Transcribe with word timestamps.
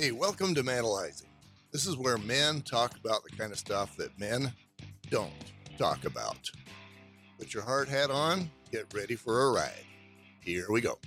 Hey, 0.00 0.12
welcome 0.12 0.54
to 0.54 0.62
Manalizing. 0.62 1.26
This 1.72 1.86
is 1.86 1.94
where 1.94 2.16
men 2.16 2.62
talk 2.62 2.96
about 2.96 3.22
the 3.22 3.36
kind 3.36 3.52
of 3.52 3.58
stuff 3.58 3.98
that 3.98 4.18
men 4.18 4.50
don't 5.10 5.30
talk 5.76 6.06
about. 6.06 6.50
Put 7.38 7.52
your 7.52 7.62
hard 7.62 7.86
hat 7.86 8.10
on, 8.10 8.50
get 8.72 8.86
ready 8.94 9.14
for 9.14 9.42
a 9.42 9.52
ride. 9.52 9.84
Here 10.42 10.64
we 10.70 10.80
go. 10.80 10.98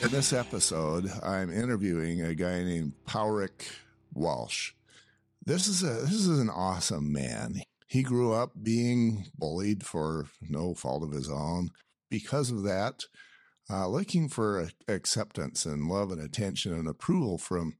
In 0.00 0.10
this 0.12 0.32
episode, 0.32 1.10
I'm 1.24 1.50
interviewing 1.50 2.22
a 2.22 2.36
guy 2.36 2.62
named 2.62 2.92
Padraic 3.04 3.66
Walsh. 4.12 4.74
This 5.44 5.66
is 5.66 5.82
a 5.82 6.02
this 6.02 6.12
is 6.12 6.38
an 6.38 6.50
awesome 6.50 7.12
man. 7.12 7.62
He 7.94 8.02
grew 8.02 8.32
up 8.32 8.54
being 8.60 9.26
bullied 9.38 9.86
for 9.86 10.26
no 10.40 10.74
fault 10.74 11.04
of 11.04 11.12
his 11.12 11.30
own. 11.30 11.70
Because 12.10 12.50
of 12.50 12.64
that, 12.64 13.04
uh, 13.70 13.86
looking 13.86 14.28
for 14.28 14.68
acceptance 14.88 15.64
and 15.64 15.86
love 15.86 16.10
and 16.10 16.20
attention 16.20 16.72
and 16.72 16.88
approval 16.88 17.38
from 17.38 17.76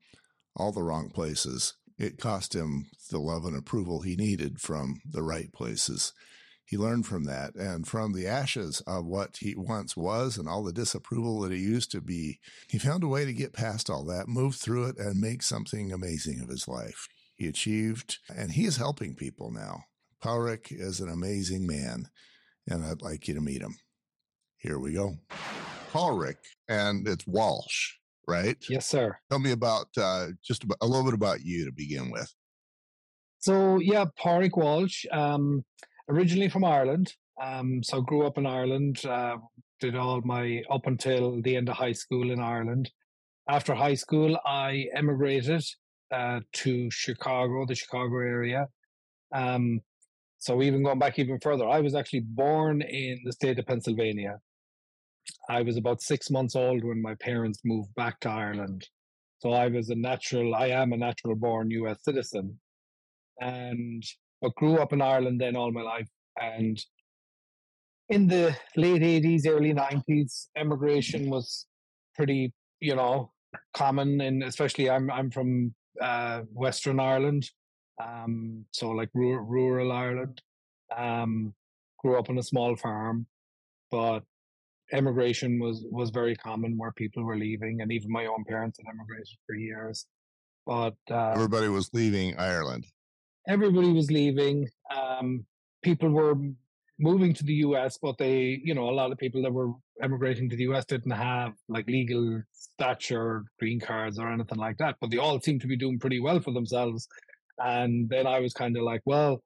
all 0.55 0.71
the 0.71 0.85
wrong 0.85 1.11
places. 1.11 1.75
It 1.99 2.21
cost 2.21 2.55
him 2.55 2.87
the 3.11 3.19
love 3.19 3.45
and 3.45 3.57
approval 3.57 4.03
he 4.03 4.15
needed 4.15 4.61
from 4.61 5.01
the 5.05 5.25
right 5.25 5.53
places. 5.53 6.13
He 6.65 6.79
learned 6.79 7.07
from 7.07 7.25
that 7.25 7.57
and 7.57 7.85
from 7.85 8.13
the 8.13 8.29
ashes 8.29 8.83
of 8.87 9.07
what 9.07 9.39
he 9.39 9.57
once 9.57 9.97
was 9.97 10.39
and 10.39 10.49
all 10.49 10.63
the 10.63 10.73
disapproval 10.73 11.41
that 11.41 11.51
he 11.51 11.59
used 11.59 11.91
to 11.91 12.01
be. 12.01 12.39
He 12.69 12.79
found 12.79 13.03
a 13.03 13.09
way 13.09 13.25
to 13.25 13.33
get 13.33 13.53
past 13.53 13.91
all 13.91 14.05
that, 14.05 14.29
move 14.29 14.55
through 14.55 14.91
it, 14.91 14.97
and 14.97 15.21
make 15.21 15.43
something 15.43 15.91
amazing 15.91 16.41
of 16.41 16.51
his 16.51 16.69
life. 16.69 17.09
He 17.35 17.49
achieved, 17.49 18.19
and 18.33 18.53
he 18.53 18.65
is 18.65 18.77
helping 18.77 19.17
people 19.17 19.51
now. 19.51 19.87
Padraic 20.25 20.69
is 20.71 21.01
an 21.01 21.11
amazing 21.11 21.67
man, 21.67 22.09
and 22.71 22.83
I'd 22.83 23.03
like 23.03 23.29
you 23.29 23.35
to 23.35 23.43
meet 23.43 23.61
him. 23.61 23.77
Here 24.57 24.79
we 24.79 24.95
go. 24.95 25.17
Padraic, 25.93 26.39
and 26.67 27.07
it's 27.07 27.27
Walsh, 27.27 27.93
right? 28.27 28.57
Yes, 28.71 28.87
sir. 28.87 29.19
Tell 29.29 29.39
me 29.39 29.53
about 29.53 29.89
uh, 29.99 30.29
just 30.43 30.65
about, 30.65 30.79
a 30.81 30.87
little 30.87 31.05
bit 31.05 31.13
about 31.13 31.45
you 31.45 31.67
to 31.67 31.73
begin 31.73 32.11
with. 32.11 32.33
So, 33.41 33.79
yeah, 33.81 34.07
Padraic 34.19 34.57
Walsh, 34.57 35.05
um, 35.13 35.63
originally 36.09 36.49
from 36.49 36.65
Ireland. 36.65 37.13
Um, 37.43 37.83
so, 37.83 38.01
grew 38.01 38.27
up 38.27 38.39
in 38.39 38.47
Ireland, 38.47 39.05
uh, 39.05 39.37
did 39.79 39.95
all 39.95 40.23
my 40.23 40.63
up 40.71 40.87
until 40.87 41.43
the 41.43 41.55
end 41.55 41.69
of 41.69 41.77
high 41.77 41.93
school 41.93 42.31
in 42.31 42.41
Ireland. 42.41 42.91
After 43.47 43.75
high 43.75 43.97
school, 43.97 44.39
I 44.47 44.87
emigrated 44.95 45.67
uh, 46.11 46.41
to 46.55 46.91
Chicago, 46.91 47.67
the 47.67 47.75
Chicago 47.75 48.21
area. 48.21 48.69
Um, 49.31 49.83
so 50.45 50.63
even 50.63 50.83
going 50.83 50.99
back 50.99 51.19
even 51.19 51.41
further, 51.41 51.67
I 51.67 51.81
was 51.81 51.95
actually 51.95 52.21
born 52.21 52.83
in 52.83 53.19
the 53.25 53.33
state 53.33 53.59
of 53.59 53.65
Pennsylvania. 53.65 54.39
I 55.49 55.63
was 55.63 55.79
about 55.79 56.03
six 56.03 56.31
months 56.31 56.55
old 56.55 56.85
when 56.85 57.01
my 57.01 57.15
parents 57.15 57.61
moved 57.65 57.95
back 57.95 58.21
to 58.21 58.29
Ireland. 58.29 58.87
So 59.39 59.53
I 59.53 59.69
was 59.69 59.89
a 59.89 59.95
natural, 59.95 60.55
I 60.55 60.67
am 60.67 60.93
a 60.93 60.99
natural 60.99 61.35
born 61.35 61.71
US 61.71 62.05
citizen. 62.05 62.61
And 63.41 64.03
but 64.43 64.55
grew 64.57 64.77
up 64.77 64.93
in 64.93 65.01
Ireland 65.01 65.41
then 65.41 65.57
all 65.57 65.73
my 65.73 65.81
life. 65.81 66.09
And 66.39 66.79
in 68.11 68.27
the 68.27 68.55
late 68.77 69.01
80s, 69.01 69.49
early 69.49 69.73
90s, 69.73 70.49
emigration 70.59 71.31
was 71.31 71.65
pretty, 72.15 72.53
you 72.81 72.97
know, 72.97 73.33
common. 73.75 74.21
And 74.21 74.43
especially 74.43 74.91
I'm 74.91 75.11
I'm 75.11 75.31
from 75.31 75.75
uh, 76.03 76.43
Western 76.53 77.01
Ireland, 77.01 77.49
um, 78.03 78.65
so 78.73 78.91
like 78.91 79.11
rural, 79.15 79.45
rural 79.45 79.93
Ireland. 79.93 80.41
Um, 80.97 81.55
grew 81.99 82.19
up 82.19 82.29
on 82.29 82.39
a 82.39 82.43
small 82.43 82.77
farm, 82.77 83.27
but 83.91 84.21
emigration 84.93 85.59
was 85.59 85.85
was 85.91 86.11
very 86.11 86.37
common 86.37 86.77
where 86.77 86.93
people 86.93 87.25
were 87.25 87.37
leaving, 87.37 87.81
and 87.81 87.91
even 87.91 88.11
my 88.11 88.27
own 88.27 88.45
parents 88.45 88.79
had 88.79 88.93
emigrated 88.93 89.29
for 89.47 89.55
years. 89.55 90.07
But 90.67 90.97
uh, 91.11 91.33
everybody 91.33 91.69
was 91.69 91.91
leaving 91.93 92.37
Ireland. 92.39 92.87
Everybody 93.49 93.93
was 93.93 94.11
leaving. 94.11 94.69
Um, 94.95 95.45
people 95.83 96.11
were 96.11 96.35
moving 96.99 97.35
to 97.35 97.45
the 97.45 97.55
US, 97.67 97.99
but 98.01 98.17
they, 98.19 98.61
you 98.65 98.75
know, 98.75 98.89
a 98.89 98.97
lot 99.01 99.13
of 99.13 99.19
people 99.19 99.43
that 99.43 99.53
were 99.53 99.73
emigrating 100.01 100.49
to 100.51 100.57
the 100.57 100.65
US 100.65 100.85
didn't 100.85 101.11
have 101.11 101.53
like 101.69 101.87
legal 101.87 102.43
stature, 102.53 103.45
green 103.59 103.81
cards, 103.81 104.19
or 104.19 104.33
anything 104.33 104.59
like 104.59 104.79
that. 104.79 104.97
But 105.01 105.11
they 105.11 105.19
all 105.19 105.41
seemed 105.41 105.61
to 105.63 105.67
be 105.67 105.77
doing 105.77 105.99
pretty 105.99 106.21
well 106.21 106.41
for 106.41 106.53
themselves. 106.53 107.09
And 107.59 108.09
then 108.09 108.27
I 108.27 108.41
was 108.41 108.53
kind 108.53 108.77
of 108.77 108.83
like, 108.83 109.03
well, 109.05 109.43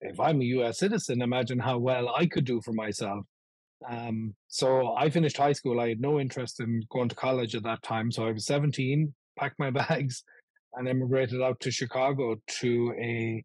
if 0.00 0.18
I'm 0.18 0.40
a 0.40 0.44
US 0.44 0.78
citizen, 0.78 1.22
imagine 1.22 1.58
how 1.58 1.78
well 1.78 2.08
I 2.14 2.26
could 2.26 2.44
do 2.44 2.60
for 2.62 2.72
myself. 2.72 3.24
Um, 3.88 4.34
so 4.48 4.94
I 4.96 5.10
finished 5.10 5.36
high 5.36 5.52
school. 5.52 5.80
I 5.80 5.88
had 5.88 6.00
no 6.00 6.20
interest 6.20 6.60
in 6.60 6.82
going 6.90 7.08
to 7.08 7.14
college 7.14 7.54
at 7.54 7.62
that 7.64 7.82
time. 7.82 8.10
So 8.10 8.26
I 8.26 8.32
was 8.32 8.46
17, 8.46 9.12
packed 9.38 9.58
my 9.58 9.70
bags, 9.70 10.22
and 10.74 10.88
emigrated 10.88 11.42
out 11.42 11.60
to 11.60 11.70
Chicago 11.70 12.36
to 12.60 12.94
a 12.98 13.44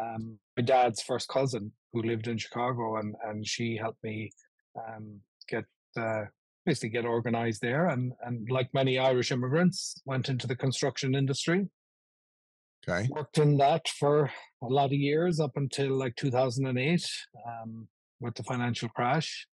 um, 0.00 0.38
my 0.56 0.62
dad's 0.62 1.02
first 1.02 1.28
cousin 1.28 1.70
who 1.92 2.02
lived 2.02 2.26
in 2.26 2.38
Chicago, 2.38 2.96
and 2.96 3.14
and 3.26 3.46
she 3.46 3.76
helped 3.76 4.02
me 4.02 4.30
um, 4.76 5.20
get 5.48 5.64
uh, 5.98 6.24
basically 6.64 6.88
get 6.88 7.04
organized 7.04 7.60
there, 7.60 7.88
and 7.88 8.12
and 8.24 8.48
like 8.50 8.72
many 8.72 8.98
Irish 8.98 9.32
immigrants, 9.32 10.00
went 10.06 10.28
into 10.28 10.46
the 10.46 10.56
construction 10.56 11.14
industry. 11.14 11.68
Okay. 12.88 13.08
Worked 13.10 13.38
in 13.38 13.56
that 13.58 13.88
for 13.88 14.30
a 14.62 14.66
lot 14.66 14.86
of 14.86 14.92
years 14.92 15.38
up 15.38 15.52
until 15.56 15.96
like 15.96 16.16
2008 16.16 17.06
um, 17.46 17.88
with 18.20 18.34
the 18.34 18.42
financial 18.42 18.88
crash. 18.88 19.46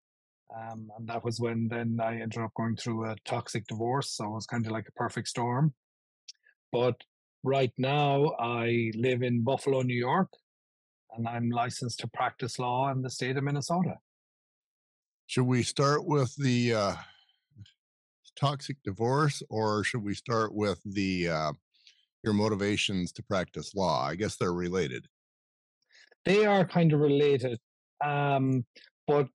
Um, 0.57 0.89
and 0.97 1.07
that 1.09 1.25
was 1.25 1.39
when 1.39 1.69
then 1.69 1.99
I 2.03 2.21
ended 2.21 2.39
up 2.39 2.55
going 2.57 2.77
through 2.77 3.05
a 3.05 3.17
toxic 3.27 3.67
divorce. 3.67 4.13
So 4.13 4.25
it 4.25 4.31
was 4.31 4.47
kind 4.47 4.65
of 4.65 4.73
like 4.73 4.89
a 4.89 4.93
perfect 4.93 5.29
storm. 5.29 5.75
But 6.73 6.97
right 7.43 7.73
now, 7.77 8.35
I 8.39 8.93
live 8.95 9.23
in 9.23 9.45
Buffalo, 9.45 9.83
New 9.83 9.97
York, 9.97 10.31
and 11.15 11.29
I'm 11.29 11.51
licensed 11.51 12.01
to 12.01 12.09
practice 12.09 12.59
law 12.59 12.91
in 12.91 13.03
the 13.03 13.11
state 13.11 13.37
of 13.37 13.45
Minnesota. 13.45 13.97
Should 15.27 15.45
we 15.45 15.63
start 15.63 16.07
with 16.07 16.35
the 16.37 16.73
uh, 16.73 16.95
toxic 18.39 18.79
divorce, 18.85 19.43
or 19.51 19.85
should 19.85 20.03
we 20.03 20.15
start 20.15 20.55
with 20.55 20.81
the 20.85 21.29
uh, 21.29 21.53
your 22.23 22.35
motivations 22.35 23.13
to 23.13 23.23
practice 23.23 23.75
law? 23.75 24.07
I 24.07 24.15
guess 24.15 24.37
they're 24.37 24.53
related. 24.53 25.07
They 26.25 26.45
are 26.45 26.67
kind 26.67 26.93
of 26.93 27.01
related, 27.01 27.59
um, 28.05 28.67
but 29.07 29.29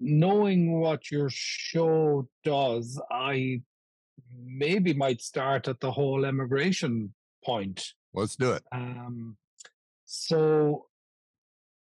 knowing 0.00 0.80
what 0.80 1.10
your 1.10 1.28
show 1.30 2.28
does, 2.44 3.00
I 3.10 3.62
maybe 4.34 4.94
might 4.94 5.20
start 5.20 5.68
at 5.68 5.80
the 5.80 5.92
whole 5.92 6.24
immigration 6.24 7.14
point. 7.44 7.92
Let's 8.14 8.36
do 8.36 8.52
it. 8.52 8.62
Um, 8.72 9.36
so 10.06 10.86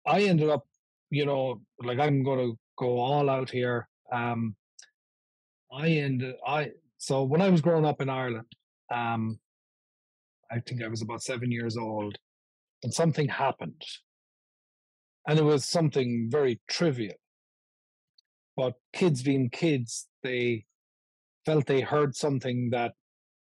I 0.06 0.24
ended 0.24 0.50
up, 0.50 0.68
you 1.10 1.26
know, 1.26 1.62
like 1.82 2.00
I'm 2.00 2.24
going 2.24 2.40
to 2.40 2.60
go 2.78 3.00
all 3.00 3.30
out 3.30 3.50
here. 3.50 3.88
Um, 4.12 4.56
I 5.72 5.88
ended, 5.88 6.36
I, 6.46 6.72
so 6.98 7.24
when 7.24 7.42
I 7.42 7.50
was 7.50 7.62
growing 7.62 7.86
up 7.86 8.02
in 8.02 8.10
Ireland, 8.10 8.46
um, 8.94 9.40
I 10.54 10.60
think 10.60 10.84
I 10.84 10.88
was 10.88 11.02
about 11.02 11.24
seven 11.24 11.52
years 11.52 11.78
old, 11.78 12.18
and 12.84 12.94
something 12.94 13.28
happened. 13.28 13.82
And 15.28 15.40
it 15.40 15.44
was 15.44 15.66
something 15.66 16.28
very 16.30 16.62
trivial. 16.70 17.16
But 18.56 18.74
kids 18.94 19.24
being 19.24 19.50
kids, 19.50 20.08
they 20.22 20.66
felt 21.46 21.66
they 21.66 21.82
heard 21.82 22.16
something 22.16 22.70
that 22.72 22.94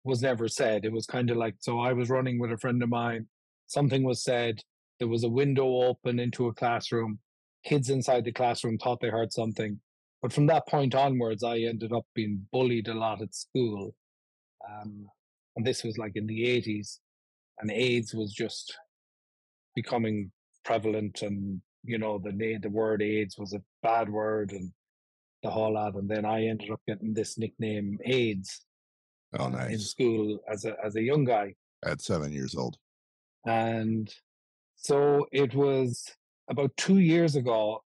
was 0.03 0.21
never 0.21 0.47
said. 0.47 0.85
It 0.85 0.91
was 0.91 1.05
kind 1.05 1.29
of 1.29 1.37
like 1.37 1.55
so 1.59 1.79
I 1.79 1.93
was 1.93 2.09
running 2.09 2.39
with 2.39 2.51
a 2.51 2.57
friend 2.57 2.81
of 2.81 2.89
mine, 2.89 3.27
something 3.67 4.03
was 4.03 4.23
said, 4.23 4.61
there 4.99 5.07
was 5.07 5.23
a 5.23 5.29
window 5.29 5.67
open 5.83 6.19
into 6.19 6.47
a 6.47 6.53
classroom. 6.53 7.19
Kids 7.65 7.89
inside 7.89 8.25
the 8.25 8.31
classroom 8.31 8.77
thought 8.77 8.99
they 9.01 9.09
heard 9.09 9.33
something. 9.33 9.79
But 10.21 10.33
from 10.33 10.47
that 10.47 10.67
point 10.67 10.95
onwards, 10.95 11.43
I 11.43 11.59
ended 11.59 11.91
up 11.91 12.05
being 12.13 12.47
bullied 12.51 12.87
a 12.87 12.93
lot 12.93 13.21
at 13.21 13.35
school. 13.35 13.93
Um, 14.69 15.07
and 15.55 15.65
this 15.65 15.83
was 15.83 15.97
like 15.97 16.13
in 16.15 16.27
the 16.27 16.41
80s. 16.41 16.99
And 17.59 17.71
AIDS 17.71 18.13
was 18.13 18.33
just 18.33 18.75
becoming 19.75 20.31
prevalent. 20.65 21.21
And, 21.21 21.61
you 21.83 21.97
know, 21.97 22.17
the, 22.17 22.57
the 22.61 22.69
word 22.69 23.01
AIDS 23.01 23.37
was 23.37 23.53
a 23.53 23.61
bad 23.81 24.09
word. 24.09 24.51
And 24.51 24.71
the 25.43 25.51
whole 25.51 25.73
lot. 25.73 25.95
And 25.95 26.09
then 26.09 26.25
I 26.25 26.45
ended 26.45 26.71
up 26.71 26.81
getting 26.87 27.13
this 27.13 27.37
nickname 27.37 27.99
AIDS. 28.05 28.61
Oh, 29.37 29.49
nice. 29.49 29.71
In 29.71 29.79
school 29.79 30.39
as 30.49 30.65
a 30.65 30.75
as 30.83 30.95
a 30.95 31.01
young 31.01 31.25
guy. 31.25 31.55
At 31.85 32.01
seven 32.01 32.31
years 32.31 32.55
old. 32.55 32.77
And 33.45 34.11
so 34.75 35.27
it 35.31 35.53
was 35.53 36.09
about 36.49 36.71
two 36.77 36.99
years 36.99 37.35
ago. 37.35 37.83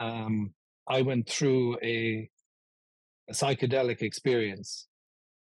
Um, 0.00 0.52
I 0.88 1.02
went 1.02 1.28
through 1.28 1.78
a, 1.82 2.28
a 3.28 3.32
psychedelic 3.32 4.02
experience 4.02 4.88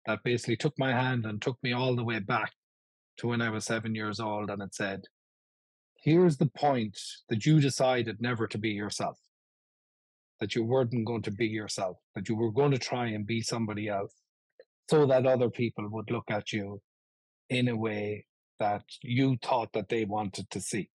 that 0.06 0.19
basically 0.25 0.56
took 0.56 0.77
my 0.79 0.91
hand 0.91 1.27
and 1.27 1.41
took 1.41 1.59
me 1.62 1.73
all 1.73 1.94
the 1.94 2.03
way 2.03 2.19
back 2.19 2.53
to 3.19 3.29
when 3.29 3.43
I 3.43 3.50
was 3.50 3.65
seven 3.65 3.94
years 3.94 4.20
old, 4.20 4.50
and 4.50 4.62
it 4.62 4.75
said, 4.75 5.05
"Here's 6.03 6.37
the 6.38 6.47
point 6.47 6.99
that 7.29 7.47
you 7.47 7.61
decided 7.61 8.20
never 8.20 8.47
to 8.47 8.59
be 8.59 8.70
yourself." 8.70 9.19
that 10.41 10.55
you 10.55 10.65
weren't 10.65 11.05
going 11.05 11.23
to 11.23 11.31
be 11.31 11.47
yourself, 11.47 11.97
that 12.15 12.29
you 12.29 12.37
were 12.37 12.53
going 12.53 12.70
to 12.70 12.79
try 12.79 13.06
and 13.09 13.26
be 13.26 13.41
somebody 13.43 13.88
else 13.88 14.15
so 14.88 15.06
that 15.06 15.26
other 15.26 15.50
people 15.50 15.88
would 15.91 16.11
look 16.11 16.31
at 16.31 16.53
you 16.53 16.81
in 17.50 17.69
a 17.69 17.76
way 17.76 18.25
that 18.59 18.82
you 19.03 19.37
thought 19.43 19.73
that 19.73 19.88
they 19.88 20.05
wanted 20.05 20.49
to 20.50 20.61
see. 20.61 20.88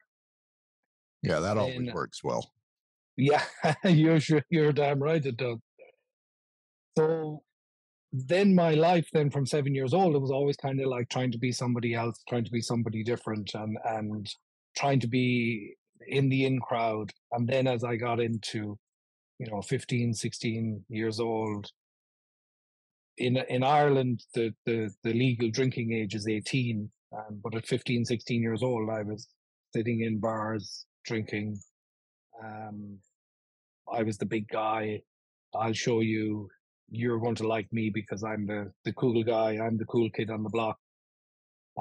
Yeah, 1.22 1.40
that 1.40 1.58
always 1.58 1.78
and, 1.78 1.94
works 1.94 2.24
well. 2.24 2.52
Yeah, 3.18 3.44
you're 3.84 4.20
sure 4.20 4.44
you're 4.50 4.72
damn 4.72 5.02
right 5.02 5.24
it 5.24 5.38
does. 5.38 5.58
So 6.98 7.44
then 8.14 8.54
my 8.54 8.74
life 8.74 9.08
then 9.14 9.30
from 9.30 9.46
seven 9.46 9.74
years 9.74 9.94
old, 9.94 10.16
it 10.16 10.22
was 10.22 10.32
always 10.32 10.58
kind 10.58 10.80
of 10.82 10.88
like 10.88 11.10
trying 11.10 11.32
to 11.32 11.38
be 11.38 11.52
somebody 11.52 11.94
else, 11.94 12.22
trying 12.28 12.44
to 12.46 12.52
be 12.52 12.62
somebody 12.62 13.04
different 13.04 13.52
and 13.54 13.78
and 13.86 14.30
trying 14.78 15.00
to 15.00 15.08
be 15.08 15.76
in 16.08 16.30
the 16.30 16.46
in 16.46 16.60
crowd. 16.60 17.12
And 17.32 17.48
then 17.48 17.68
as 17.68 17.84
I 17.84 17.96
got 17.96 18.20
into, 18.20 18.78
you 19.40 19.48
know, 19.50 19.62
15, 19.62 20.14
16 20.14 20.86
years 20.90 21.20
old, 21.20 21.72
in 23.18 23.38
in 23.38 23.64
Ireland, 23.64 24.24
the, 24.34 24.54
the, 24.66 24.90
the 25.04 25.14
legal 25.14 25.50
drinking 25.50 25.94
age 25.94 26.16
is 26.16 26.28
18. 26.28 26.90
Um, 27.14 27.42
but 27.44 27.56
at 27.56 27.68
15, 27.68 28.06
16 28.06 28.42
years 28.42 28.64
old, 28.64 28.90
I 28.90 29.04
was 29.04 29.28
sitting 29.74 30.02
in 30.02 30.20
bars 30.20 30.86
drinking. 31.06 31.60
Um, 32.44 33.00
I 33.92 34.04
was 34.04 34.18
the 34.18 34.26
big 34.26 34.48
guy. 34.48 35.02
I'll 35.54 35.74
show 35.74 36.00
you. 36.00 36.50
You're 36.92 37.20
going 37.20 37.36
to 37.36 37.48
like 37.48 37.68
me 37.72 37.90
because 37.90 38.24
I'm 38.24 38.46
the 38.46 38.72
the 38.86 38.94
cool 38.94 39.24
guy. 39.24 39.58
I'm 39.58 39.78
the 39.78 39.86
cool 39.86 40.10
kid 40.12 40.30
on 40.30 40.44
the 40.44 40.50
block. 40.50 40.78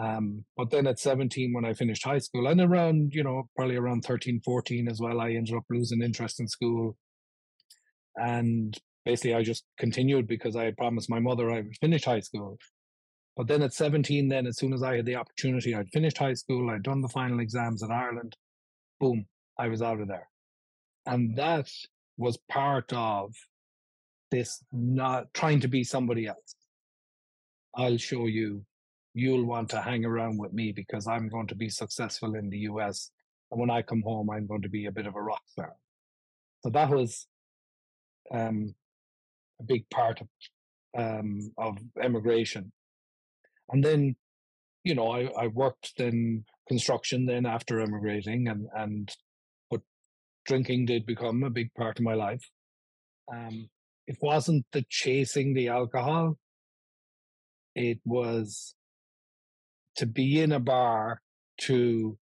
Um, 0.00 0.44
but 0.56 0.70
then 0.70 0.86
at 0.86 1.00
17, 1.00 1.52
when 1.52 1.64
I 1.64 1.74
finished 1.74 2.04
high 2.04 2.18
school, 2.18 2.46
and 2.46 2.60
around, 2.60 3.12
you 3.12 3.24
know, 3.24 3.48
probably 3.56 3.76
around 3.76 4.02
13, 4.02 4.40
14 4.44 4.88
as 4.88 5.00
well, 5.00 5.20
I 5.20 5.32
ended 5.32 5.54
up 5.54 5.64
losing 5.68 6.00
interest 6.00 6.40
in 6.40 6.46
school. 6.46 6.96
And 8.16 8.76
basically, 9.04 9.34
I 9.34 9.42
just 9.42 9.64
continued 9.78 10.28
because 10.28 10.54
I 10.56 10.64
had 10.64 10.76
promised 10.76 11.10
my 11.10 11.18
mother 11.18 11.50
I 11.50 11.62
would 11.62 11.76
finish 11.80 12.04
high 12.04 12.20
school. 12.20 12.56
But 13.36 13.48
then 13.48 13.62
at 13.62 13.74
17, 13.74 14.28
then 14.28 14.46
as 14.46 14.58
soon 14.58 14.72
as 14.72 14.82
I 14.82 14.96
had 14.96 15.06
the 15.06 15.16
opportunity, 15.16 15.74
I'd 15.74 15.88
finished 15.92 16.18
high 16.18 16.34
school, 16.34 16.70
I'd 16.70 16.82
done 16.82 17.00
the 17.00 17.08
final 17.08 17.40
exams 17.40 17.82
in 17.82 17.90
Ireland, 17.90 18.36
boom, 18.98 19.26
I 19.58 19.68
was 19.68 19.82
out 19.82 20.00
of 20.00 20.08
there. 20.08 20.28
And 21.06 21.36
that 21.36 21.68
was 22.18 22.38
part 22.50 22.92
of 22.92 23.34
this 24.30 24.62
not 24.72 25.32
trying 25.34 25.60
to 25.60 25.68
be 25.68 25.84
somebody 25.84 26.26
else. 26.26 26.54
I'll 27.74 27.96
show 27.96 28.26
you, 28.26 28.64
you'll 29.14 29.44
want 29.44 29.70
to 29.70 29.80
hang 29.80 30.04
around 30.04 30.38
with 30.38 30.52
me 30.52 30.72
because 30.72 31.06
I'm 31.06 31.28
going 31.28 31.46
to 31.48 31.54
be 31.54 31.68
successful 31.68 32.34
in 32.34 32.50
the 32.50 32.58
US. 32.70 33.10
And 33.50 33.60
when 33.60 33.70
I 33.70 33.82
come 33.82 34.02
home, 34.02 34.30
I'm 34.30 34.46
going 34.46 34.62
to 34.62 34.68
be 34.68 34.86
a 34.86 34.92
bit 34.92 35.06
of 35.06 35.16
a 35.16 35.22
rock 35.22 35.42
star. 35.46 35.74
So 36.62 36.70
that 36.70 36.90
was 36.90 37.26
um, 38.32 38.74
a 39.60 39.64
big 39.64 39.88
part 39.90 40.20
of, 40.20 40.28
um, 40.96 41.52
of 41.58 41.78
emigration 42.00 42.72
and 43.70 43.84
then 43.84 44.16
you 44.84 44.94
know 44.94 45.10
I, 45.10 45.30
I 45.36 45.46
worked 45.48 45.92
then 45.96 46.44
construction 46.68 47.26
then 47.26 47.46
after 47.46 47.80
emigrating 47.80 48.48
and 48.48 48.66
and 48.76 49.14
but 49.70 49.80
drinking 50.44 50.86
did 50.86 51.06
become 51.06 51.42
a 51.42 51.50
big 51.50 51.72
part 51.74 51.98
of 51.98 52.04
my 52.04 52.14
life 52.14 52.48
um 53.32 53.68
it 54.10 54.16
wasn't 54.20 54.66
the 54.72 54.84
chasing 54.88 55.54
the 55.54 55.68
alcohol 55.68 56.36
it 57.76 58.00
was 58.04 58.74
to 59.94 60.04
be 60.04 60.40
in 60.40 60.50
a 60.50 60.58
bar 60.58 61.20
to 61.58 62.18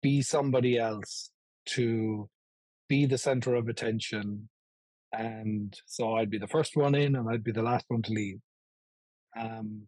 be 0.00 0.22
somebody 0.22 0.78
else 0.78 1.30
to 1.66 2.28
be 2.88 3.04
the 3.04 3.18
center 3.18 3.56
of 3.56 3.66
attention 3.66 4.48
and 5.12 5.74
so 5.86 6.14
i'd 6.14 6.30
be 6.30 6.38
the 6.38 6.54
first 6.56 6.76
one 6.76 6.94
in 6.94 7.16
and 7.16 7.28
i'd 7.30 7.42
be 7.42 7.56
the 7.58 7.68
last 7.70 7.84
one 7.88 8.02
to 8.02 8.12
leave 8.12 8.38
um, 9.36 9.82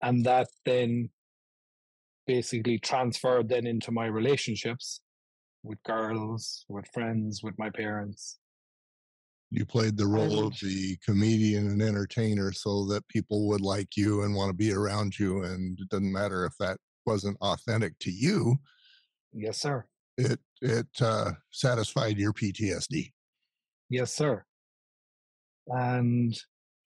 and 0.00 0.24
that 0.24 0.48
then 0.64 1.10
basically 2.26 2.78
transferred 2.78 3.50
then 3.50 3.66
into 3.66 3.90
my 3.92 4.06
relationships 4.06 5.00
with 5.62 5.82
girls, 5.84 6.64
with 6.68 6.86
friends, 6.92 7.42
with 7.42 7.56
my 7.58 7.70
parents. 7.70 8.38
You 9.52 9.66
played 9.66 9.98
the 9.98 10.06
role 10.06 10.46
of 10.46 10.58
the 10.60 10.96
comedian 11.04 11.66
and 11.68 11.82
entertainer 11.82 12.52
so 12.52 12.86
that 12.86 13.06
people 13.08 13.46
would 13.48 13.60
like 13.60 13.98
you 13.98 14.22
and 14.22 14.34
want 14.34 14.48
to 14.48 14.56
be 14.56 14.72
around 14.72 15.18
you. 15.18 15.42
And 15.42 15.78
it 15.78 15.90
doesn't 15.90 16.10
matter 16.10 16.46
if 16.46 16.54
that 16.58 16.78
wasn't 17.04 17.36
authentic 17.42 17.98
to 17.98 18.10
you. 18.10 18.56
Yes, 19.34 19.58
sir. 19.58 19.84
It 20.16 20.40
it 20.62 20.88
uh, 21.02 21.32
satisfied 21.50 22.16
your 22.16 22.32
PTSD. 22.32 23.12
Yes, 23.90 24.14
sir. 24.14 24.42
And 25.66 26.34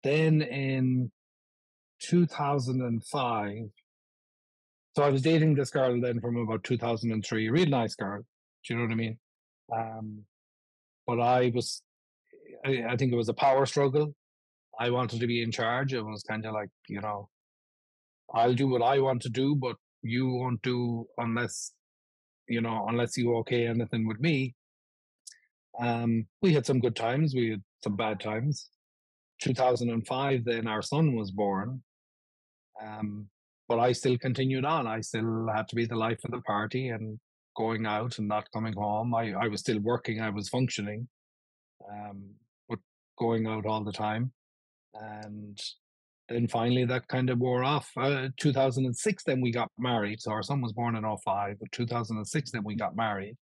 then 0.04 0.42
in 0.42 1.10
2005. 2.02 3.52
So 4.94 5.02
I 5.02 5.08
was 5.08 5.22
dating 5.22 5.54
this 5.54 5.70
girl 5.70 6.00
then 6.00 6.20
from 6.20 6.36
about 6.36 6.62
2003, 6.62 7.48
real 7.48 7.68
nice 7.68 7.96
girl. 7.96 8.18
Do 8.20 8.24
you 8.74 8.76
know 8.76 8.86
what 8.86 8.92
I 8.92 8.94
mean? 8.94 9.18
Um, 9.74 10.24
but 11.06 11.18
I 11.18 11.50
was, 11.54 11.82
I, 12.64 12.96
think 12.96 13.12
it 13.12 13.16
was 13.16 13.28
a 13.28 13.34
power 13.34 13.66
struggle. 13.66 14.14
I 14.78 14.90
wanted 14.90 15.20
to 15.20 15.26
be 15.26 15.42
in 15.42 15.50
charge. 15.50 15.92
It 15.92 16.02
was 16.02 16.22
kind 16.22 16.46
of 16.46 16.54
like, 16.54 16.70
you 16.88 17.00
know, 17.00 17.28
I'll 18.34 18.54
do 18.54 18.68
what 18.68 18.82
I 18.82 18.98
want 18.98 19.22
to 19.22 19.28
do, 19.28 19.54
but 19.54 19.76
you 20.02 20.28
won't 20.28 20.62
do 20.62 21.06
unless, 21.18 21.72
you 22.48 22.60
know, 22.60 22.86
unless 22.88 23.16
you 23.16 23.36
okay 23.38 23.66
anything 23.66 24.06
with 24.06 24.20
me. 24.20 24.54
Um, 25.80 26.26
we 26.40 26.52
had 26.52 26.66
some 26.66 26.80
good 26.80 26.96
times. 26.96 27.34
We 27.34 27.50
had 27.50 27.62
some 27.82 27.96
bad 27.96 28.20
times. 28.20 28.68
2005, 29.42 30.44
then 30.44 30.66
our 30.66 30.82
son 30.82 31.14
was 31.14 31.30
born. 31.30 31.82
Um, 32.82 33.28
but 33.68 33.78
I 33.78 33.92
still 33.92 34.18
continued 34.18 34.64
on. 34.64 34.86
I 34.86 35.00
still 35.00 35.48
had 35.54 35.68
to 35.68 35.76
be 35.76 35.86
the 35.86 35.96
life 35.96 36.20
of 36.24 36.30
the 36.30 36.40
party 36.42 36.88
and 36.88 37.18
going 37.56 37.86
out 37.86 38.18
and 38.18 38.28
not 38.28 38.50
coming 38.52 38.74
home. 38.74 39.14
I, 39.14 39.32
I 39.32 39.48
was 39.48 39.60
still 39.60 39.80
working, 39.80 40.20
I 40.20 40.30
was 40.30 40.48
functioning, 40.48 41.08
um, 41.90 42.22
going 43.18 43.46
out 43.46 43.66
all 43.66 43.84
the 43.84 43.92
time. 43.92 44.32
And 44.94 45.58
then 46.28 46.48
finally 46.48 46.84
that 46.84 47.08
kind 47.08 47.30
of 47.30 47.38
wore 47.38 47.64
off. 47.64 47.90
Uh, 47.96 48.28
2006, 48.38 49.24
then 49.24 49.40
we 49.40 49.52
got 49.52 49.70
married. 49.78 50.20
So 50.20 50.32
our 50.32 50.42
son 50.42 50.60
was 50.60 50.72
born 50.72 50.96
in 50.96 51.04
05, 51.04 51.56
but 51.60 51.72
2006, 51.72 52.50
then 52.50 52.64
we 52.64 52.74
got 52.74 52.96
married. 52.96 53.36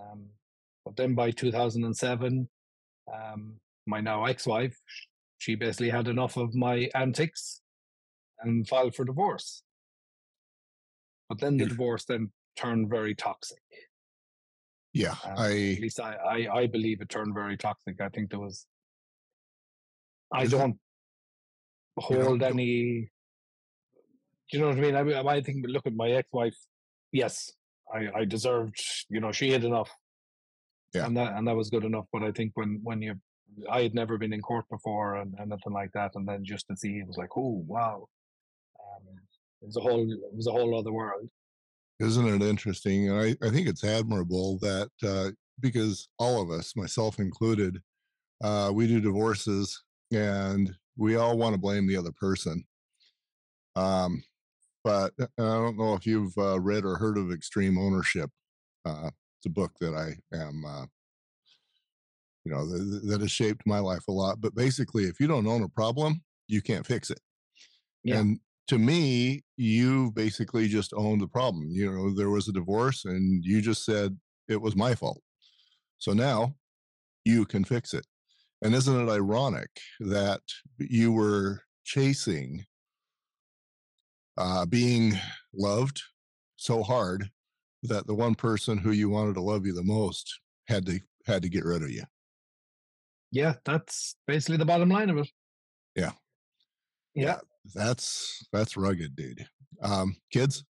Um, 0.00 0.26
but 0.84 0.96
then 0.96 1.14
by 1.14 1.30
2007, 1.30 2.48
um, 3.12 3.54
my 3.86 4.00
now 4.00 4.24
ex 4.24 4.46
wife, 4.46 4.76
she 5.38 5.54
basically 5.54 5.90
had 5.90 6.08
enough 6.08 6.36
of 6.36 6.54
my 6.54 6.90
antics 6.94 7.60
and 8.40 8.66
filed 8.66 8.94
for 8.94 9.04
divorce. 9.04 9.62
But 11.28 11.40
then 11.40 11.56
the 11.56 11.66
divorce 11.66 12.04
then 12.04 12.30
turned 12.56 12.88
very 12.88 13.14
toxic. 13.14 13.62
Yeah, 14.96 15.14
um, 15.24 15.34
I 15.36 15.48
at 15.76 15.82
least 15.82 16.00
I, 16.00 16.14
I 16.14 16.58
I 16.60 16.66
believe 16.68 17.02
it 17.02 17.10
turned 17.10 17.34
very 17.34 17.58
toxic. 17.58 18.00
I 18.00 18.08
think 18.08 18.30
there 18.30 18.40
was. 18.40 18.66
I 20.32 20.46
don't 20.46 20.78
hold 21.98 22.42
any. 22.42 23.10
Do 24.48 24.52
you 24.52 24.60
know 24.60 24.68
what 24.68 24.78
I 24.78 24.80
mean? 24.80 24.96
I, 24.96 25.20
I 25.20 25.42
think 25.42 25.66
look 25.68 25.86
at 25.86 25.92
my 25.92 26.10
ex-wife. 26.12 26.56
Yes, 27.12 27.52
I 27.92 28.08
I 28.20 28.24
deserved. 28.24 28.80
You 29.10 29.20
know, 29.20 29.32
she 29.32 29.50
had 29.50 29.64
enough. 29.64 29.90
Yeah, 30.94 31.04
and 31.04 31.14
that 31.18 31.36
and 31.36 31.46
that 31.46 31.56
was 31.56 31.68
good 31.68 31.84
enough. 31.84 32.06
But 32.10 32.22
I 32.22 32.32
think 32.32 32.52
when 32.54 32.80
when 32.82 33.02
you, 33.02 33.16
I 33.70 33.82
had 33.82 33.94
never 33.94 34.16
been 34.16 34.32
in 34.32 34.40
court 34.40 34.64
before 34.70 35.16
and 35.16 35.34
and 35.38 35.50
nothing 35.50 35.74
like 35.74 35.92
that, 35.92 36.12
and 36.14 36.26
then 36.26 36.42
just 36.42 36.68
to 36.68 36.76
see 36.76 37.00
it 37.00 37.06
was 37.06 37.18
like, 37.18 37.36
oh 37.36 37.62
wow, 37.66 38.08
it 39.60 39.66
was 39.66 39.76
a 39.76 39.80
whole 39.80 40.10
it 40.10 40.34
was 40.34 40.46
a 40.46 40.52
whole 40.52 40.78
other 40.78 40.92
world. 40.92 41.28
Isn't 41.98 42.28
it 42.28 42.42
interesting? 42.42 43.08
And 43.08 43.18
I, 43.18 43.46
I 43.46 43.50
think 43.50 43.68
it's 43.68 43.84
admirable 43.84 44.58
that 44.60 44.90
uh, 45.02 45.30
because 45.60 46.08
all 46.18 46.42
of 46.42 46.50
us, 46.50 46.76
myself 46.76 47.18
included, 47.18 47.80
uh, 48.44 48.70
we 48.72 48.86
do 48.86 49.00
divorces 49.00 49.82
and 50.12 50.74
we 50.96 51.16
all 51.16 51.38
want 51.38 51.54
to 51.54 51.60
blame 51.60 51.86
the 51.86 51.96
other 51.96 52.12
person. 52.12 52.64
Um, 53.76 54.22
but 54.84 55.12
uh, 55.20 55.26
I 55.38 55.42
don't 55.42 55.78
know 55.78 55.94
if 55.94 56.06
you've 56.06 56.36
uh, 56.38 56.60
read 56.60 56.84
or 56.84 56.96
heard 56.96 57.18
of 57.18 57.32
Extreme 57.32 57.78
Ownership. 57.78 58.30
Uh, 58.84 59.10
it's 59.38 59.46
a 59.46 59.50
book 59.50 59.72
that 59.80 59.94
I 59.94 60.36
am, 60.36 60.64
uh, 60.64 60.86
you 62.44 62.52
know, 62.52 62.66
th- 62.66 63.02
that 63.10 63.20
has 63.20 63.30
shaped 63.30 63.66
my 63.66 63.78
life 63.78 64.06
a 64.08 64.12
lot. 64.12 64.40
But 64.40 64.54
basically, 64.54 65.04
if 65.04 65.18
you 65.18 65.26
don't 65.26 65.46
own 65.46 65.62
a 65.62 65.68
problem, 65.68 66.22
you 66.46 66.62
can't 66.62 66.86
fix 66.86 67.10
it. 67.10 67.20
Yeah. 68.04 68.18
And 68.18 68.40
to 68.68 68.78
me, 68.78 69.44
you 69.56 70.10
basically 70.12 70.68
just 70.68 70.92
owned 70.94 71.20
the 71.20 71.28
problem. 71.28 71.68
You 71.70 71.90
know, 71.90 72.14
there 72.14 72.30
was 72.30 72.48
a 72.48 72.52
divorce 72.52 73.04
and 73.04 73.44
you 73.44 73.60
just 73.60 73.84
said 73.84 74.16
it 74.48 74.60
was 74.60 74.76
my 74.76 74.94
fault. 74.94 75.20
So 75.98 76.12
now 76.12 76.54
you 77.24 77.44
can 77.44 77.64
fix 77.64 77.94
it. 77.94 78.06
And 78.62 78.74
isn't 78.74 79.08
it 79.08 79.12
ironic 79.12 79.70
that 80.00 80.40
you 80.78 81.12
were 81.12 81.60
chasing 81.84 82.64
uh, 84.36 84.66
being 84.66 85.14
loved 85.54 86.02
so 86.56 86.82
hard 86.82 87.30
that 87.82 88.06
the 88.06 88.14
one 88.14 88.34
person 88.34 88.78
who 88.78 88.90
you 88.90 89.08
wanted 89.08 89.34
to 89.34 89.40
love 89.40 89.66
you 89.66 89.72
the 89.72 89.82
most 89.82 90.40
had 90.68 90.86
to 90.86 91.00
had 91.26 91.42
to 91.42 91.48
get 91.48 91.64
rid 91.64 91.82
of 91.82 91.90
you. 91.90 92.02
Yeah, 93.30 93.54
that's 93.64 94.16
basically 94.26 94.56
the 94.56 94.64
bottom 94.64 94.88
line 94.88 95.10
of 95.10 95.18
it. 95.18 95.28
Yeah. 95.94 96.12
Yeah. 97.14 97.38
That's 97.74 98.46
that's 98.52 98.76
rugged, 98.76 99.16
dude. 99.16 99.46
Um, 99.82 100.16
kids? 100.32 100.64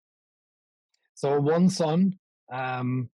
So 1.15 1.41
one 1.41 1.69
son. 1.69 2.19
Um, 2.51 3.09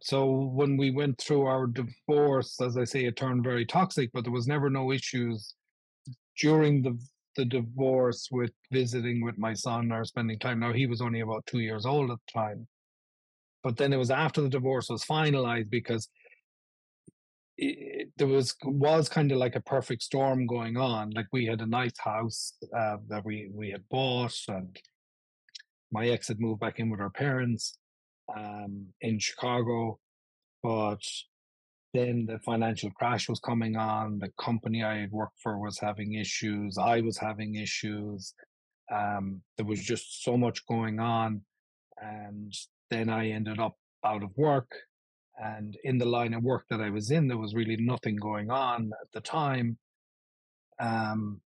so 0.00 0.30
when 0.30 0.76
we 0.76 0.90
went 0.90 1.18
through 1.18 1.46
our 1.46 1.66
divorce, 1.66 2.60
as 2.60 2.76
I 2.76 2.84
say, 2.84 3.06
it 3.06 3.16
turned 3.16 3.44
very 3.44 3.66
toxic, 3.66 4.10
but 4.12 4.24
there 4.24 4.32
was 4.32 4.46
never 4.46 4.70
no 4.70 4.92
issues 4.92 5.54
during 6.40 6.82
the 6.82 6.98
the 7.36 7.44
divorce 7.44 8.28
with 8.32 8.52
visiting 8.72 9.22
with 9.22 9.36
my 9.36 9.52
son 9.52 9.92
or 9.92 10.04
spending 10.04 10.38
time. 10.38 10.58
Now 10.58 10.72
he 10.72 10.86
was 10.86 11.02
only 11.02 11.20
about 11.20 11.44
two 11.46 11.60
years 11.60 11.84
old 11.84 12.10
at 12.10 12.18
the 12.26 12.32
time. 12.32 12.66
But 13.62 13.76
then 13.76 13.92
it 13.92 13.98
was 13.98 14.10
after 14.10 14.40
the 14.40 14.48
divorce 14.48 14.88
was 14.88 15.04
finalized 15.04 15.68
because 15.68 16.08
it, 17.58 18.10
there 18.16 18.26
was 18.26 18.54
was 18.64 19.08
kind 19.08 19.32
of 19.32 19.38
like 19.38 19.56
a 19.56 19.60
perfect 19.60 20.02
storm 20.02 20.46
going 20.46 20.76
on. 20.76 21.10
Like 21.10 21.26
we 21.32 21.46
had 21.46 21.60
a 21.60 21.66
nice 21.66 21.98
house 21.98 22.54
uh, 22.76 22.96
that 23.08 23.24
we 23.24 23.50
we 23.52 23.70
had 23.70 23.88
bought, 23.90 24.36
and 24.48 24.78
my 25.90 26.08
ex 26.08 26.28
had 26.28 26.40
moved 26.40 26.60
back 26.60 26.78
in 26.78 26.90
with 26.90 27.00
her 27.00 27.10
parents 27.10 27.78
um, 28.34 28.86
in 29.00 29.18
Chicago, 29.18 29.98
but 30.62 31.02
then 31.94 32.26
the 32.26 32.38
financial 32.40 32.90
crash 32.90 33.28
was 33.28 33.40
coming 33.40 33.76
on. 33.76 34.18
The 34.18 34.32
company 34.38 34.84
I 34.84 34.98
had 34.98 35.12
worked 35.12 35.38
for 35.42 35.58
was 35.58 35.78
having 35.78 36.14
issues. 36.14 36.76
I 36.76 37.00
was 37.00 37.16
having 37.16 37.54
issues. 37.54 38.34
Um, 38.92 39.40
there 39.56 39.66
was 39.66 39.82
just 39.82 40.22
so 40.22 40.36
much 40.36 40.66
going 40.66 41.00
on, 41.00 41.40
and 41.96 42.52
then 42.90 43.08
I 43.08 43.30
ended 43.30 43.58
up 43.58 43.76
out 44.04 44.22
of 44.22 44.30
work 44.36 44.70
and 45.36 45.76
in 45.84 45.98
the 45.98 46.06
line 46.06 46.34
of 46.34 46.42
work 46.42 46.64
that 46.70 46.80
I 46.80 46.90
was 46.90 47.10
in, 47.10 47.28
there 47.28 47.36
was 47.36 47.54
really 47.54 47.76
nothing 47.76 48.16
going 48.16 48.50
on 48.50 48.90
at 49.00 49.12
the 49.12 49.20
time. 49.20 49.78
Um, 50.78 51.40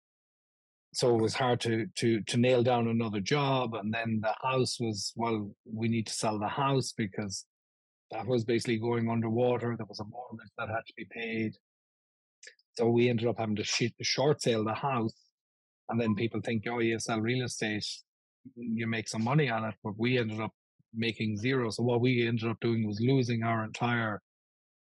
so 0.93 1.14
it 1.14 1.21
was 1.21 1.35
hard 1.35 1.61
to 1.61 1.87
to 1.97 2.23
to 2.23 2.37
nail 2.37 2.62
down 2.62 2.88
another 2.88 3.21
job. 3.21 3.75
And 3.75 3.93
then 3.93 4.21
the 4.23 4.35
house 4.43 4.81
was 4.81 5.12
well, 5.16 5.50
we 5.64 5.88
need 5.88 6.07
to 6.07 6.14
sell 6.14 6.38
the 6.38 6.49
house 6.49 6.93
because 6.97 7.45
that 8.11 8.26
was 8.26 8.45
basically 8.45 8.78
going 8.78 9.11
underwater. 9.11 9.75
There 9.76 9.87
was 9.87 10.00
a 10.00 10.05
mortgage 10.05 10.50
that 10.59 10.69
had 10.69 10.87
to 10.87 10.95
be 10.97 11.07
paid. 11.11 11.57
So 12.75 12.88
we 12.88 13.09
ended 13.09 13.26
up 13.26 13.38
having 13.38 13.57
to 13.57 13.64
short 14.02 14.43
sale 14.43 14.64
the 14.64 14.75
house. 14.75 15.14
And 15.88 16.00
then 16.00 16.14
people 16.14 16.40
think, 16.40 16.64
oh, 16.69 16.81
you 16.81 16.99
sell 16.99 17.21
real 17.21 17.45
estate, 17.45 17.87
you 18.57 18.87
make 18.87 19.09
some 19.09 19.25
money 19.25 19.49
on 19.49 19.64
it. 19.64 19.75
But 19.83 19.95
we 19.99 20.19
ended 20.19 20.40
up 20.40 20.52
making 20.95 21.37
zero. 21.37 21.71
So 21.71 21.83
what 21.83 22.00
we 22.00 22.26
ended 22.26 22.49
up 22.49 22.61
doing 22.61 22.87
was 22.87 23.00
losing 23.00 23.43
our 23.43 23.64
entire 23.64 24.21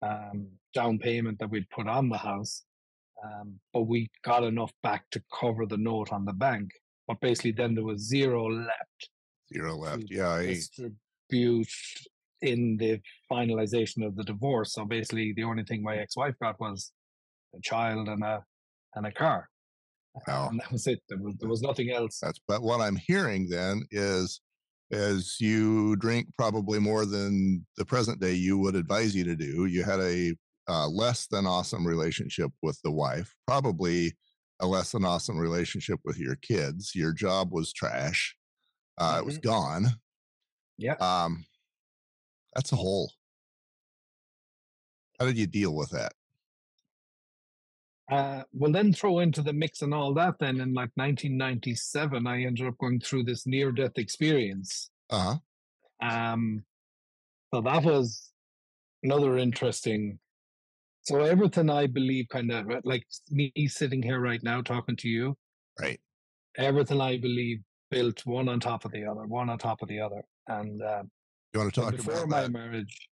um, 0.02 0.48
down 0.74 0.98
payment 0.98 1.38
that 1.38 1.50
we'd 1.50 1.68
put 1.70 1.88
on 1.88 2.08
the 2.08 2.18
house. 2.18 2.62
Um, 3.24 3.54
but 3.72 3.82
we 3.82 4.10
got 4.24 4.44
enough 4.44 4.72
back 4.82 5.08
to 5.12 5.22
cover 5.40 5.66
the 5.66 5.78
note 5.78 6.12
on 6.12 6.24
the 6.24 6.32
bank. 6.32 6.70
But 7.06 7.20
basically, 7.20 7.52
then 7.52 7.74
there 7.74 7.84
was 7.84 8.06
zero 8.06 8.50
left. 8.50 9.10
Zero 9.52 9.76
left. 9.76 10.04
Yeah. 10.08 10.30
I... 10.30 10.46
Distribute 10.46 11.68
in 12.42 12.76
the 12.76 13.00
finalization 13.30 14.06
of 14.06 14.16
the 14.16 14.24
divorce. 14.24 14.74
So 14.74 14.84
basically, 14.84 15.32
the 15.32 15.44
only 15.44 15.64
thing 15.64 15.82
my 15.82 15.96
ex-wife 15.96 16.34
got 16.42 16.60
was 16.60 16.92
a 17.56 17.60
child 17.62 18.08
and 18.08 18.22
a 18.22 18.44
and 18.94 19.06
a 19.06 19.12
car. 19.12 19.48
Wow. 20.28 20.48
And 20.50 20.60
that 20.60 20.70
was 20.70 20.86
it. 20.86 21.00
There 21.08 21.18
was, 21.18 21.34
there 21.40 21.48
was 21.48 21.62
nothing 21.62 21.90
else. 21.90 22.18
That's 22.20 22.40
but 22.46 22.62
what 22.62 22.80
I'm 22.80 22.96
hearing 22.96 23.48
then 23.48 23.84
is 23.90 24.40
as 24.92 25.36
you 25.40 25.96
drink 25.96 26.28
probably 26.36 26.78
more 26.78 27.04
than 27.04 27.66
the 27.76 27.84
present 27.84 28.20
day 28.20 28.32
you 28.32 28.58
would 28.58 28.76
advise 28.76 29.14
you 29.14 29.24
to 29.24 29.36
do. 29.36 29.66
You 29.66 29.82
had 29.82 30.00
a 30.00 30.34
uh, 30.68 30.88
less 30.88 31.26
than 31.26 31.46
awesome 31.46 31.86
relationship 31.86 32.50
with 32.62 32.80
the 32.82 32.90
wife, 32.90 33.34
probably 33.46 34.12
a 34.60 34.66
less 34.66 34.92
than 34.92 35.04
awesome 35.04 35.38
relationship 35.38 36.00
with 36.04 36.18
your 36.18 36.36
kids. 36.36 36.92
Your 36.94 37.12
job 37.12 37.52
was 37.52 37.72
trash. 37.72 38.34
Uh, 38.98 39.10
mm-hmm. 39.12 39.18
It 39.20 39.26
was 39.26 39.38
mm-hmm. 39.38 39.48
gone. 39.48 39.86
Yeah. 40.78 40.94
Um, 40.94 41.44
that's 42.54 42.72
a 42.72 42.76
hole. 42.76 43.12
How 45.18 45.26
did 45.26 45.38
you 45.38 45.46
deal 45.46 45.74
with 45.74 45.90
that? 45.90 46.12
Uh, 48.10 48.42
well, 48.52 48.70
then 48.70 48.92
throw 48.92 49.20
into 49.20 49.40
the 49.40 49.52
mix 49.52 49.82
and 49.82 49.94
all 49.94 50.12
that. 50.14 50.34
Then 50.38 50.60
in 50.60 50.74
like 50.74 50.90
1997, 50.96 52.26
I 52.26 52.42
ended 52.42 52.66
up 52.66 52.76
going 52.78 53.00
through 53.00 53.24
this 53.24 53.46
near-death 53.46 53.96
experience. 53.96 54.90
Uh 55.10 55.36
huh. 56.00 56.06
Um, 56.06 56.64
so 57.52 57.60
that 57.62 57.82
was 57.82 58.30
another 59.02 59.38
interesting. 59.38 60.18
So 61.02 61.20
everything 61.20 61.70
I 61.70 61.86
believe, 61.86 62.26
kind 62.30 62.50
of 62.50 62.66
like 62.84 63.04
me 63.30 63.52
sitting 63.68 64.02
here 64.02 64.20
right 64.20 64.42
now 64.42 64.60
talking 64.62 64.96
to 64.96 65.08
you, 65.08 65.36
right? 65.80 66.00
Everything 66.56 67.00
I 67.00 67.18
believe 67.18 67.60
built 67.90 68.24
one 68.26 68.48
on 68.48 68.60
top 68.60 68.84
of 68.84 68.92
the 68.92 69.04
other, 69.04 69.26
one 69.26 69.50
on 69.50 69.58
top 69.58 69.82
of 69.82 69.88
the 69.88 70.00
other, 70.00 70.22
and 70.48 70.82
uh, 70.82 71.02
you 71.52 71.60
want 71.60 71.72
to 71.72 71.80
talk 71.80 71.96
before 71.96 72.14
about 72.14 72.28
my 72.28 72.42
that? 72.42 72.52
marriage. 72.52 73.08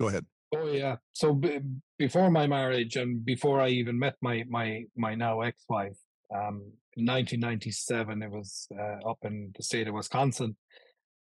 Go 0.00 0.08
ahead. 0.08 0.26
Oh 0.56 0.70
yeah. 0.72 0.96
So 1.12 1.34
b- 1.34 1.60
before 1.98 2.30
my 2.30 2.46
marriage 2.46 2.96
and 2.96 3.24
before 3.24 3.60
I 3.60 3.68
even 3.68 3.98
met 3.98 4.16
my 4.22 4.44
my 4.48 4.84
my 4.96 5.14
now 5.14 5.40
ex-wife, 5.42 5.98
um, 6.34 6.72
in 6.96 7.04
1997, 7.04 8.22
it 8.22 8.30
was 8.30 8.68
uh, 8.78 9.08
up 9.08 9.18
in 9.22 9.52
the 9.56 9.62
state 9.62 9.88
of 9.88 9.94
Wisconsin, 9.94 10.56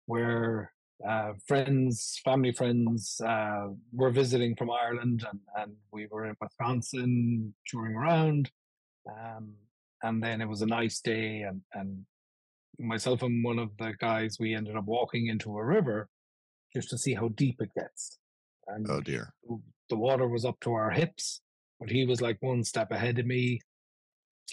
where 0.06 0.72
uh, 1.08 1.32
friends, 1.46 2.20
family 2.24 2.52
friends, 2.52 3.20
uh, 3.26 3.68
were 3.92 4.10
visiting 4.10 4.54
from 4.56 4.70
Ireland, 4.70 5.24
and 5.30 5.40
and 5.56 5.72
we 5.92 6.06
were 6.10 6.26
in 6.26 6.36
Wisconsin 6.40 7.54
touring 7.66 7.96
around, 7.96 8.50
um, 9.08 9.54
and 10.02 10.22
then 10.22 10.40
it 10.40 10.48
was 10.48 10.62
a 10.62 10.66
nice 10.66 11.00
day, 11.00 11.42
and 11.42 11.62
and 11.72 12.04
myself 12.78 13.22
and 13.22 13.44
one 13.44 13.58
of 13.58 13.70
the 13.78 13.92
guys 13.98 14.38
we 14.40 14.54
ended 14.54 14.76
up 14.76 14.84
walking 14.84 15.28
into 15.28 15.56
a 15.56 15.64
river 15.64 16.08
just 16.74 16.88
to 16.90 16.98
see 16.98 17.14
how 17.14 17.28
deep 17.28 17.56
it 17.60 17.70
gets 17.74 18.18
and 18.68 18.86
oh 18.90 19.00
dear. 19.00 19.34
The 19.88 19.96
water 19.96 20.28
was 20.28 20.44
up 20.44 20.58
to 20.60 20.72
our 20.72 20.90
hips, 20.90 21.40
but 21.78 21.90
he 21.90 22.06
was 22.06 22.20
like 22.20 22.38
one 22.40 22.64
step 22.64 22.90
ahead 22.90 23.18
of 23.18 23.26
me. 23.26 23.60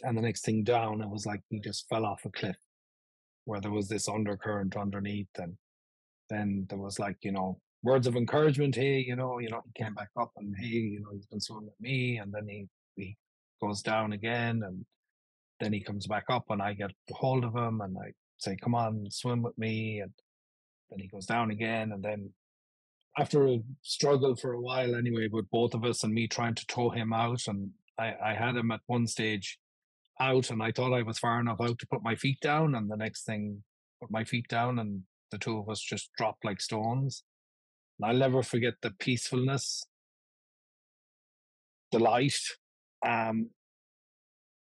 And 0.04 0.18
the 0.18 0.22
next 0.22 0.44
thing 0.44 0.64
down, 0.64 1.02
it 1.02 1.10
was 1.10 1.26
like 1.26 1.42
he 1.50 1.60
just 1.60 1.88
fell 1.90 2.06
off 2.06 2.26
a 2.26 2.30
cliff 2.30 2.58
where 3.46 3.62
there 3.62 3.72
was 3.72 3.88
this 3.88 4.08
undercurrent 4.08 4.76
underneath. 4.76 5.30
And 5.38 5.56
then 6.30 6.66
there 6.70 6.78
was 6.78 7.00
like, 7.00 7.18
you 7.22 7.32
know, 7.32 7.60
words 7.84 8.08
of 8.08 8.16
encouragement. 8.16 8.76
Hey, 8.76 9.00
you 9.00 9.16
know, 9.16 9.40
you 9.40 9.50
know, 9.50 9.62
he 9.66 9.84
came 9.84 9.94
back 9.94 10.10
up 10.20 10.32
and 10.38 10.54
hey, 10.60 10.68
you 10.68 11.00
know, 11.02 11.10
he's 11.14 11.26
been 11.26 11.42
swimming 11.42 11.66
with 11.66 11.80
me. 11.80 12.18
And 12.18 12.34
then 12.34 12.48
he, 12.48 12.68
he 12.96 13.18
goes 13.62 13.82
down 13.82 14.14
again 14.14 14.62
and 14.66 14.86
then 15.60 15.74
he 15.74 15.82
comes 15.82 16.08
back 16.08 16.26
up 16.30 16.46
and 16.50 16.62
I 16.62 16.74
get 16.74 16.92
hold 17.12 17.44
of 17.44 17.56
him 17.56 17.82
and 17.82 17.98
I 17.98 18.12
say, 18.38 18.56
come 18.56 18.76
on, 18.76 19.08
swim 19.10 19.42
with 19.42 19.58
me. 19.58 20.00
And 20.00 20.12
then 20.90 21.00
he 21.00 21.08
goes 21.08 21.26
down 21.26 21.52
again. 21.52 21.92
And 21.92 22.04
then 22.04 22.32
after 23.20 23.48
a 23.48 23.60
struggle 23.82 24.34
for 24.34 24.54
a 24.54 24.62
while 24.62 24.96
anyway 24.96 25.28
with 25.30 25.50
both 25.52 25.74
of 25.74 25.84
us 25.84 26.04
and 26.04 26.14
me 26.14 26.26
trying 26.26 26.56
to 26.56 26.66
tow 26.68 26.90
him 26.90 27.12
out 27.12 27.42
and 27.48 27.70
I, 27.98 28.14
I 28.24 28.34
had 28.34 28.56
him 28.56 28.72
at 28.72 28.80
one 28.88 29.08
stage 29.08 29.60
out 30.22 30.50
and 30.50 30.64
I 30.64 30.72
thought 30.72 30.94
I 30.94 31.02
was 31.02 31.20
far 31.20 31.40
enough 31.42 31.60
out 31.60 31.80
to 31.80 31.88
put 31.88 32.02
my 32.02 32.16
feet 32.16 32.40
down 32.40 32.76
and 32.76 32.90
the 32.90 32.96
next 32.96 33.26
thing 33.26 33.64
put 34.00 34.10
my 34.10 34.24
feet 34.24 34.48
down 34.48 34.80
and 34.80 35.04
the 35.32 35.38
two 35.38 35.58
of 35.58 35.70
us 35.70 35.82
just 35.82 36.12
dropped 36.18 36.46
like 36.46 36.62
stones. 36.62 37.24
And 38.00 38.10
I'll 38.10 38.18
never 38.18 38.42
forget 38.42 38.76
the 38.82 38.92
peacefulness, 38.92 39.84
the 41.92 42.00
light, 42.00 42.40
um, 43.06 43.50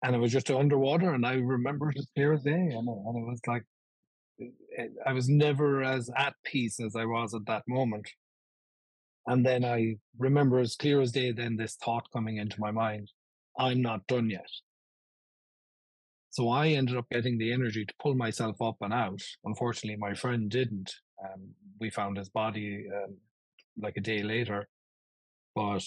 and 0.04 0.16
it 0.16 0.20
was 0.20 0.32
just 0.32 0.52
underwater 0.52 1.16
and 1.16 1.26
I 1.26 1.34
remember 1.34 1.90
it 1.90 1.98
as 1.98 2.08
clear 2.16 2.34
as 2.34 2.44
day 2.44 2.52
and, 2.52 2.88
and 2.88 3.18
it 3.18 3.28
was 3.28 3.42
like 3.48 3.64
I 5.08 5.14
was 5.14 5.30
never 5.30 5.82
as 5.82 6.12
at 6.16 6.36
peace 6.44 6.80
as 6.80 6.96
I 6.96 7.06
was 7.06 7.34
at 7.34 7.46
that 7.48 7.64
moment. 7.68 8.08
And 9.28 9.46
then 9.46 9.66
I 9.66 9.96
remember 10.18 10.60
as 10.60 10.76
clear 10.76 11.02
as 11.02 11.12
day 11.12 11.32
then 11.32 11.58
this 11.58 11.76
thought 11.76 12.08
coming 12.14 12.38
into 12.38 12.60
my 12.60 12.72
mind 12.72 13.10
I'm 13.58 13.82
not 13.82 14.06
done 14.08 14.30
yet. 14.30 14.50
So 16.30 16.50
I 16.50 16.70
ended 16.70 16.98
up 16.98 17.06
getting 17.10 17.38
the 17.38 17.54
energy 17.54 17.86
to 17.86 17.94
pull 18.02 18.16
myself 18.16 18.62
up 18.62 18.76
and 18.82 18.94
out. 18.94 19.22
Unfortunately, 19.46 19.98
my 19.98 20.14
friend 20.14 20.50
didn't. 20.50 20.94
Um, 21.24 21.52
we 21.80 21.90
found 21.90 22.18
his 22.18 22.30
body 22.30 22.86
um, 22.94 23.16
like 23.82 23.96
a 23.96 24.02
day 24.02 24.22
later. 24.22 24.68
But 25.56 25.84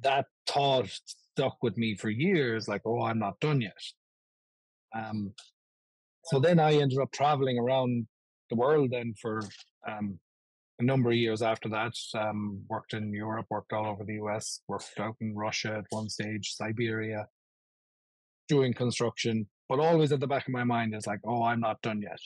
that 0.00 0.26
thought 0.48 0.88
stuck 0.88 1.58
with 1.62 1.76
me 1.76 1.96
for 1.96 2.10
years 2.10 2.66
like, 2.66 2.82
oh, 2.84 3.02
I'm 3.02 3.20
not 3.20 3.38
done 3.38 3.60
yet. 3.60 3.72
Um, 4.92 5.34
so 6.24 6.40
then 6.40 6.58
I 6.58 6.74
ended 6.74 6.98
up 6.98 7.12
traveling 7.12 7.58
around 7.58 8.08
the 8.50 8.56
world 8.56 8.90
then 8.90 9.14
for 9.20 9.42
um, 9.88 10.18
a 10.80 10.82
number 10.82 11.10
of 11.10 11.16
years 11.16 11.42
after 11.42 11.68
that, 11.68 11.92
um, 12.14 12.62
worked 12.68 12.94
in 12.94 13.12
Europe, 13.12 13.46
worked 13.50 13.72
all 13.72 13.86
over 13.86 14.02
the 14.02 14.14
US, 14.14 14.62
worked 14.66 14.98
out 14.98 15.14
in 15.20 15.34
Russia 15.34 15.76
at 15.78 15.84
one 15.90 16.08
stage, 16.08 16.54
Siberia, 16.54 17.26
doing 18.48 18.72
construction. 18.72 19.46
But 19.68 19.78
always 19.78 20.10
at 20.10 20.20
the 20.20 20.26
back 20.26 20.48
of 20.48 20.52
my 20.52 20.64
mind 20.64 20.94
is 20.94 21.06
like, 21.06 21.20
oh, 21.24 21.44
I'm 21.44 21.60
not 21.60 21.82
done 21.82 22.00
yet. 22.00 22.18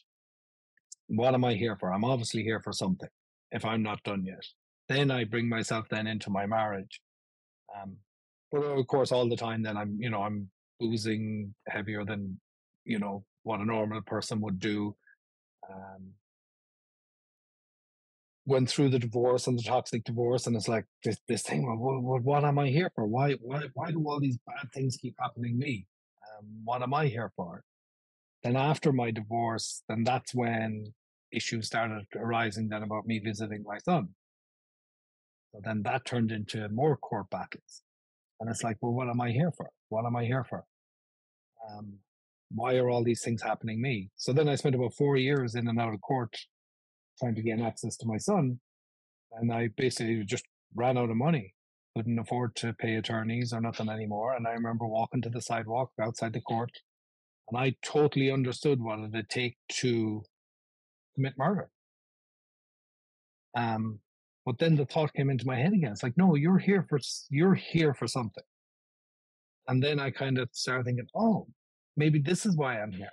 What 1.09 1.35
am 1.35 1.45
I 1.45 1.55
here 1.55 1.77
for? 1.79 1.93
I'm 1.93 2.05
obviously 2.05 2.43
here 2.43 2.61
for 2.61 2.73
something 2.73 3.09
if 3.51 3.65
I'm 3.65 3.83
not 3.83 4.03
done 4.05 4.25
yet. 4.25 4.45
Then 4.89 5.11
I 5.11 5.25
bring 5.25 5.49
myself 5.49 5.87
then 5.91 6.07
into 6.07 6.31
my 6.31 6.47
marriage. 6.47 7.01
Um, 7.77 7.97
but 8.53 8.63
of 8.63 8.87
course, 8.87 9.11
all 9.11 9.29
the 9.29 9.37
time, 9.37 9.63
then 9.63 9.77
I'm, 9.77 9.97
you 10.01 10.11
know, 10.11 10.23
I'm 10.23 10.49
boozing 10.79 11.55
heavier 11.69 12.05
than, 12.05 12.41
you 12.85 12.99
know, 12.99 13.25
what 13.43 13.61
a 13.61 13.65
normal 13.65 14.01
person 14.03 14.41
would 14.43 14.61
do. 14.61 14.95
Um, 15.69 16.13
went 18.47 18.69
through 18.69 18.91
the 18.91 18.99
divorce 18.99 19.47
and 19.47 19.59
the 19.59 19.63
toxic 19.63 20.05
divorce, 20.05 20.47
and 20.47 20.57
it's 20.57 20.69
like 20.69 20.87
this 21.03 21.19
this 21.29 21.43
thing. 21.43 21.67
Well, 21.67 22.01
what, 22.01 22.23
what 22.23 22.45
am 22.45 22.59
I 22.59 22.69
here 22.69 22.91
for? 22.95 23.07
Why 23.07 23.33
why 23.41 23.63
why 23.75 23.91
do 23.91 24.05
all 24.07 24.21
these 24.21 24.39
bad 24.47 24.73
things 24.73 24.97
keep 24.97 25.15
happening 25.19 25.59
to 25.59 25.67
me? 25.67 25.87
Um, 26.39 26.47
what 26.65 26.83
am 26.83 26.95
I 26.95 27.07
here 27.07 27.33
for? 27.37 27.65
Then 28.43 28.57
after 28.57 28.93
my 28.93 29.11
divorce, 29.11 29.83
then 29.89 30.05
that's 30.05 30.35
when 30.35 30.93
issues 31.33 31.67
started 31.67 32.07
arising 32.15 32.69
then 32.69 32.83
about 32.83 33.07
me 33.07 33.19
visiting 33.19 33.65
my 33.67 33.79
son. 33.79 34.11
So 35.53 35.61
then 35.65 35.83
that 35.83 36.05
turned 36.05 36.31
into 36.31 36.69
more 36.69 36.97
court 36.97 37.31
battles. 37.31 37.83
And 38.41 38.51
it's 38.51 38.63
like, 38.63 38.77
well, 38.81 38.93
what 38.93 39.09
am 39.09 39.21
I 39.21 39.31
here 39.31 39.53
for? 39.57 39.71
What 39.89 40.05
am 40.05 40.17
I 40.17 40.25
here 40.25 40.45
for? 40.45 40.65
Um, 41.71 41.95
why 42.51 42.77
are 42.77 42.91
all 42.91 43.03
these 43.03 43.23
things 43.23 43.43
happening 43.43 43.81
me? 43.81 44.11
So 44.17 44.33
then 44.33 44.49
I 44.49 44.57
spent 44.57 44.75
about 44.75 44.95
four 44.95 45.17
years 45.17 45.55
in 45.55 45.67
and 45.69 45.81
out 45.81 45.95
of 45.95 46.01
court 46.01 46.37
trying 47.19 47.35
to 47.35 47.43
gain 47.43 47.61
access 47.61 47.97
to 47.99 48.07
my 48.07 48.19
son. 48.19 48.61
And 49.33 49.53
I 49.53 49.69
basically 49.77 50.25
just 50.25 50.45
ran 50.75 50.99
out 50.99 51.11
of 51.11 51.17
money, 51.17 51.55
couldn't 51.97 52.19
afford 52.19 52.57
to 52.57 52.73
pay 52.73 52.97
attorneys 52.97 53.53
or 53.53 53.61
nothing 53.61 53.89
anymore. 53.89 54.35
And 54.35 54.47
I 54.47 54.53
remember 54.53 54.87
walking 54.87 55.23
to 55.23 55.31
the 55.31 55.41
sidewalk 55.41 55.91
outside 56.01 56.33
the 56.33 56.41
court, 56.41 56.71
and 57.49 57.59
I 57.59 57.75
totally 57.83 58.31
understood 58.31 58.81
what 58.81 59.01
it 59.01 59.13
would 59.13 59.29
take 59.29 59.57
to 59.81 60.23
commit 61.15 61.35
murder. 61.39 61.71
Um, 63.57 64.01
but 64.45 64.59
then 64.59 64.77
the 64.77 64.85
thought 64.85 65.15
came 65.15 65.31
into 65.31 65.47
my 65.47 65.57
head 65.57 65.73
again. 65.73 65.93
It's 65.93 66.03
like, 66.03 66.17
no, 66.17 66.35
you're 66.35 66.59
here 66.59 66.85
for 66.89 66.99
you're 67.31 67.55
here 67.55 67.95
for 67.95 68.07
something. 68.07 68.45
And 69.69 69.83
then 69.83 69.99
I 69.99 70.11
kind 70.11 70.39
of 70.39 70.49
started 70.53 70.85
thinking, 70.85 71.07
oh, 71.15 71.47
maybe 71.97 72.19
this 72.19 72.45
is 72.45 72.57
why 72.57 72.81
I'm 72.81 72.93
here. 72.93 73.09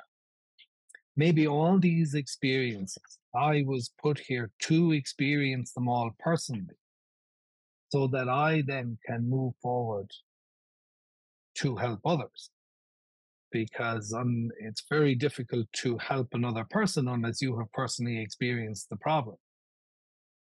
Maybe 1.21 1.45
all 1.45 1.77
these 1.77 2.15
experiences, 2.15 3.19
I 3.35 3.63
was 3.67 3.91
put 4.01 4.17
here 4.17 4.49
to 4.61 4.91
experience 4.91 5.71
them 5.71 5.87
all 5.87 6.09
personally 6.17 6.79
so 7.89 8.07
that 8.07 8.27
I 8.27 8.63
then 8.65 8.97
can 9.05 9.29
move 9.29 9.53
forward 9.61 10.09
to 11.59 11.75
help 11.75 11.99
others. 12.05 12.49
Because 13.51 14.11
um, 14.15 14.49
it's 14.61 14.83
very 14.89 15.13
difficult 15.13 15.67
to 15.83 15.99
help 15.99 16.29
another 16.33 16.65
person 16.67 17.07
unless 17.07 17.39
you 17.39 17.55
have 17.59 17.71
personally 17.71 18.19
experienced 18.19 18.89
the 18.89 18.97
problem. 18.97 19.35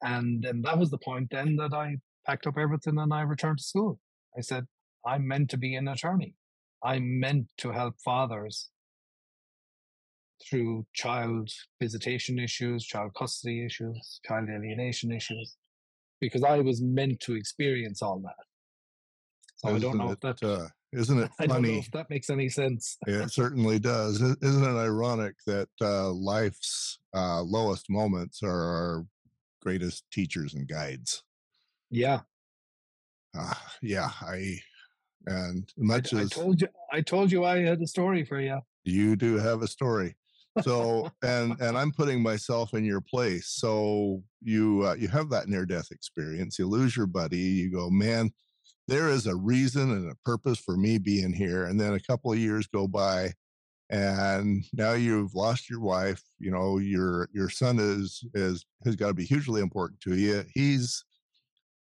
And 0.03 0.43
then 0.43 0.61
that 0.63 0.77
was 0.77 0.91
the 0.91 0.99
point 0.99 1.29
then 1.31 1.55
that 1.55 1.73
I 1.73 1.99
packed 2.27 2.49
up 2.49 2.59
everything 2.59 2.99
and 2.99 3.15
I 3.15 3.21
returned 3.21 3.59
to 3.59 3.71
school. 3.73 4.01
I 4.37 4.41
said, 4.41 4.67
I'm 5.07 5.29
meant 5.29 5.51
to 5.51 5.57
be 5.57 5.77
an 5.77 5.87
attorney. 5.87 6.35
I'm 6.83 7.21
meant 7.21 7.47
to 7.59 7.71
help 7.71 7.95
fathers 8.05 8.71
through 10.49 10.87
child 10.93 11.51
visitation 11.81 12.39
issues, 12.39 12.85
child 12.85 13.13
custody 13.15 13.65
issues, 13.65 14.21
child 14.27 14.49
alienation 14.49 15.13
issues, 15.13 15.57
because 16.21 16.43
I 16.43 16.61
was 16.61 16.83
meant 16.83 17.21
to 17.21 17.35
experience 17.35 18.03
all 18.03 18.21
that. 18.21 18.45
So 19.57 19.69
isn't 19.69 19.77
I 19.77 19.81
don't 19.81 19.99
know 19.99 20.11
it, 20.11 20.19
if 20.25 20.39
that 20.39 20.47
uh, 20.47 20.69
isn't 20.93 21.19
it 21.19 21.31
funny? 21.39 21.39
I 21.39 21.47
don't 21.47 21.63
know 21.63 21.79
if 21.79 21.91
that 21.93 22.11
makes 22.11 22.31
any 22.31 22.49
sense. 22.49 22.97
it 23.07 23.31
certainly 23.31 23.79
does. 23.79 24.21
Isn't 24.21 24.65
it 24.65 24.79
ironic 24.79 25.37
that 25.47 25.69
uh, 25.81 26.11
life's 26.11 26.99
uh, 27.15 27.43
lowest 27.43 27.91
moments 27.91 28.43
are 28.43 28.51
our 28.51 29.07
greatest 29.63 30.05
teachers 30.13 30.55
and 30.55 30.69
guides? 30.69 31.23
Yeah. 31.91 32.21
Uh, 33.37 33.55
yeah, 33.83 34.11
I 34.21 34.61
and 35.27 35.73
much 35.77 36.13
I, 36.15 36.21
as 36.21 36.33
I 36.33 36.35
told 36.35 36.61
you, 36.61 36.69
I 36.93 37.01
told 37.01 37.33
you 37.33 37.45
I 37.45 37.61
had 37.61 37.81
a 37.81 37.87
story 37.87 38.25
for 38.25 38.41
you. 38.41 38.61
You 38.85 39.17
do 39.17 39.39
have 39.39 39.63
a 39.63 39.67
story 39.67 40.15
so 40.63 41.11
and 41.23 41.61
and 41.61 41.77
i'm 41.77 41.93
putting 41.93 42.23
myself 42.23 42.75
in 42.75 42.85
your 42.85 43.01
place. 43.01 43.49
So 43.49 44.23
you 44.43 44.85
uh, 44.87 44.95
you 44.95 45.09
have 45.09 45.31
that 45.31 45.49
near 45.49 45.67
death 45.67 45.89
experience 45.91 46.59
you 46.59 46.67
lose 46.67 46.97
your 46.97 47.07
buddy 47.07 47.39
you 47.39 47.73
go 47.73 47.91
man 47.91 48.31
there 48.89 49.09
is 49.09 49.27
a 49.27 49.35
reason 49.35 49.91
and 49.91 50.11
a 50.11 50.15
purpose 50.25 50.59
for 50.59 50.77
me 50.77 50.99
being 50.99 51.33
here. 51.33 51.65
And 51.65 51.81
then 51.81 51.95
a 51.95 52.01
couple 52.01 52.33
of 52.33 52.39
years 52.39 52.67
go 52.67 52.87
by 52.87 53.33
and 53.91 54.65
now 54.73 54.93
you've 54.93 55.35
lost 55.35 55.69
your 55.69 55.81
wife 55.81 56.23
you 56.39 56.51
know 56.51 56.79
your 56.79 57.29
your 57.35 57.51
son 57.51 57.79
is 57.79 58.25
is 58.33 58.65
has 58.83 58.97
got 58.97 59.09
to 59.09 59.15
be 59.15 59.25
hugely 59.25 59.61
important 59.61 60.01
to 60.01 60.17
you. 60.17 60.45
He's 60.55 61.05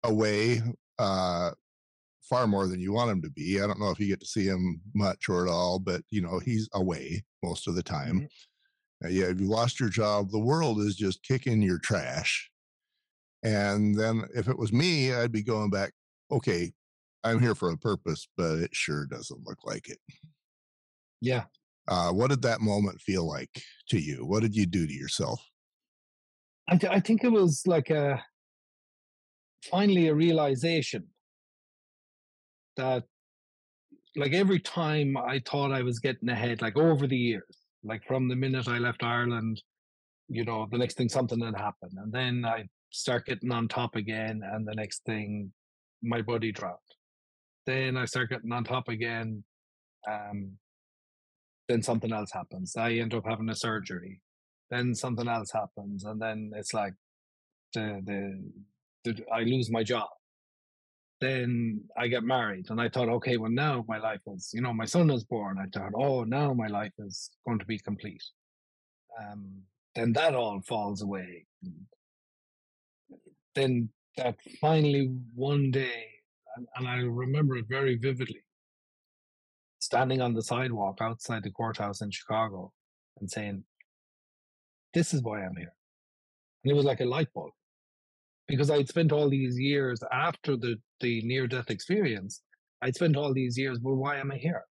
away 0.04 0.62
uh 0.98 1.52
far 2.22 2.46
more 2.46 2.68
than 2.68 2.80
you 2.80 2.94
want 2.94 3.10
him 3.10 3.22
to 3.24 3.30
be. 3.32 3.60
I 3.60 3.66
don't 3.66 3.80
know 3.80 3.90
if 3.90 4.00
you 4.00 4.08
get 4.08 4.20
to 4.20 4.28
see 4.28 4.46
him 4.46 4.82
much 4.94 5.30
or 5.30 5.46
at 5.46 5.52
all 5.52 5.80
but 5.80 6.02
you 6.12 6.22
know 6.22 6.40
he's 6.40 6.70
away 6.74 7.24
most 7.44 7.68
of 7.68 7.76
the 7.76 7.84
time 7.84 8.28
Uh, 9.04 9.08
yeah, 9.08 9.26
if 9.26 9.40
you 9.40 9.48
lost 9.48 9.80
your 9.80 9.90
job, 9.90 10.30
the 10.30 10.40
world 10.40 10.80
is 10.80 10.96
just 10.96 11.24
kicking 11.24 11.62
your 11.62 11.80
trash. 11.80 12.50
And 13.44 13.98
then 13.98 14.24
if 14.36 14.50
it 14.50 14.58
was 14.58 14.74
me, 14.74 15.14
I'd 15.14 15.32
be 15.32 15.44
going 15.44 15.70
back, 15.70 15.94
okay, 16.32 16.74
I'm 17.24 17.40
here 17.40 17.56
for 17.56 17.70
a 17.72 17.78
purpose, 17.78 18.28
but 18.36 18.60
it 18.60 18.76
sure 18.76 19.06
doesn't 19.06 19.46
look 19.46 19.60
like 19.64 19.90
it. 19.90 20.00
Yeah. 21.22 21.46
Uh, 21.88 22.12
what 22.12 22.30
did 22.30 22.42
that 22.44 22.62
moment 22.62 23.02
feel 23.02 23.28
like 23.28 23.64
to 23.90 24.00
you? 24.00 24.26
What 24.26 24.42
did 24.42 24.56
you 24.56 24.66
do 24.66 24.86
to 24.86 24.94
yourself? 24.94 25.42
I, 26.68 26.78
th- 26.78 26.92
I 26.92 27.00
think 27.00 27.24
it 27.24 27.32
was 27.32 27.64
like 27.66 27.90
a 27.90 28.24
finally 29.72 30.08
a 30.08 30.14
realization 30.14 31.08
that 32.78 33.04
like 34.16 34.34
every 34.34 34.60
time 34.60 35.18
I 35.18 35.42
thought 35.46 35.72
I 35.72 35.82
was 35.82 36.00
getting 36.00 36.30
ahead, 36.30 36.62
like 36.62 36.78
over 36.78 37.08
the 37.08 37.18
years, 37.18 37.59
like 37.84 38.04
from 38.06 38.28
the 38.28 38.36
minute 38.36 38.68
I 38.68 38.78
left 38.78 39.04
Ireland, 39.04 39.62
you 40.28 40.46
know, 40.46 40.68
the 40.70 40.78
next 40.78 40.98
thing 40.98 41.10
something 41.10 41.42
had 41.42 41.58
happened. 41.58 41.94
And 41.98 42.12
then 42.12 42.46
I 42.46 42.66
start 42.92 43.26
getting 43.26 43.52
on 43.52 43.68
top 43.68 43.96
again, 43.96 44.42
and 44.44 44.68
the 44.68 44.76
next 44.76 45.04
thing 45.06 45.52
my 46.02 46.22
body 46.22 46.52
dropped. 46.52 46.96
Then 47.66 47.98
I 47.98 48.06
start 48.06 48.30
getting 48.30 48.52
on 48.52 48.64
top 48.64 48.88
again. 48.88 49.44
Um, 50.10 50.58
then 51.68 51.84
something 51.84 52.12
else 52.12 52.32
happens. 52.34 52.76
I 52.78 52.94
end 52.94 53.14
up 53.14 53.26
having 53.28 53.50
a 53.50 53.56
surgery. 53.56 54.22
Then 54.72 54.96
something 54.96 55.28
else 55.28 55.52
happens, 55.52 56.04
and 56.04 56.22
then 56.22 56.52
it's 56.56 56.74
like 56.74 56.94
the 57.74 58.02
the, 58.06 58.52
the 59.04 59.24
I 59.34 59.42
lose 59.42 59.72
my 59.72 59.84
job 59.84 60.08
then 61.22 61.82
I 61.98 62.08
get 62.08 62.24
married 62.24 62.70
and 62.70 62.80
I 62.80 62.90
thought, 62.90 63.10
okay, 63.10 63.38
well 63.38 63.52
now 63.52 63.84
my 63.88 63.98
life 63.98 64.22
is, 64.28 64.52
you 64.54 64.62
know, 64.62 64.74
my 64.74 64.86
son 64.86 65.10
is 65.10 65.24
born. 65.24 65.58
I 65.60 65.66
thought, 65.68 65.92
oh, 65.96 66.24
now 66.24 66.54
my 66.54 66.68
life 66.68 66.94
is 67.00 67.30
going 67.46 67.60
to 67.60 67.66
be 67.66 67.80
complete. 67.80 68.24
Um, 69.20 69.62
then 69.96 70.14
that 70.14 70.36
all 70.36 70.62
falls 70.62 71.02
away. 71.02 71.46
Then 73.56 73.90
that 74.18 74.38
finally 74.62 75.12
one 75.36 75.72
day, 75.72 76.06
and, 76.56 76.68
and 76.78 76.88
I 76.88 77.00
remember 77.00 77.58
it 77.58 77.66
very 77.68 77.96
vividly, 77.98 78.44
standing 79.80 80.22
on 80.22 80.34
the 80.34 80.44
sidewalk 80.44 81.00
outside 81.02 81.44
the 81.44 81.52
courthouse 81.52 82.02
in 82.02 82.12
Chicago 82.12 82.72
and 83.20 83.30
saying, 83.30 83.64
this 84.94 85.14
is 85.14 85.22
why 85.22 85.44
I'm 85.44 85.56
here. 85.56 85.74
And 86.64 86.72
it 86.72 86.76
was 86.76 86.86
like 86.86 87.02
a 87.02 87.06
light 87.06 87.28
bulb 87.34 87.52
because 88.50 88.72
I'd 88.72 88.90
spent 88.90 89.12
all 89.12 89.30
these 89.30 89.58
years 89.58 90.02
after 90.12 90.58
the, 90.58 90.76
the 91.00 91.22
near 91.22 91.48
death 91.48 91.70
experience, 91.70 92.42
I'd 92.82 92.96
spent 92.96 93.16
all 93.16 93.32
these 93.32 93.58
years, 93.58 93.78
well, 93.82 93.96
why 93.96 94.18
am 94.18 94.32
I 94.32 94.38
here? 94.38 94.64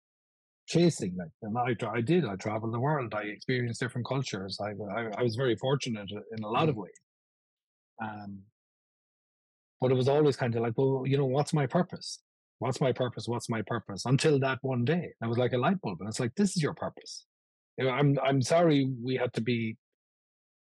Chasing 0.67 1.17
like, 1.17 1.29
and 1.43 1.57
I, 1.57 1.77
I 1.89 2.01
did. 2.01 2.27
I 2.27 2.35
traveled 2.35 2.75
the 2.75 2.81
world. 2.81 3.15
I 3.15 3.23
experienced 3.23 3.81
different 3.81 4.07
cultures. 4.07 4.59
I, 4.61 4.71
I, 4.93 5.11
I 5.17 5.23
was 5.23 5.37
very 5.37 5.57
fortunate 5.57 6.11
in 6.11 6.45
a 6.45 6.49
lot 6.49 6.69
of 6.69 6.75
mm. 6.75 6.83
ways. 6.83 7.01
Um, 8.03 8.41
but 9.81 9.93
it 9.93 9.95
was 9.95 10.09
always 10.09 10.37
kind 10.37 10.55
of 10.57 10.63
like, 10.63 10.75
well, 10.77 11.05
you 11.07 11.17
know, 11.17 11.25
what's 11.25 11.55
my 11.55 11.67
purpose? 11.67 12.19
What's 12.59 12.81
my 12.81 12.91
purpose? 12.91 13.29
What's 13.29 13.49
my 13.49 13.63
purpose? 13.63 14.05
Until 14.05 14.41
that 14.41 14.59
one 14.63 14.85
day, 14.85 15.11
I 15.23 15.29
was 15.29 15.39
like 15.39 15.53
a 15.53 15.59
light 15.59 15.81
bulb, 15.81 16.01
and 16.01 16.09
it's 16.09 16.19
like, 16.19 16.35
this 16.35 16.57
is 16.57 16.63
your 16.63 16.75
purpose. 16.75 17.25
You 17.77 17.85
know, 17.85 17.93
I'm 17.93 18.19
I'm 18.25 18.43
sorry 18.43 18.91
we 19.01 19.15
had 19.15 19.33
to 19.35 19.41
be 19.41 19.77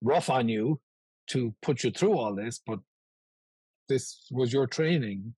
rough 0.03 0.29
on 0.29 0.49
you 0.49 0.81
to 1.29 1.55
put 1.63 1.85
you 1.85 1.93
through 1.93 2.19
all 2.19 2.35
this, 2.35 2.61
but 2.67 2.81
this 3.89 4.27
was 4.31 4.53
your 4.53 4.67
training 4.67 5.35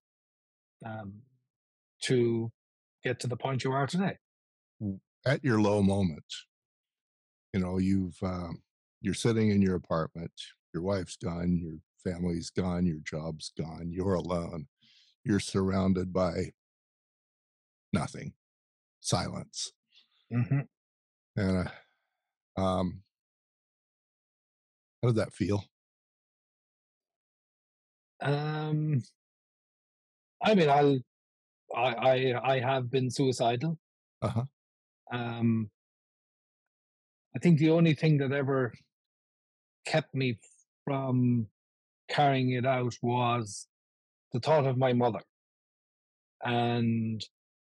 um, 0.84 1.14
to 2.02 2.50
get 3.04 3.20
to 3.20 3.26
the 3.26 3.36
point 3.36 3.64
you 3.64 3.72
are 3.72 3.86
today. 3.86 4.16
At 5.26 5.44
your 5.44 5.60
low 5.60 5.82
moment, 5.82 6.24
you 7.52 7.60
know, 7.60 7.78
you've 7.78 8.16
um, 8.22 8.62
you're 9.00 9.14
sitting 9.14 9.50
in 9.50 9.62
your 9.62 9.74
apartment. 9.74 10.32
Your 10.72 10.82
wife's 10.82 11.16
gone. 11.16 11.58
Your 11.60 11.78
family's 12.04 12.50
gone. 12.50 12.86
Your 12.86 13.00
job's 13.04 13.52
gone. 13.58 13.90
You're 13.90 14.14
alone. 14.14 14.66
You're 15.24 15.40
surrounded 15.40 16.12
by 16.12 16.52
nothing, 17.92 18.32
silence, 19.00 19.72
mm-hmm. 20.32 20.60
and 21.36 21.68
uh, 22.56 22.60
um, 22.60 23.02
how 25.02 25.08
did 25.08 25.16
that 25.16 25.32
feel? 25.32 25.64
Um, 28.20 29.02
I 30.42 30.54
mean, 30.54 30.68
I'll, 30.68 30.98
I, 31.74 31.94
I, 31.94 32.52
I 32.54 32.60
have 32.60 32.90
been 32.90 33.10
suicidal. 33.10 33.78
Uh 34.22 34.28
huh. 34.28 34.44
Um, 35.12 35.70
I 37.34 37.38
think 37.38 37.58
the 37.58 37.70
only 37.70 37.94
thing 37.94 38.18
that 38.18 38.32
ever 38.32 38.72
kept 39.86 40.14
me 40.14 40.38
from 40.84 41.46
carrying 42.08 42.50
it 42.52 42.66
out 42.66 42.94
was 43.02 43.66
the 44.32 44.40
thought 44.40 44.66
of 44.66 44.76
my 44.76 44.92
mother. 44.92 45.20
And 46.44 47.24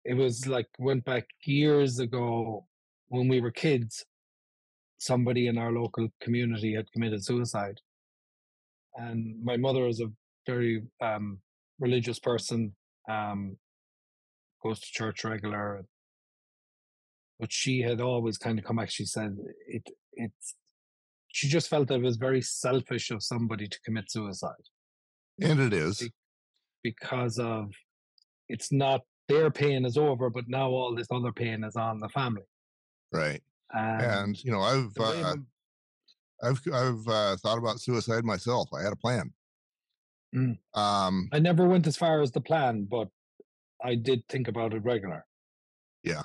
it 0.05 0.15
was 0.15 0.47
like 0.47 0.69
went 0.79 1.05
back 1.05 1.27
years 1.45 1.99
ago 1.99 2.67
when 3.09 3.29
we 3.29 3.41
were 3.41 3.51
kids. 3.51 4.05
Somebody 4.99 5.49
in 5.49 5.59
our 5.59 5.73
local 5.73 6.09
community 6.21 6.75
had 6.75 6.91
committed 6.93 7.25
suicide, 7.25 7.81
and 8.95 9.43
my 9.43 9.57
mother 9.57 9.89
is 9.89 10.01
a 10.01 10.07
very 10.47 10.83
um, 11.01 11.39
religious 11.79 12.19
person. 12.19 12.75
Um, 13.11 13.57
goes 14.63 14.79
to 14.79 14.87
church 14.93 15.25
regular, 15.25 15.85
but 17.41 17.53
she 17.53 17.81
had 17.81 18.01
always 18.01 18.39
kind 18.39 18.59
of 18.59 18.65
come 18.65 18.77
back. 18.77 18.91
She 18.91 19.05
said 19.05 19.37
it. 19.67 19.89
It's. 20.13 20.55
She 21.35 21.49
just 21.49 21.69
felt 21.69 21.89
that 21.89 21.95
it 21.95 22.03
was 22.03 22.17
very 22.17 22.43
selfish 22.43 23.11
of 23.11 23.23
somebody 23.23 23.67
to 23.67 23.81
commit 23.87 24.11
suicide. 24.11 24.53
And 25.41 25.59
it 25.61 25.73
is 25.73 26.07
because 26.83 27.39
of 27.39 27.71
it's 28.49 28.71
not 28.71 29.01
their 29.29 29.51
pain 29.51 29.87
is 29.87 29.97
over, 29.97 30.29
but 30.29 30.45
now 30.49 30.69
all 30.69 30.95
this 30.95 31.07
other 31.11 31.33
pain 31.33 31.65
is 31.65 31.75
on 31.77 32.01
the 32.01 32.09
family. 32.11 32.43
Right. 33.13 33.43
And, 33.71 34.03
and 34.03 34.45
you 34.45 34.53
know, 34.53 34.61
I've 34.61 34.93
uh, 35.01 35.37
I've 36.43 36.61
I've 36.73 37.09
uh, 37.09 37.37
thought 37.37 37.59
about 37.59 37.81
suicide 37.81 38.25
myself. 38.25 38.69
I 38.75 38.83
had 38.83 38.93
a 38.93 38.97
plan. 38.97 39.33
Mm. 40.35 40.59
Um, 40.75 41.29
I 41.33 41.39
never 41.39 41.69
went 41.69 41.87
as 41.87 41.97
far 41.97 42.23
as 42.23 42.31
the 42.31 42.41
plan, 42.41 42.87
but 42.91 43.09
I 43.83 43.95
did 43.95 44.27
think 44.29 44.49
about 44.49 44.73
it 44.73 44.85
regular. 44.85 45.25
Yeah, 46.03 46.23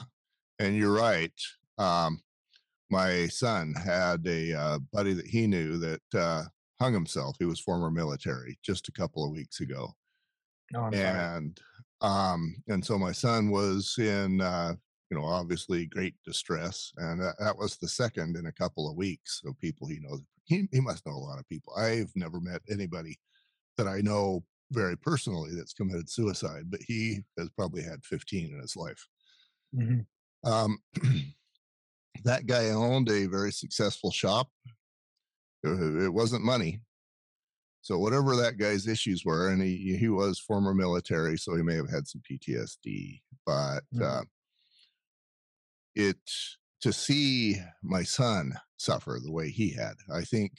and 0.59 0.75
you're 0.75 0.93
right. 0.93 1.33
Um, 1.77 2.21
my 2.89 3.27
son 3.27 3.73
had 3.73 4.25
a 4.25 4.53
uh, 4.53 4.79
buddy 4.93 5.13
that 5.13 5.27
he 5.27 5.45
knew 5.45 5.77
that 5.77 6.01
uh, 6.15 6.43
hung 6.79 6.93
himself. 6.93 7.35
He 7.37 7.45
was 7.45 7.59
former 7.59 7.91
military 7.91 8.57
just 8.63 8.87
a 8.87 8.93
couple 8.93 9.25
of 9.25 9.31
weeks 9.31 9.59
ago, 9.59 9.91
oh, 10.75 10.89
and 10.93 11.59
um, 12.01 12.55
and 12.67 12.83
so 12.83 12.97
my 12.97 13.11
son 13.11 13.49
was 13.49 13.95
in 13.99 14.39
uh, 14.39 14.73
you 15.11 15.17
know 15.17 15.25
obviously 15.25 15.85
great 15.85 16.15
distress, 16.25 16.93
and 16.97 17.21
that, 17.21 17.35
that 17.39 17.57
was 17.57 17.77
the 17.77 17.89
second 17.89 18.37
in 18.37 18.45
a 18.45 18.53
couple 18.53 18.89
of 18.89 18.95
weeks 18.95 19.41
of 19.45 19.59
people 19.59 19.87
he 19.87 19.99
knows. 20.01 20.21
He 20.45 20.67
he 20.71 20.79
must 20.79 21.05
know 21.05 21.13
a 21.13 21.27
lot 21.27 21.39
of 21.39 21.49
people. 21.49 21.73
I've 21.75 22.11
never 22.15 22.39
met 22.39 22.61
anybody 22.69 23.19
that 23.77 23.87
I 23.87 24.01
know 24.01 24.43
very 24.71 24.97
personally 24.97 25.51
that's 25.55 25.73
committed 25.73 26.09
suicide, 26.09 26.63
but 26.69 26.81
he 26.85 27.21
has 27.37 27.49
probably 27.49 27.83
had 27.83 28.03
15 28.03 28.53
in 28.53 28.59
his 28.59 28.75
life. 28.75 29.07
Mm-hmm. 29.75 30.49
Um, 30.49 30.77
that 32.23 32.45
guy 32.45 32.69
owned 32.69 33.09
a 33.09 33.25
very 33.27 33.51
successful 33.51 34.11
shop. 34.11 34.49
It 35.63 36.13
wasn't 36.13 36.43
money. 36.43 36.81
So 37.81 37.97
whatever 37.97 38.35
that 38.35 38.57
guy's 38.57 38.87
issues 38.87 39.23
were, 39.23 39.49
and 39.49 39.61
he 39.61 39.97
he 39.97 40.09
was 40.09 40.39
former 40.39 40.73
military, 40.73 41.37
so 41.37 41.55
he 41.55 41.63
may 41.63 41.75
have 41.75 41.89
had 41.89 42.07
some 42.07 42.21
PTSD. 42.29 43.21
But 43.45 43.79
mm-hmm. 43.93 44.03
uh, 44.03 44.23
it 45.95 46.17
to 46.81 46.93
see 46.93 47.57
my 47.83 48.03
son 48.03 48.53
suffer 48.77 49.19
the 49.23 49.31
way 49.31 49.49
he 49.49 49.69
had, 49.69 49.93
I 50.13 50.21
think 50.23 50.51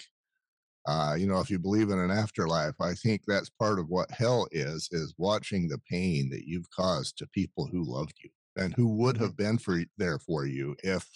uh, 0.88 1.14
you 1.14 1.26
know, 1.26 1.38
if 1.38 1.50
you 1.50 1.58
believe 1.58 1.90
in 1.90 1.98
an 1.98 2.10
afterlife, 2.10 2.80
I 2.80 2.94
think 2.94 3.20
that's 3.26 3.50
part 3.50 3.78
of 3.78 3.90
what 3.90 4.10
hell 4.10 4.48
is, 4.52 4.88
is 4.90 5.12
watching 5.18 5.68
the 5.68 5.78
pain 5.90 6.30
that 6.30 6.46
you've 6.46 6.70
caused 6.70 7.18
to 7.18 7.26
people 7.26 7.68
who 7.70 7.84
loved 7.84 8.14
you 8.24 8.30
and 8.56 8.74
who 8.74 8.88
would 8.96 9.16
mm-hmm. 9.16 9.24
have 9.24 9.36
been 9.36 9.58
for 9.58 9.82
there 9.98 10.18
for 10.18 10.46
you 10.46 10.74
if 10.82 11.06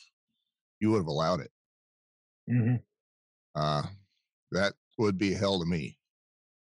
you 0.79 0.91
would 0.91 0.99
have 0.99 1.07
allowed 1.07 1.41
it. 1.41 1.51
Mm-hmm. 2.51 2.75
Uh, 3.55 3.85
that 4.51 4.75
would 4.99 5.17
be 5.17 5.33
hell 5.33 5.59
to 5.59 5.65
me. 5.65 5.97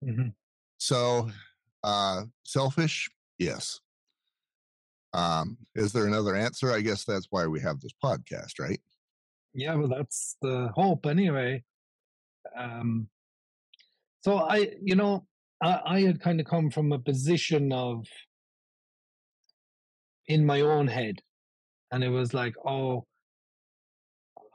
Mm-hmm. 0.01 0.29
So, 0.77 1.29
uh, 1.84 2.23
selfish, 2.45 3.10
yes. 3.38 3.81
Um, 5.13 5.58
is 5.75 5.91
there 5.91 6.08
another 6.08 6.34
answer? 6.34 6.71
I 6.71 6.79
guess 6.79 7.03
that's 7.03 7.27
why 7.29 7.45
we 7.45 7.60
have 7.60 7.81
this 7.81 7.93
podcast, 8.01 8.58
right? 8.58 8.79
Yeah, 9.53 9.75
well, 9.75 9.89
that's 9.89 10.38
the 10.41 10.69
hope 10.75 11.05
anyway. 11.05 11.62
Um, 12.58 13.08
so 14.22 14.38
I, 14.38 14.70
you 14.82 14.96
know, 14.96 15.26
I, 15.62 15.80
I 15.86 16.02
had 16.02 16.22
kind 16.22 16.39
of 16.39 16.46
come 16.46 16.70
from 16.70 16.91
a 16.91 17.00
position 17.00 17.72
of 17.72 18.06
in 20.28 20.46
my 20.46 20.62
own 20.62 20.88
head, 20.88 21.20
and 21.91 22.04
it 22.04 22.10
was 22.10 22.34
like, 22.34 22.56
oh, 22.65 23.06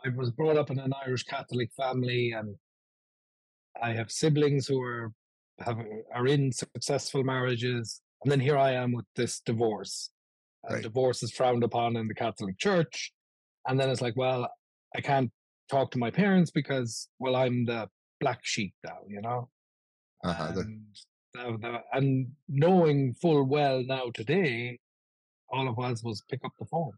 I 0.05 0.09
was 0.09 0.31
brought 0.31 0.57
up 0.57 0.71
in 0.71 0.79
an 0.79 0.93
Irish 1.07 1.25
Catholic 1.25 1.71
family, 1.77 2.33
and 2.33 2.57
I 3.81 3.93
have 3.93 4.11
siblings 4.11 4.67
who 4.67 4.83
are 4.83 5.13
have 5.61 5.79
are 6.15 6.27
in 6.27 6.53
successful 6.53 7.23
marriages, 7.23 8.01
and 8.23 8.33
then 8.33 8.41
here 8.41 8.59
I 8.59 8.73
am 8.73 8.93
with 8.93 9.07
this 9.17 9.41
divorce. 9.41 10.11
And 10.65 10.75
right. 10.75 10.83
divorce 10.83 11.23
is 11.23 11.33
frowned 11.33 11.65
upon 11.65 11.97
in 11.97 12.07
the 12.09 12.15
Catholic 12.15 12.59
Church, 12.59 13.13
and 13.67 13.79
then 13.79 13.89
it's 13.89 14.03
like, 14.03 14.17
well, 14.17 14.49
I 14.97 15.01
can't 15.01 15.31
talk 15.71 15.91
to 15.93 15.99
my 15.99 16.11
parents 16.11 16.51
because 16.51 17.09
well 17.19 17.37
i'm 17.37 17.65
the 17.65 17.89
black 18.21 18.41
sheep 18.43 18.75
now 18.85 18.99
you 19.09 19.21
know? 19.21 19.49
Uh-huh. 20.25 20.53
and, 21.37 21.83
and 21.93 22.27
knowing 22.49 23.15
full 23.15 23.45
well 23.45 23.83
now 23.87 24.11
today 24.13 24.79
all 25.49 25.69
it 25.69 25.77
was 25.77 26.03
was 26.05 26.23
pick 26.31 26.41
up 26.45 26.53
the 26.59 26.67
phone. 26.67 26.93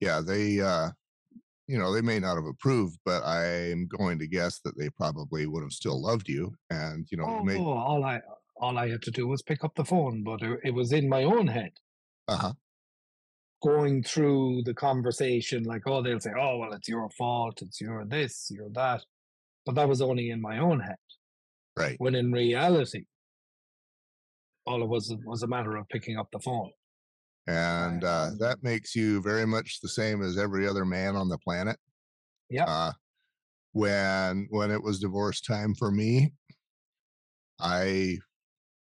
Yeah 0.00 0.20
they 0.20 0.60
uh 0.60 0.90
you 1.66 1.78
know 1.78 1.92
they 1.92 2.02
may 2.02 2.18
not 2.18 2.34
have 2.36 2.44
approved 2.44 2.98
but 3.04 3.24
i'm 3.24 3.86
going 3.86 4.18
to 4.18 4.26
guess 4.26 4.58
that 4.60 4.76
they 4.76 4.90
probably 4.90 5.46
would 5.46 5.62
have 5.62 5.72
still 5.72 6.00
loved 6.00 6.28
you 6.28 6.54
and 6.70 7.06
you 7.10 7.16
know 7.16 7.24
oh, 7.24 7.42
may... 7.42 7.56
all 7.56 8.04
i 8.04 8.20
all 8.56 8.76
i 8.76 8.88
had 8.88 9.00
to 9.02 9.10
do 9.10 9.26
was 9.26 9.40
pick 9.40 9.64
up 9.64 9.74
the 9.74 9.84
phone 9.84 10.22
but 10.22 10.42
it, 10.42 10.60
it 10.64 10.74
was 10.74 10.92
in 10.92 11.08
my 11.08 11.24
own 11.24 11.46
head. 11.46 11.72
Uh-huh 12.28 12.52
going 13.64 14.02
through 14.02 14.62
the 14.64 14.74
conversation 14.74 15.64
like 15.64 15.82
oh 15.86 16.02
they'll 16.02 16.20
say 16.20 16.32
oh 16.38 16.58
well 16.58 16.72
it's 16.72 16.88
your 16.88 17.08
fault 17.10 17.62
it's 17.62 17.80
your 17.80 18.04
this 18.04 18.48
your 18.50 18.68
that 18.74 19.02
but 19.64 19.74
that 19.76 19.88
was 19.88 20.02
only 20.02 20.30
in 20.30 20.40
my 20.40 20.58
own 20.58 20.80
head. 20.80 20.96
Right. 21.76 21.96
When 21.98 22.14
in 22.14 22.32
reality 22.32 23.04
all 24.66 24.82
it 24.82 24.88
was 24.88 25.14
was 25.24 25.42
a 25.42 25.46
matter 25.46 25.76
of 25.76 25.88
picking 25.88 26.18
up 26.18 26.28
the 26.32 26.38
phone. 26.38 26.70
And 27.46 28.02
uh, 28.04 28.30
that 28.38 28.62
makes 28.62 28.94
you 28.94 29.20
very 29.20 29.46
much 29.46 29.80
the 29.82 29.88
same 29.88 30.22
as 30.22 30.38
every 30.38 30.66
other 30.66 30.86
man 30.86 31.14
on 31.16 31.28
the 31.28 31.38
planet. 31.38 31.76
Yeah 32.48 32.64
uh, 32.64 32.92
when 33.72 34.46
when 34.50 34.70
it 34.70 34.82
was 34.82 35.00
divorce 35.00 35.40
time 35.40 35.74
for 35.74 35.90
me 35.90 36.32
i 37.58 38.16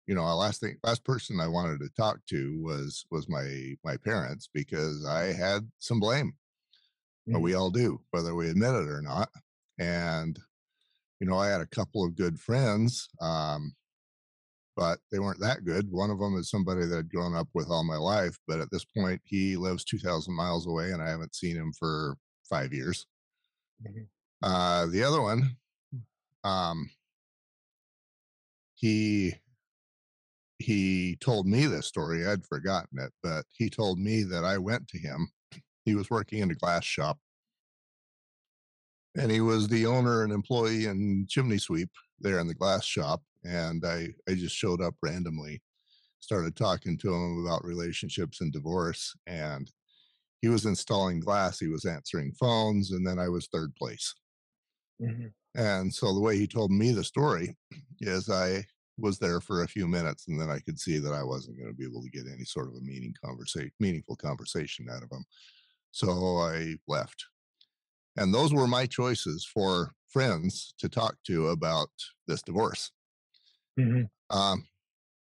you 0.07 0.15
know, 0.15 0.23
last 0.35 0.61
thing, 0.61 0.77
last 0.83 1.03
person 1.03 1.39
I 1.39 1.47
wanted 1.47 1.79
to 1.79 1.89
talk 1.95 2.19
to 2.29 2.61
was 2.61 3.05
was 3.11 3.29
my 3.29 3.75
my 3.83 3.97
parents 3.97 4.49
because 4.53 5.05
I 5.05 5.33
had 5.33 5.69
some 5.79 5.99
blame. 5.99 6.33
Mm. 7.29 7.41
We 7.41 7.53
all 7.53 7.69
do, 7.69 8.01
whether 8.11 8.35
we 8.35 8.49
admit 8.49 8.75
it 8.75 8.89
or 8.89 9.01
not. 9.01 9.29
And 9.79 10.39
you 11.19 11.27
know, 11.27 11.37
I 11.37 11.47
had 11.47 11.61
a 11.61 11.67
couple 11.67 12.03
of 12.03 12.15
good 12.15 12.39
friends, 12.39 13.07
um, 13.21 13.75
but 14.75 14.97
they 15.11 15.19
weren't 15.19 15.39
that 15.41 15.63
good. 15.65 15.91
One 15.91 16.09
of 16.09 16.19
them 16.19 16.35
is 16.35 16.49
somebody 16.49 16.85
that 16.85 16.97
I'd 16.97 17.11
grown 17.11 17.35
up 17.35 17.47
with 17.53 17.69
all 17.69 17.83
my 17.83 17.97
life, 17.97 18.37
but 18.47 18.59
at 18.59 18.71
this 18.71 18.85
point, 18.85 19.21
he 19.23 19.55
lives 19.55 19.83
two 19.83 19.99
thousand 19.99 20.35
miles 20.35 20.67
away, 20.67 20.91
and 20.91 21.01
I 21.01 21.09
haven't 21.09 21.35
seen 21.35 21.55
him 21.55 21.71
for 21.77 22.17
five 22.49 22.73
years. 22.73 23.05
Mm-hmm. 23.87 24.03
Uh, 24.43 24.87
the 24.87 25.03
other 25.03 25.21
one, 25.21 25.57
um, 26.43 26.89
he 28.73 29.35
he 30.61 31.17
told 31.19 31.47
me 31.47 31.65
this 31.65 31.87
story. 31.87 32.25
I'd 32.25 32.45
forgotten 32.45 32.99
it, 32.99 33.11
but 33.21 33.45
he 33.51 33.69
told 33.69 33.99
me 33.99 34.23
that 34.23 34.45
I 34.45 34.57
went 34.57 34.87
to 34.89 34.97
him. 34.97 35.29
He 35.83 35.95
was 35.95 36.09
working 36.09 36.39
in 36.39 36.51
a 36.51 36.55
glass 36.55 36.83
shop, 36.83 37.17
and 39.17 39.31
he 39.31 39.41
was 39.41 39.67
the 39.67 39.85
owner 39.85 40.23
and 40.23 40.31
employee 40.31 40.85
and 40.85 41.27
chimney 41.27 41.57
sweep 41.57 41.89
there 42.19 42.39
in 42.39 42.47
the 42.47 42.53
glass 42.53 42.85
shop. 42.85 43.21
And 43.43 43.83
I, 43.85 44.09
I 44.29 44.35
just 44.35 44.55
showed 44.55 44.81
up 44.81 44.95
randomly, 45.01 45.61
started 46.19 46.55
talking 46.55 46.97
to 46.99 47.13
him 47.13 47.43
about 47.45 47.65
relationships 47.65 48.41
and 48.41 48.53
divorce. 48.53 49.15
And 49.25 49.71
he 50.41 50.47
was 50.47 50.65
installing 50.65 51.19
glass, 51.19 51.59
he 51.59 51.67
was 51.67 51.85
answering 51.85 52.33
phones, 52.39 52.91
and 52.91 53.05
then 53.05 53.19
I 53.19 53.29
was 53.29 53.47
third 53.47 53.75
place. 53.75 54.13
Mm-hmm. 55.01 55.27
And 55.55 55.93
so 55.93 56.13
the 56.13 56.21
way 56.21 56.37
he 56.37 56.47
told 56.47 56.71
me 56.71 56.91
the 56.91 57.03
story 57.03 57.57
is 57.99 58.29
I 58.29 58.63
was 59.01 59.19
there 59.19 59.41
for 59.41 59.63
a 59.63 59.67
few 59.67 59.87
minutes 59.87 60.27
and 60.27 60.39
then 60.39 60.49
I 60.51 60.59
could 60.59 60.79
see 60.79 60.99
that 60.99 61.13
I 61.13 61.23
wasn't 61.23 61.57
going 61.57 61.69
to 61.69 61.75
be 61.75 61.85
able 61.85 62.03
to 62.03 62.09
get 62.09 62.27
any 62.27 62.45
sort 62.45 62.67
of 62.69 62.75
a 62.75 62.81
meaning 62.81 63.13
conversation, 63.23 63.71
meaningful 63.79 64.15
conversation 64.15 64.87
out 64.89 65.03
of 65.03 65.11
him. 65.11 65.25
So 65.91 66.37
I 66.39 66.75
left. 66.87 67.25
And 68.17 68.33
those 68.33 68.53
were 68.53 68.67
my 68.67 68.85
choices 68.87 69.45
for 69.45 69.93
friends 70.07 70.73
to 70.79 70.89
talk 70.89 71.17
to 71.25 71.47
about 71.49 71.89
this 72.27 72.41
divorce. 72.43 72.91
Mhm. 73.77 74.09
Um, 74.29 74.67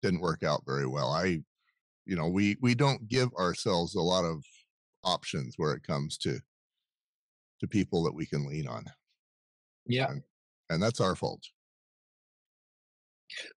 didn't 0.03 0.21
work 0.21 0.43
out 0.43 0.65
very 0.67 0.87
well. 0.87 1.11
I, 1.13 1.45
you 2.07 2.17
know, 2.17 2.29
we 2.29 2.57
we 2.61 2.75
don't 2.75 3.09
give 3.09 3.33
ourselves 3.35 3.95
a 3.95 4.03
lot 4.03 4.25
of 4.25 4.45
options 5.05 5.55
where 5.59 5.75
it 5.75 5.85
comes 5.85 6.19
to 6.19 6.41
to 7.61 7.69
people 7.69 8.03
that 8.05 8.15
we 8.15 8.25
can 8.27 8.47
lean 8.47 8.67
on, 8.67 8.85
Yeah. 9.87 10.17
and 10.71 10.83
that's 10.83 11.01
our 11.01 11.17
fault. 11.17 11.49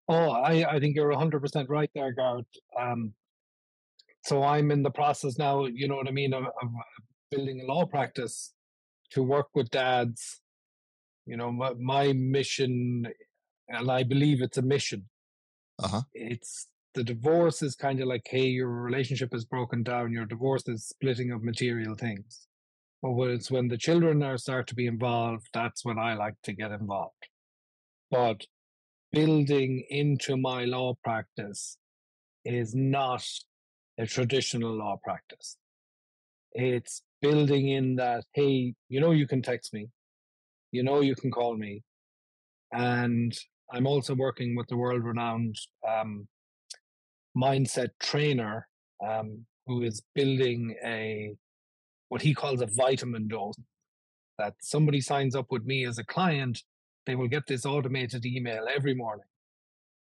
Oh, 0.08 0.30
I, 0.30 0.64
I 0.76 0.80
think 0.80 0.96
you're 0.96 1.12
100% 1.12 1.68
right 1.68 1.90
there, 1.94 2.12
Gareth. 2.12 2.46
Um, 2.78 3.14
so 4.24 4.42
I'm 4.42 4.70
in 4.70 4.82
the 4.82 4.90
process 4.90 5.38
now, 5.38 5.66
you 5.66 5.88
know 5.88 5.96
what 5.96 6.08
I 6.08 6.10
mean, 6.10 6.34
of, 6.34 6.44
of 6.44 6.68
building 7.30 7.60
a 7.60 7.64
law 7.72 7.86
practice 7.86 8.52
to 9.12 9.22
work 9.22 9.48
with 9.54 9.70
dads. 9.70 10.40
You 11.26 11.36
know, 11.36 11.50
my, 11.52 11.72
my 11.74 12.12
mission, 12.12 13.06
and 13.68 13.90
I 13.90 14.02
believe 14.02 14.42
it's 14.42 14.58
a 14.58 14.62
mission, 14.62 15.08
Uh 15.82 15.88
huh. 15.88 16.02
it's 16.12 16.66
the 16.94 17.04
divorce 17.04 17.62
is 17.62 17.76
kind 17.76 18.00
of 18.00 18.08
like, 18.08 18.26
hey, 18.28 18.46
your 18.46 18.68
relationship 18.68 19.32
is 19.32 19.44
broken 19.44 19.82
down, 19.82 20.12
your 20.12 20.26
divorce 20.26 20.66
is 20.66 20.86
splitting 20.86 21.30
of 21.30 21.42
material 21.44 21.94
things. 21.94 22.48
But 23.00 23.12
when 23.12 23.30
it's 23.30 23.50
when 23.50 23.68
the 23.68 23.78
children 23.78 24.22
are 24.22 24.36
start 24.36 24.66
to 24.68 24.74
be 24.74 24.86
involved, 24.86 25.46
that's 25.54 25.84
when 25.84 25.98
I 25.98 26.14
like 26.14 26.34
to 26.42 26.52
get 26.52 26.72
involved. 26.72 27.28
But 28.10 28.44
building 29.12 29.84
into 29.90 30.36
my 30.36 30.64
law 30.64 30.94
practice 31.02 31.76
is 32.44 32.74
not 32.74 33.24
a 33.98 34.06
traditional 34.06 34.72
law 34.72 34.96
practice. 35.02 35.56
It's 36.52 37.02
building 37.20 37.68
in 37.68 37.96
that, 37.96 38.24
hey, 38.34 38.74
you 38.88 39.00
know, 39.00 39.10
you 39.10 39.26
can 39.26 39.42
text 39.42 39.74
me, 39.74 39.88
you 40.72 40.82
know, 40.82 41.00
you 41.00 41.14
can 41.14 41.30
call 41.30 41.56
me. 41.56 41.82
And 42.72 43.36
I'm 43.72 43.86
also 43.86 44.14
working 44.14 44.56
with 44.56 44.68
the 44.68 44.76
world 44.76 45.04
renowned 45.04 45.56
um, 45.88 46.26
mindset 47.36 47.90
trainer 48.00 48.66
um, 49.06 49.44
who 49.66 49.82
is 49.82 50.02
building 50.14 50.74
a 50.84 51.34
what 52.08 52.22
he 52.22 52.34
calls 52.34 52.60
a 52.60 52.66
vitamin 52.66 53.28
dose 53.28 53.54
that 54.36 54.54
somebody 54.60 55.00
signs 55.00 55.36
up 55.36 55.46
with 55.50 55.64
me 55.64 55.86
as 55.86 55.98
a 55.98 56.04
client 56.04 56.60
they 57.06 57.14
will 57.14 57.28
get 57.28 57.46
this 57.46 57.66
automated 57.66 58.24
email 58.26 58.66
every 58.74 58.94
morning. 58.94 59.24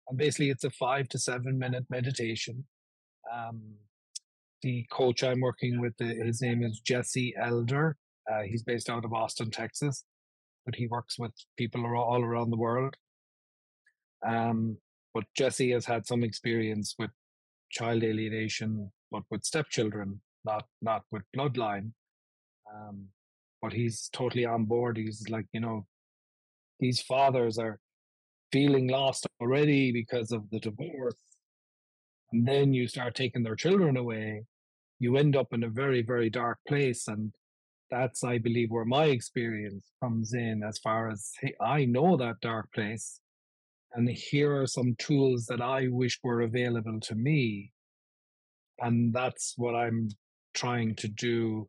And 0.09 0.19
basically 0.19 0.51
it's 0.51 0.65
a 0.65 0.71
five 0.71 1.09
to 1.11 1.19
seven 1.19 1.59
minute 1.59 1.87
meditation. 1.89 2.65
Um, 3.33 3.61
the 4.63 4.87
coach 4.91 5.23
i'm 5.25 5.41
working 5.41 5.81
with 5.81 5.95
uh, 6.03 6.05
his 6.05 6.43
name 6.43 6.63
is 6.63 6.81
jesse 6.81 7.35
elder. 7.41 7.97
Uh, 8.31 8.43
he's 8.43 8.63
based 8.63 8.91
out 8.91 9.05
of 9.05 9.13
austin 9.13 9.51
texas 9.51 10.05
but 10.67 10.75
he 10.75 10.87
works 10.87 11.19
with 11.19 11.33
people 11.57 11.85
all 11.87 12.23
around 12.23 12.51
the 12.51 12.57
world. 12.57 12.95
Um, 14.27 14.77
but 15.15 15.25
jesse 15.35 15.71
has 15.71 15.87
had 15.87 16.07
some 16.07 16.23
experience 16.23 16.95
with 16.99 17.11
child 17.71 18.03
alienation 18.03 18.91
but 19.11 19.23
with 19.31 19.45
stepchildren 19.45 20.21
not 20.45 20.67
not 20.81 21.03
with 21.11 21.23
bloodline. 21.37 21.93
Um, 22.73 23.07
but 23.63 23.73
he's 23.73 24.09
totally 24.13 24.45
on 24.45 24.65
board. 24.65 24.97
He's 24.97 25.29
like 25.29 25.47
you 25.53 25.61
know 25.61 25.87
these 26.81 27.01
fathers 27.03 27.59
are 27.59 27.79
feeling 28.53 28.89
lost 28.89 29.27
already 29.41 29.93
because 29.93 30.33
of 30.33 30.49
the 30.51 30.59
divorce 30.59 31.15
and 32.33 32.47
then 32.47 32.73
you 32.73 32.89
start 32.89 33.15
taking 33.15 33.43
their 33.43 33.57
children 33.57 33.97
away 33.97 34.45
you 34.99 35.17
end 35.17 35.37
up 35.37 35.49
in 35.53 35.65
a 35.65 35.69
very 35.69 36.03
very 36.03 36.31
dark 36.31 36.59
place 36.67 37.07
and 37.09 37.33
that's 37.91 38.25
i 38.25 38.39
believe 38.39 38.71
where 38.71 38.85
my 38.85 39.05
experience 39.05 39.85
comes 40.03 40.35
in 40.35 40.63
as 40.63 40.79
far 40.79 41.11
as 41.11 41.33
hey, 41.41 41.55
i 41.61 41.85
know 41.85 42.17
that 42.17 42.41
dark 42.41 42.69
place 42.73 43.21
and 43.93 44.09
here 44.09 44.61
are 44.61 44.67
some 44.67 44.95
tools 44.99 45.47
that 45.47 45.61
i 45.61 45.89
wish 45.89 46.19
were 46.23 46.43
available 46.43 47.01
to 47.01 47.15
me. 47.15 47.73
And 48.79 49.13
that's 49.13 49.55
what 49.57 49.75
i'm 49.75 50.09
trying 50.55 50.95
to 50.97 51.09
do 51.09 51.69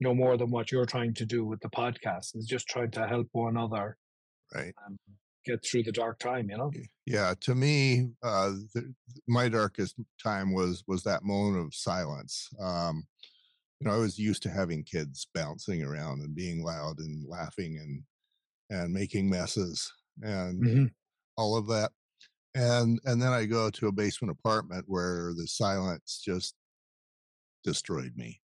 no 0.00 0.14
more 0.14 0.36
than 0.36 0.50
what 0.50 0.70
you're 0.70 0.86
trying 0.86 1.14
to 1.14 1.26
do 1.26 1.44
with 1.44 1.60
the 1.60 1.70
podcast 1.70 2.36
is 2.36 2.46
just 2.46 2.68
trying 2.68 2.90
to 2.92 3.06
help 3.06 3.26
one 3.32 3.56
another 3.56 3.96
Right. 4.54 4.74
um, 4.86 4.96
get 5.44 5.64
through 5.64 5.82
the 5.82 5.92
dark 5.92 6.18
time 6.18 6.50
you 6.50 6.56
know 6.56 6.76
Yeah. 7.06 7.34
To 7.40 7.54
me, 7.54 8.12
uh, 8.22 8.50
the, 8.74 8.94
my 9.26 9.48
darkest 9.48 9.96
time 10.22 10.52
was 10.52 10.84
was 10.86 11.02
that 11.04 11.24
moment 11.24 11.64
of 11.64 11.74
silence. 11.74 12.50
Um, 12.60 13.06
you 13.80 13.88
know, 13.88 13.94
I 13.94 13.98
was 13.98 14.18
used 14.18 14.42
to 14.44 14.50
having 14.50 14.84
kids 14.84 15.28
bouncing 15.34 15.82
around 15.82 16.20
and 16.22 16.34
being 16.34 16.64
loud 16.64 16.98
and 17.00 17.26
laughing 17.28 17.78
and 17.78 18.04
and 18.70 18.92
making 18.94 19.30
messes 19.30 19.92
and 20.22 20.68
Mhm. 20.68 20.88
all 21.36 21.56
of 21.56 21.68
that. 21.68 21.92
And 22.54 23.00
and 23.04 23.22
then 23.22 23.32
I 23.32 23.46
go 23.46 23.70
to 23.70 23.88
a 23.88 23.92
basement 23.92 24.32
apartment 24.32 24.86
where 24.88 25.34
the 25.34 25.48
silence 25.48 26.22
just 26.24 26.56
destroyed 27.62 28.16
me. 28.16 28.42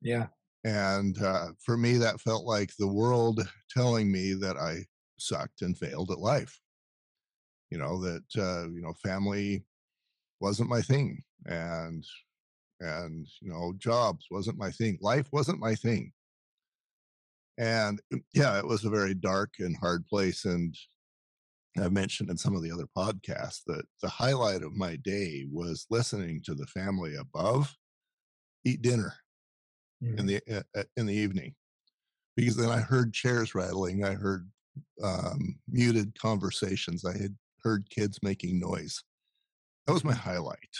yeah 0.00 0.28
And 0.64 1.20
uh, 1.22 1.52
for 1.58 1.76
me, 1.76 1.94
that 1.98 2.20
felt 2.20 2.44
like 2.44 2.76
the 2.76 2.88
world 2.88 3.40
telling 3.70 4.12
me 4.12 4.34
that 4.34 4.56
I 4.56 4.84
sucked 5.22 5.62
and 5.62 5.78
failed 5.78 6.10
at 6.10 6.18
life. 6.18 6.60
You 7.70 7.78
know 7.78 8.00
that 8.00 8.24
uh, 8.36 8.68
you 8.70 8.80
know 8.80 8.94
family 8.94 9.64
wasn't 10.40 10.70
my 10.70 10.82
thing, 10.82 11.24
and 11.46 12.04
and 12.80 13.26
you 13.40 13.50
know 13.50 13.74
jobs 13.78 14.26
wasn't 14.30 14.58
my 14.58 14.70
thing. 14.72 14.98
Life 15.02 15.32
wasn't 15.32 15.60
my 15.60 15.74
thing. 15.76 16.12
And 17.58 18.00
yeah, 18.34 18.58
it 18.58 18.66
was 18.66 18.84
a 18.84 18.90
very 18.90 19.14
dark 19.14 19.54
and 19.58 19.76
hard 19.76 20.06
place. 20.06 20.44
And 20.44 20.74
I've 21.78 21.92
mentioned 21.92 22.30
in 22.30 22.36
some 22.36 22.56
of 22.56 22.62
the 22.62 22.70
other 22.72 22.86
podcasts 22.96 23.62
that 23.66 23.84
the 24.02 24.08
highlight 24.08 24.62
of 24.62 24.72
my 24.72 24.96
day 24.96 25.46
was 25.50 25.86
listening 25.88 26.42
to 26.42 26.54
the 26.54 26.66
family 26.66 27.14
above 27.14 27.76
eat 28.64 28.82
dinner 28.82 29.14
in 30.18 30.26
Mhm. 30.26 30.26
the 30.26 30.40
uh, 30.50 30.62
uh, 30.74 30.84
in 30.96 31.06
the 31.06 31.14
evening 31.14 31.54
because 32.36 32.56
then 32.56 32.70
I 32.70 32.80
heard 32.80 33.14
chairs 33.14 33.54
rattling. 33.54 34.04
I 34.04 34.14
heard 34.14 34.50
um, 35.02 35.60
muted 35.68 36.18
conversations. 36.18 37.04
I 37.04 37.16
had 37.16 37.36
heard 37.62 37.90
kids 37.90 38.18
making 38.22 38.58
noise. 38.60 39.02
That 39.86 39.94
was 39.94 40.04
my 40.04 40.14
highlight. 40.14 40.76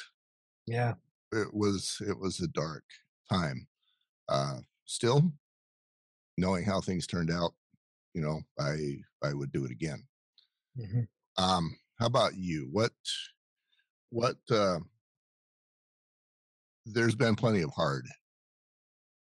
yeah 0.67 0.95
It 1.33 1.53
was 1.55 2.01
it 2.07 2.19
was 2.19 2.39
a 2.41 2.47
dark 2.49 2.85
time. 3.29 3.67
Uh, 4.29 4.61
still, 4.87 5.33
knowing 6.37 6.65
how 6.65 6.81
things 6.81 7.07
turned 7.07 7.31
out, 7.31 7.53
you 8.15 8.21
know, 8.23 8.43
I 8.59 9.03
I 9.23 9.35
would 9.35 9.53
do 9.53 9.65
it 9.65 9.71
again. 9.71 10.09
Mhm. 10.75 11.07
Um, 11.37 11.77
how 11.99 12.07
about 12.07 12.37
you? 12.37 12.69
What 12.71 12.93
what? 14.11 14.39
Uh, 14.51 14.81
there's 16.85 17.15
been 17.15 17.37
plenty 17.37 17.63
of 17.63 17.71
hard 17.71 18.07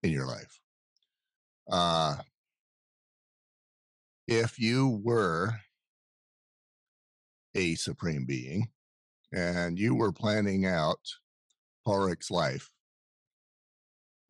in 0.03 0.11
your 0.11 0.27
life. 0.27 0.61
Uh, 1.71 2.17
if 4.27 4.59
you 4.59 5.01
were 5.03 5.55
a 7.55 7.75
supreme 7.75 8.27
being 8.27 8.69
and 9.33 9.79
you 9.79 9.95
were 9.95 10.13
planning 10.13 10.67
out 10.67 11.01
Padraic's 11.87 12.31
life, 12.31 12.71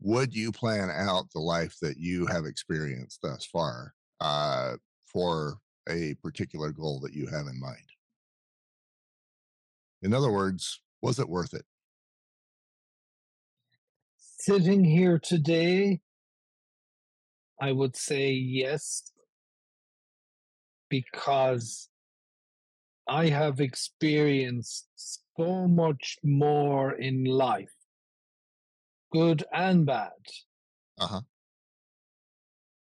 would 0.00 0.34
you 0.34 0.52
plan 0.52 0.90
out 0.90 1.30
the 1.32 1.40
life 1.40 1.76
that 1.80 1.96
you 1.96 2.26
have 2.26 2.44
experienced 2.44 3.20
thus 3.22 3.46
far 3.46 3.94
uh, 4.20 4.76
for 5.06 5.58
a 5.88 6.14
particular 6.22 6.70
goal 6.70 7.00
that 7.00 7.14
you 7.14 7.26
have 7.26 7.46
in 7.46 7.58
mind? 7.58 7.76
In 10.02 10.12
other 10.12 10.30
words, 10.30 10.80
was 11.00 11.18
it 11.18 11.28
worth 11.28 11.54
it? 11.54 11.64
sitting 14.38 14.84
here 14.84 15.18
today 15.18 15.98
i 17.60 17.72
would 17.72 17.96
say 17.96 18.30
yes 18.30 19.10
because 20.88 21.88
i 23.08 23.26
have 23.26 23.60
experienced 23.60 24.88
so 24.96 25.66
much 25.68 26.16
more 26.24 26.92
in 26.92 27.24
life 27.24 27.74
good 29.12 29.44
and 29.52 29.86
bad 29.86 30.12
Uh 30.98 31.06
huh. 31.06 31.20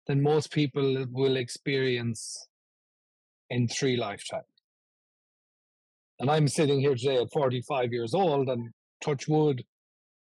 than 0.07 0.23
most 0.23 0.51
people 0.53 1.07
will 1.11 1.37
experience 1.37 2.49
in 3.51 3.69
three 3.69 3.97
lifetimes. 3.97 4.45
And 6.19 6.31
I'm 6.31 6.49
sitting 6.49 6.81
here 6.81 6.95
today 6.95 7.17
at 7.19 7.33
45 7.33 7.93
years 7.93 8.15
old, 8.15 8.49
and 8.49 8.71
touch 9.01 9.29
wood, 9.29 9.65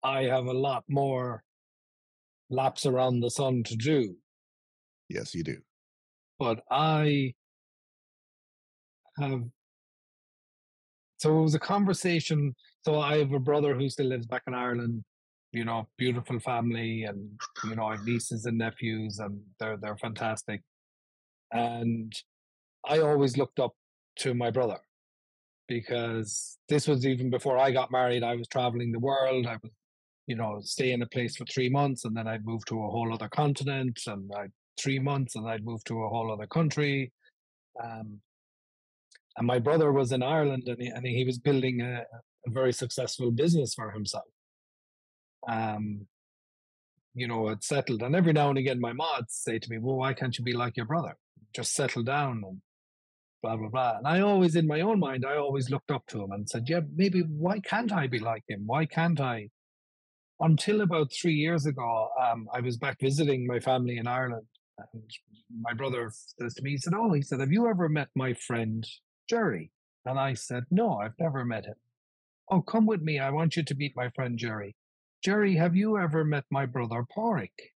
I 0.03 0.23
have 0.25 0.47
a 0.47 0.53
lot 0.53 0.85
more 0.89 1.45
laps 2.51 2.87
around 2.87 3.21
the 3.21 3.31
sun 3.31 3.63
to 3.65 3.77
do. 3.77 4.17
Yes, 5.09 5.35
you 5.35 5.45
do. 5.45 5.59
But 6.39 6.65
I 6.71 7.35
have. 9.19 9.43
So 11.19 11.39
it 11.39 11.43
was 11.43 11.55
a 11.55 11.61
conversation. 11.61 12.55
So 12.85 13.01
I 13.01 13.19
have 13.19 13.33
a 13.33 13.39
brother 13.41 13.75
who 13.75 13.89
still 13.91 14.07
lives 14.07 14.27
back 14.27 14.43
in 14.47 14.55
Ireland. 14.55 15.05
You 15.53 15.65
know, 15.65 15.89
beautiful 15.99 16.41
family, 16.41 17.05
and 17.05 17.31
you 17.65 17.77
know, 17.77 17.87
I 17.87 17.97
have 17.97 18.05
nieces 18.07 18.47
and 18.47 18.59
nephews, 18.59 19.19
and 19.21 19.41
they're 19.61 19.77
they're 19.77 19.97
fantastic. 19.97 20.63
And 21.53 22.13
I 22.87 22.99
always 23.01 23.37
looked 23.39 23.61
up 23.61 23.73
to 24.21 24.35
my 24.35 24.51
brother. 24.51 24.79
because 25.69 26.59
this 26.69 26.87
was 26.89 27.07
even 27.07 27.31
before 27.31 27.59
I 27.59 27.71
got 27.71 27.91
married. 27.91 28.23
I 28.23 28.37
was 28.37 28.49
traveling 28.49 28.93
the 28.93 28.99
world. 28.99 29.47
I 29.47 29.57
was, 29.63 29.73
you 30.27 30.37
know, 30.37 30.61
stay 30.63 30.93
in 30.93 31.03
a 31.03 31.07
place 31.07 31.37
for 31.37 31.45
three 31.47 31.69
months 31.69 32.05
and 32.05 32.17
then 32.17 32.27
I'd 32.27 32.45
move 32.45 32.65
to 32.67 32.85
a 32.85 32.91
whole 32.91 33.13
other 33.13 33.29
continent 33.29 34.01
and 34.07 34.31
I'd 34.37 34.53
three 34.81 34.99
months 34.99 35.37
and 35.37 35.49
I'd 35.49 35.65
move 35.65 35.85
to 35.85 36.03
a 36.03 36.09
whole 36.09 36.33
other 36.33 36.47
country. 36.47 37.13
Um, 37.83 38.21
and 39.37 39.47
my 39.47 39.59
brother 39.59 39.93
was 39.93 40.13
in 40.13 40.23
Ireland 40.23 40.65
and 40.67 40.81
he, 40.81 40.89
and 40.89 41.07
he 41.07 41.25
was 41.25 41.39
building 41.39 41.81
a, 41.81 42.05
a 42.47 42.51
very 42.51 42.73
successful 42.73 43.31
business 43.31 43.75
for 43.75 43.91
himself. 43.91 44.25
Um, 45.49 46.07
you 47.15 47.29
know, 47.29 47.49
had 47.49 47.63
settled. 47.63 48.03
And 48.03 48.15
every 48.15 48.33
now 48.33 48.49
and 48.49 48.59
again, 48.59 48.81
my 48.81 48.93
mods 48.93 49.35
say 49.35 49.59
to 49.59 49.71
me, 49.71 49.79
Well, 49.79 49.97
why 49.97 50.15
can't 50.15 50.37
you 50.37 50.45
be 50.45 50.53
like 50.53 50.77
your 50.77 50.87
brother? 50.87 51.17
Just 51.55 51.75
settle 51.75 52.03
down 52.03 52.43
and 52.45 52.61
blah, 53.43 53.57
blah, 53.57 53.69
blah. 53.69 53.99
And 53.99 54.07
I 54.07 54.21
always, 54.21 54.57
in 54.57 54.67
my 54.67 54.81
own 54.81 54.99
mind, 54.99 55.25
I 55.25 55.37
always 55.37 55.71
looked 55.71 55.91
up 55.91 56.07
to 56.09 56.23
him 56.23 56.33
and 56.33 56.49
said, 56.49 56.65
Yeah, 56.67 56.81
maybe 56.95 57.21
why 57.21 57.61
can't 57.61 57.93
I 57.93 58.07
be 58.09 58.19
like 58.19 58.45
him? 58.49 58.65
Why 58.67 58.87
can't 58.87 59.21
I? 59.21 59.51
Until 60.41 60.81
about 60.81 61.13
three 61.13 61.35
years 61.35 61.67
ago, 61.67 62.09
um, 62.21 62.49
I 62.53 62.61
was 62.61 62.77
back 62.77 62.99
visiting 63.01 63.47
my 63.47 63.61
family 63.61 63.97
in 63.99 64.09
Ireland. 64.09 64.47
And 64.79 65.03
my 65.61 65.73
brother 65.73 66.11
says 66.41 66.55
to 66.55 66.63
me, 66.63 66.73
he 66.73 66.79
said, 66.79 66.95
Oh, 66.97 67.13
he 67.13 67.23
said, 67.23 67.39
Have 67.41 67.53
you 67.53 67.69
ever 67.69 67.89
met 67.89 68.09
my 68.17 68.35
friend 68.35 68.85
Jerry? 69.29 69.71
And 70.05 70.19
I 70.19 70.35
said, 70.35 70.65
No, 70.71 70.99
I've 70.99 71.19
never 71.19 71.45
met 71.45 71.67
him. 71.67 71.77
Oh, 72.51 72.61
come 72.61 72.87
with 72.87 73.01
me. 73.03 73.19
I 73.19 73.31
want 73.31 73.57
you 73.57 73.63
to 73.65 73.75
meet 73.75 73.97
my 73.97 74.11
friend 74.11 74.39
Jerry. 74.39 74.77
Jerry, 75.23 75.57
have 75.57 75.75
you 75.75 75.97
ever 75.99 76.25
met 76.25 76.45
my 76.51 76.67
brother 76.67 77.05
Padraic? 77.17 77.73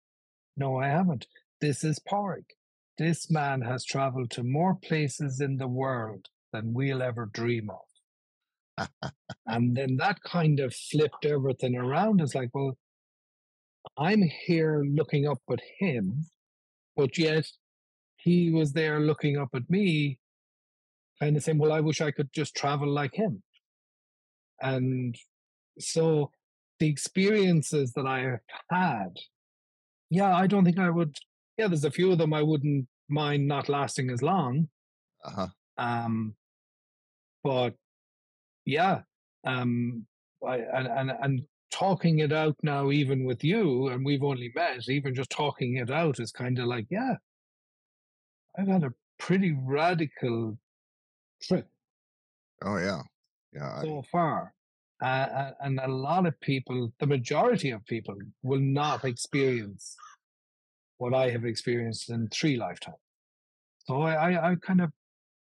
No, 0.56 0.78
I 0.78 0.88
haven't. 0.88 1.26
This 1.60 1.82
is 1.82 1.98
Padraic. 1.98 2.56
This 2.98 3.30
man 3.30 3.62
has 3.62 3.84
traveled 3.84 4.30
to 4.32 4.42
more 4.42 4.74
places 4.74 5.40
in 5.40 5.56
the 5.56 5.68
world 5.68 6.26
than 6.52 6.74
we'll 6.74 7.00
ever 7.02 7.26
dream 7.26 7.70
of. 7.70 8.88
and 9.46 9.76
then 9.76 9.96
that 9.96 10.22
kind 10.22 10.60
of 10.60 10.74
flipped 10.74 11.24
everything 11.24 11.76
around. 11.76 12.20
It's 12.20 12.34
like, 12.34 12.50
well, 12.52 12.76
I'm 13.96 14.22
here 14.22 14.84
looking 14.84 15.26
up 15.26 15.40
at 15.50 15.60
him, 15.78 16.26
but 16.96 17.16
yet 17.18 17.46
he 18.16 18.50
was 18.50 18.72
there 18.72 19.00
looking 19.00 19.36
up 19.36 19.50
at 19.54 19.70
me, 19.70 20.18
kind 21.20 21.36
of 21.36 21.42
saying, 21.42 21.58
well, 21.58 21.72
I 21.72 21.80
wish 21.80 22.00
I 22.00 22.10
could 22.10 22.32
just 22.32 22.54
travel 22.54 22.88
like 22.88 23.14
him. 23.14 23.42
And 24.60 25.16
so 25.78 26.30
the 26.80 26.88
experiences 26.88 27.92
that 27.94 28.06
I 28.06 28.20
have 28.20 28.40
had, 28.70 29.16
yeah, 30.10 30.34
I 30.34 30.46
don't 30.46 30.64
think 30.64 30.78
I 30.78 30.90
would. 30.90 31.16
Yeah, 31.56 31.68
there's 31.68 31.84
a 31.84 31.90
few 31.90 32.12
of 32.12 32.18
them 32.18 32.32
I 32.32 32.42
wouldn't 32.42 32.86
mind 33.08 33.46
not 33.46 33.68
lasting 33.68 34.10
as 34.10 34.22
long. 34.22 34.68
Uh-huh. 35.24 35.48
Um, 35.76 36.34
but 37.42 37.74
yeah, 38.64 39.00
um, 39.46 40.06
I, 40.46 40.58
and, 40.58 40.86
and 40.86 41.12
and 41.22 41.42
talking 41.70 42.20
it 42.20 42.32
out 42.32 42.56
now, 42.62 42.90
even 42.90 43.24
with 43.24 43.44
you, 43.44 43.88
and 43.88 44.04
we've 44.04 44.22
only 44.22 44.50
met, 44.54 44.88
even 44.88 45.14
just 45.14 45.30
talking 45.30 45.76
it 45.76 45.90
out 45.90 46.20
is 46.20 46.32
kind 46.32 46.58
of 46.58 46.66
like, 46.66 46.86
yeah, 46.90 47.14
I've 48.58 48.68
had 48.68 48.84
a 48.84 48.94
pretty 49.18 49.56
radical 49.64 50.58
trip. 51.42 51.66
Oh 52.64 52.76
yeah, 52.76 53.02
yeah. 53.54 53.82
So 53.82 54.02
far, 54.10 54.52
uh, 55.02 55.50
and 55.60 55.78
a 55.80 55.88
lot 55.88 56.26
of 56.26 56.38
people, 56.40 56.92
the 56.98 57.06
majority 57.06 57.70
of 57.70 57.84
people, 57.86 58.16
will 58.42 58.60
not 58.60 59.04
experience 59.04 59.96
what 60.98 61.14
I 61.14 61.30
have 61.30 61.44
experienced 61.44 62.10
in 62.10 62.28
three 62.28 62.56
lifetimes. 62.56 62.96
So 63.84 64.02
I, 64.02 64.32
I, 64.32 64.50
I 64.50 64.54
kind 64.56 64.80
of 64.80 64.90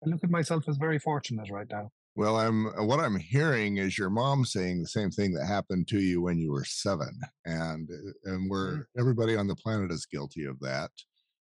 I 0.05 0.11
look 0.11 0.23
at 0.23 0.31
myself 0.31 0.69
as 0.69 0.77
very 0.77 0.99
fortunate 0.99 1.51
right 1.51 1.67
now. 1.71 1.91
Well, 2.15 2.37
I'm 2.37 2.67
uh, 2.69 2.85
what 2.85 3.01
I'm 3.01 3.19
hearing 3.19 3.77
is 3.77 3.99
your 3.99 4.11
mom 4.11 4.45
saying 4.45 4.81
the 4.81 4.89
same 4.89 5.11
thing 5.11 5.33
that 5.35 5.47
happened 5.47 5.89
to 5.89 6.01
you 6.01 6.23
when 6.23 6.39
you 6.39 6.51
were 6.51 6.65
seven, 6.65 7.11
and 7.45 7.89
uh, 7.91 8.33
and 8.33 8.49
we're 8.49 8.73
mm-hmm. 8.73 9.01
everybody 9.01 9.37
on 9.37 9.47
the 9.47 9.57
planet 9.57 9.91
is 9.91 10.07
guilty 10.07 10.45
of 10.45 10.59
that. 10.61 10.91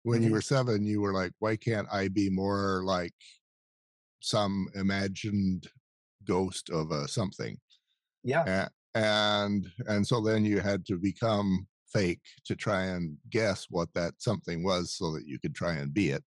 When 0.03 0.19
mm-hmm. 0.19 0.29
you 0.29 0.33
were 0.35 0.43
seven, 0.43 0.85
you 0.85 1.01
were 1.01 1.15
like, 1.15 1.33
"Why 1.39 1.57
can't 1.57 1.89
I 1.91 2.09
be 2.09 2.29
more 2.29 2.83
like 2.85 3.15
some 4.21 4.69
imagined 4.75 5.69
ghost 6.25 6.71
of 6.71 6.91
a 6.91 7.09
something?" 7.09 7.59
Yeah. 8.25 8.69
And 8.95 9.71
and 9.87 10.07
so 10.07 10.21
then 10.21 10.45
you 10.45 10.61
had 10.61 10.85
to 10.87 10.97
become 10.97 11.67
fake 11.93 12.21
to 12.45 12.55
try 12.55 12.85
and 12.85 13.17
guess 13.31 13.67
what 13.71 13.89
that 13.95 14.15
something 14.19 14.63
was 14.63 14.95
so 14.97 15.13
that 15.13 15.27
you 15.27 15.39
could 15.39 15.55
try 15.55 15.75
and 15.75 15.93
be 15.93 16.11
it. 16.11 16.23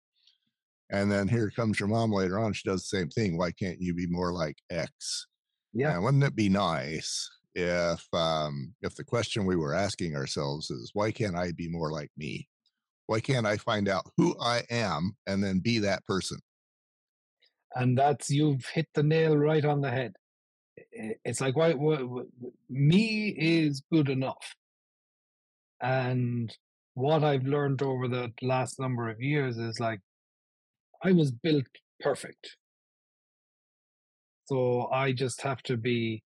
And 0.92 1.12
then 1.12 1.28
here 1.28 1.52
comes 1.52 1.80
your 1.80 1.90
mom 1.90 2.12
later 2.12 2.40
on. 2.40 2.54
She 2.54 2.68
does 2.68 2.82
the 2.82 2.98
same 2.98 3.10
thing. 3.10 3.38
Why 3.38 3.52
can't 3.52 3.82
you 3.82 3.94
be 3.94 4.08
more 4.08 4.34
like 4.34 4.58
X? 4.70 5.28
Yeah. 5.74 5.94
And 5.94 6.04
wouldn't 6.04 6.24
it 6.24 6.36
be 6.36 6.50
nice 6.50 7.30
if 7.56 8.06
um, 8.14 8.74
if 8.82 8.96
the 8.96 9.04
question 9.04 9.46
we 9.46 9.56
were 9.56 9.74
asking 9.74 10.16
ourselves 10.16 10.72
is 10.72 10.92
why 10.94 11.12
can't 11.12 11.36
I 11.36 11.52
be 11.52 11.70
more 11.70 11.92
like 11.92 12.12
me? 12.18 12.48
Why 13.06 13.20
can't 13.20 13.46
I 13.46 13.58
find 13.58 13.88
out 13.88 14.10
who 14.18 14.36
I 14.40 14.64
am 14.70 15.16
and 15.28 15.44
then 15.44 15.60
be 15.60 15.80
that 15.80 16.06
person? 16.06 16.40
And 17.76 17.98
that's 17.98 18.30
you've 18.30 18.66
hit 18.66 18.88
the 18.94 19.04
nail 19.04 19.38
right 19.38 19.64
on 19.64 19.82
the 19.82 19.92
head. 19.92 20.14
It's 21.26 21.42
like 21.42 21.56
why, 21.56 21.74
why, 21.74 22.24
me 22.70 23.30
is 23.38 23.84
good 23.92 24.10
enough. 24.10 24.56
And 25.82 26.56
what 26.96 27.24
i've 27.24 27.44
learned 27.44 27.82
over 27.82 28.08
the 28.10 28.30
last 28.42 28.80
number 28.80 29.08
of 29.10 29.22
years 29.22 29.58
is 29.58 29.80
like 29.80 30.02
i 31.04 31.12
was 31.12 31.32
built 31.32 31.66
perfect. 32.02 32.58
So 34.46 34.90
i 34.92 35.12
just 35.14 35.42
have 35.42 35.62
to 35.64 35.78
be 35.78 36.24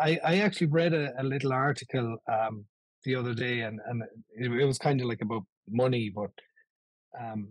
i 0.00 0.18
i 0.24 0.38
actually 0.38 0.68
read 0.68 0.94
a, 0.94 1.12
a 1.20 1.24
little 1.24 1.52
article 1.52 2.16
um 2.32 2.64
the 3.04 3.14
other 3.14 3.34
day 3.34 3.60
and 3.60 3.80
and 3.86 4.02
it, 4.36 4.50
it 4.50 4.64
was 4.64 4.78
kind 4.78 5.00
of 5.00 5.06
like 5.06 5.20
about 5.22 5.44
money 5.70 6.10
but 6.14 6.30
um 7.20 7.48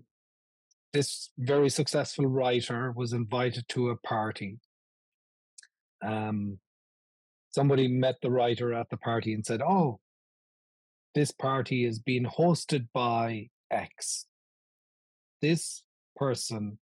this 0.94 1.32
very 1.38 1.70
successful 1.70 2.26
writer 2.26 2.92
was 2.92 3.14
invited 3.14 3.68
to 3.70 3.90
a 3.90 3.98
party 3.98 4.58
um, 6.02 6.60
somebody 7.50 7.88
met 7.88 8.16
the 8.22 8.32
writer 8.32 8.74
at 8.74 8.90
the 8.90 8.98
party 8.98 9.34
and 9.34 9.46
said, 9.46 9.62
"Oh, 9.62 10.00
this 11.16 11.32
party 11.32 11.86
is 11.86 12.00
being 12.00 12.26
hosted 12.26 12.88
by 12.94 13.50
X. 13.72 14.28
This 15.42 15.84
person 16.16 16.80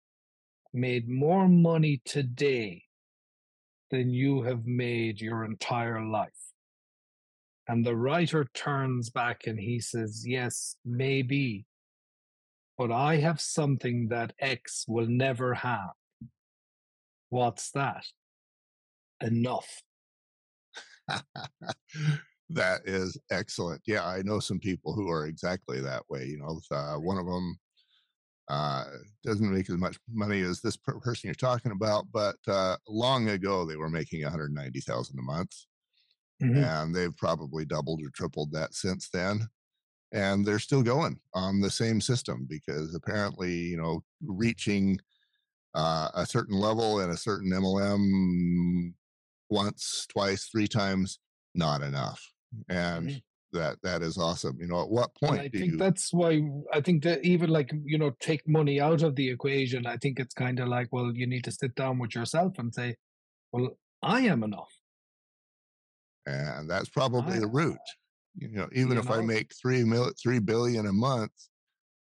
made 0.73 1.09
more 1.09 1.47
money 1.47 2.01
today 2.05 2.83
than 3.89 4.09
you 4.11 4.43
have 4.43 4.65
made 4.65 5.19
your 5.19 5.43
entire 5.43 6.03
life." 6.05 6.29
And 7.67 7.85
the 7.85 7.95
writer 7.95 8.45
turns 8.53 9.09
back 9.09 9.47
and 9.47 9.59
he 9.59 9.79
says, 9.79 10.27
Yes, 10.27 10.75
maybe, 10.83 11.65
but 12.81 12.91
I 12.91 13.17
have 13.17 13.39
something 13.39 14.07
that 14.09 14.33
X 14.39 14.85
will 14.87 15.07
never 15.07 15.53
have. 15.53 15.91
What's 17.29 17.71
that? 17.71 18.03
enough. 19.21 19.81
that 22.49 22.81
is 22.85 23.17
excellent. 23.29 23.81
Yeah, 23.85 24.05
I 24.05 24.21
know 24.23 24.39
some 24.39 24.59
people 24.59 24.93
who 24.93 25.09
are 25.09 25.27
exactly 25.27 25.79
that 25.81 26.03
way. 26.09 26.25
You 26.25 26.39
know, 26.39 26.59
uh, 26.75 26.95
one 26.95 27.17
of 27.17 27.25
them 27.25 27.57
uh, 28.49 28.85
doesn't 29.23 29.53
make 29.53 29.69
as 29.69 29.77
much 29.77 29.97
money 30.11 30.41
as 30.41 30.61
this 30.61 30.77
per- 30.77 30.99
person 30.99 31.27
you're 31.27 31.35
talking 31.35 31.71
about, 31.71 32.05
but 32.11 32.37
uh, 32.47 32.77
long 32.87 33.29
ago 33.29 33.65
they 33.65 33.75
were 33.75 33.89
making 33.89 34.23
190,000 34.23 35.17
a 35.17 35.21
month, 35.21 35.51
mm-hmm. 36.41 36.63
and 36.63 36.95
they've 36.95 37.15
probably 37.17 37.65
doubled 37.65 38.01
or 38.01 38.09
tripled 38.13 38.51
that 38.51 38.73
since 38.73 39.09
then. 39.13 39.47
And 40.13 40.45
they're 40.45 40.59
still 40.59 40.83
going 40.83 41.19
on 41.33 41.61
the 41.61 41.69
same 41.69 42.01
system 42.01 42.45
because 42.49 42.93
apparently, 42.95 43.53
you 43.53 43.77
know, 43.77 44.03
reaching 44.25 44.99
uh, 45.73 46.09
a 46.13 46.25
certain 46.25 46.57
level 46.57 46.99
and 46.99 47.11
a 47.11 47.17
certain 47.17 47.51
MLM 47.51 48.93
once, 49.49 50.05
twice, 50.09 50.45
three 50.45 50.67
times, 50.67 51.19
not 51.55 51.81
enough. 51.81 52.21
And 52.69 53.09
mm-hmm. 53.09 53.57
that 53.57 53.77
that 53.83 54.01
is 54.01 54.17
awesome. 54.17 54.57
You 54.59 54.67
know, 54.67 54.81
at 54.81 54.89
what 54.89 55.15
point 55.15 55.33
and 55.33 55.41
I 55.41 55.49
think 55.49 55.71
you... 55.73 55.77
that's 55.77 56.11
why 56.11 56.41
I 56.73 56.81
think 56.81 57.03
that 57.03 57.23
even 57.23 57.49
like, 57.49 57.71
you 57.85 57.97
know, 57.97 58.11
take 58.19 58.47
money 58.47 58.81
out 58.81 59.03
of 59.03 59.15
the 59.15 59.29
equation, 59.29 59.85
I 59.85 59.97
think 59.97 60.19
it's 60.19 60.33
kind 60.33 60.59
of 60.59 60.67
like, 60.67 60.89
well, 60.91 61.11
you 61.13 61.27
need 61.27 61.43
to 61.45 61.51
sit 61.51 61.75
down 61.75 61.99
with 61.99 62.15
yourself 62.15 62.53
and 62.57 62.73
say, 62.73 62.95
Well, 63.51 63.77
I 64.01 64.21
am 64.21 64.43
enough. 64.43 64.71
And 66.25 66.69
that's 66.69 66.89
probably 66.89 67.37
I, 67.37 67.39
the 67.39 67.47
root. 67.47 67.79
You 68.37 68.49
know, 68.49 68.69
even 68.73 68.93
you 68.93 68.99
if 68.99 69.09
know? 69.09 69.15
I 69.15 69.21
make 69.21 69.51
three 69.61 69.83
mil 69.83 70.11
three 70.21 70.39
billion 70.39 70.87
a 70.87 70.93
month, 70.93 71.31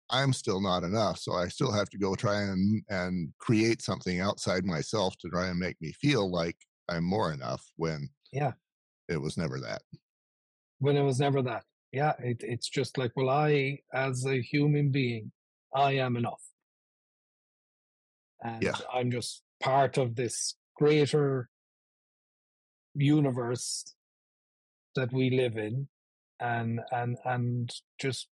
I'm 0.09 0.33
still 0.33 0.61
not 0.61 0.83
enough. 0.83 1.19
So 1.19 1.33
I 1.33 1.47
still 1.47 1.71
have 1.71 1.89
to 1.89 1.97
go 1.97 2.15
try 2.15 2.41
and 2.41 2.83
and 2.89 3.33
create 3.39 3.81
something 3.81 4.19
outside 4.19 4.65
myself 4.65 5.17
to 5.19 5.29
try 5.29 5.47
and 5.47 5.59
make 5.59 5.77
me 5.81 5.93
feel 5.93 6.29
like 6.31 6.57
I'm 6.89 7.03
more 7.03 7.31
enough 7.33 7.63
when 7.75 8.09
yeah 8.31 8.53
it 9.07 9.21
was 9.21 9.37
never 9.37 9.59
that. 9.61 9.81
When 10.79 10.97
it 10.97 11.03
was 11.03 11.19
never 11.19 11.41
that. 11.43 11.63
Yeah, 11.91 12.13
it, 12.19 12.37
it's 12.41 12.67
just 12.67 12.97
like, 12.97 13.11
well, 13.15 13.29
I, 13.29 13.79
as 13.93 14.25
a 14.25 14.41
human 14.41 14.91
being, 14.91 15.31
I 15.73 15.93
am 15.93 16.17
enough. 16.17 16.41
And 18.43 18.61
yeah. 18.61 18.75
I'm 18.93 19.09
just 19.09 19.41
part 19.63 19.97
of 19.97 20.15
this 20.15 20.55
greater 20.75 21.49
universe 22.93 23.95
that 24.95 25.13
we 25.13 25.29
live 25.29 25.57
in 25.57 25.87
and 26.39 26.81
and 26.91 27.17
and 27.25 27.71
just 27.99 28.29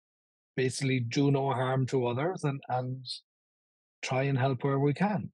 basically 0.56 1.00
do 1.00 1.32
no 1.32 1.52
harm 1.54 1.86
to 1.88 2.08
others 2.08 2.44
and 2.44 2.62
and 2.70 3.06
try 4.02 4.24
and 4.24 4.38
help 4.38 4.64
where 4.64 4.80
we 4.80 4.94
can 4.94 5.32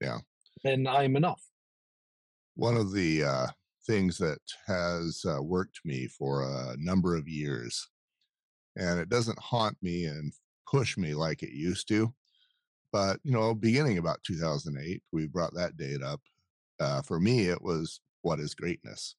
Yeah. 0.00 0.20
then 0.64 0.86
i'm 0.86 1.16
enough 1.16 1.42
One 2.54 2.76
of 2.76 2.92
the 2.92 3.24
uh, 3.24 3.46
things 3.86 4.18
that 4.18 4.40
has 4.66 5.24
uh, 5.24 5.42
worked 5.42 5.80
me 5.84 6.06
for 6.06 6.42
a 6.42 6.76
number 6.78 7.14
of 7.16 7.26
years, 7.28 7.88
and 8.76 9.00
it 9.00 9.08
doesn't 9.08 9.38
haunt 9.38 9.76
me 9.82 10.06
and 10.06 10.32
push 10.70 10.96
me 10.96 11.14
like 11.14 11.42
it 11.42 11.52
used 11.52 11.88
to, 11.88 12.14
but 12.92 13.20
you 13.24 13.32
know, 13.32 13.54
beginning 13.54 13.98
about 13.98 14.22
2008, 14.24 15.02
we 15.12 15.26
brought 15.26 15.54
that 15.54 15.76
date 15.76 16.02
up. 16.02 16.20
Uh, 16.80 17.02
for 17.02 17.20
me, 17.20 17.48
it 17.48 17.62
was 17.62 18.00
what 18.22 18.40
is 18.40 18.54
greatness, 18.54 19.16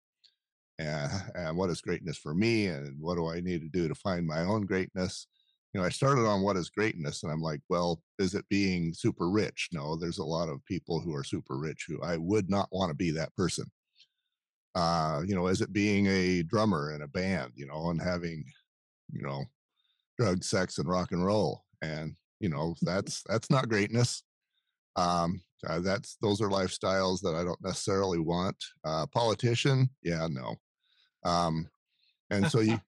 and, 0.81 1.11
and 1.35 1.57
what 1.57 1.69
is 1.69 1.81
greatness 1.81 2.17
for 2.17 2.33
me, 2.33 2.67
and 2.67 2.95
what 2.99 3.15
do 3.15 3.27
I 3.27 3.39
need 3.39 3.61
to 3.61 3.69
do 3.69 3.87
to 3.87 3.95
find 3.95 4.25
my 4.25 4.41
own 4.41 4.65
greatness. 4.65 5.27
You 5.73 5.79
know, 5.79 5.85
I 5.85 5.89
started 5.89 6.25
on 6.27 6.41
what 6.41 6.57
is 6.57 6.69
greatness, 6.69 7.23
and 7.23 7.31
I'm 7.31 7.41
like, 7.41 7.61
well, 7.69 8.01
is 8.19 8.33
it 8.33 8.45
being 8.49 8.93
super 8.93 9.29
rich? 9.29 9.69
No, 9.71 9.95
there's 9.95 10.17
a 10.17 10.23
lot 10.23 10.49
of 10.49 10.65
people 10.65 10.99
who 10.99 11.15
are 11.15 11.23
super 11.23 11.57
rich 11.57 11.85
who 11.87 12.01
I 12.01 12.17
would 12.17 12.49
not 12.49 12.67
want 12.71 12.89
to 12.89 12.95
be 12.95 13.11
that 13.11 13.33
person. 13.35 13.65
Uh, 14.75 15.21
you 15.25 15.35
know, 15.35 15.47
is 15.47 15.61
it 15.61 15.73
being 15.73 16.07
a 16.07 16.43
drummer 16.43 16.93
in 16.95 17.03
a 17.03 17.07
band, 17.07 17.51
you 17.55 17.67
know, 17.67 17.89
and 17.89 18.01
having, 18.01 18.43
you 19.11 19.21
know, 19.21 19.43
drug, 20.17 20.43
sex, 20.43 20.77
and 20.77 20.89
rock 20.89 21.11
and 21.11 21.25
roll? 21.25 21.63
And, 21.81 22.15
you 22.39 22.49
know, 22.49 22.75
that's 22.81 23.23
that's 23.27 23.49
not 23.49 23.69
greatness. 23.69 24.23
Um, 24.95 25.41
uh, 25.67 25.79
that's 25.79 26.17
those 26.21 26.41
are 26.41 26.49
lifestyles 26.49 27.21
that 27.21 27.35
I 27.35 27.43
don't 27.43 27.63
necessarily 27.63 28.19
want. 28.19 28.57
Uh, 28.83 29.05
politician, 29.07 29.89
yeah, 30.03 30.27
no. 30.29 30.55
Um, 31.23 31.69
and 32.29 32.49
so 32.49 32.59
you 32.61 32.79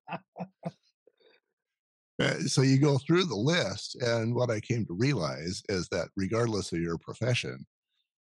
uh, 2.19 2.39
so 2.47 2.61
you 2.61 2.79
go 2.79 2.97
through 2.97 3.25
the 3.25 3.35
list, 3.35 3.95
and 3.95 4.35
what 4.35 4.49
I 4.49 4.59
came 4.59 4.85
to 4.85 4.93
realize 4.93 5.61
is 5.69 5.87
that 5.89 6.09
regardless 6.15 6.71
of 6.71 6.79
your 6.79 6.97
profession, 6.97 7.65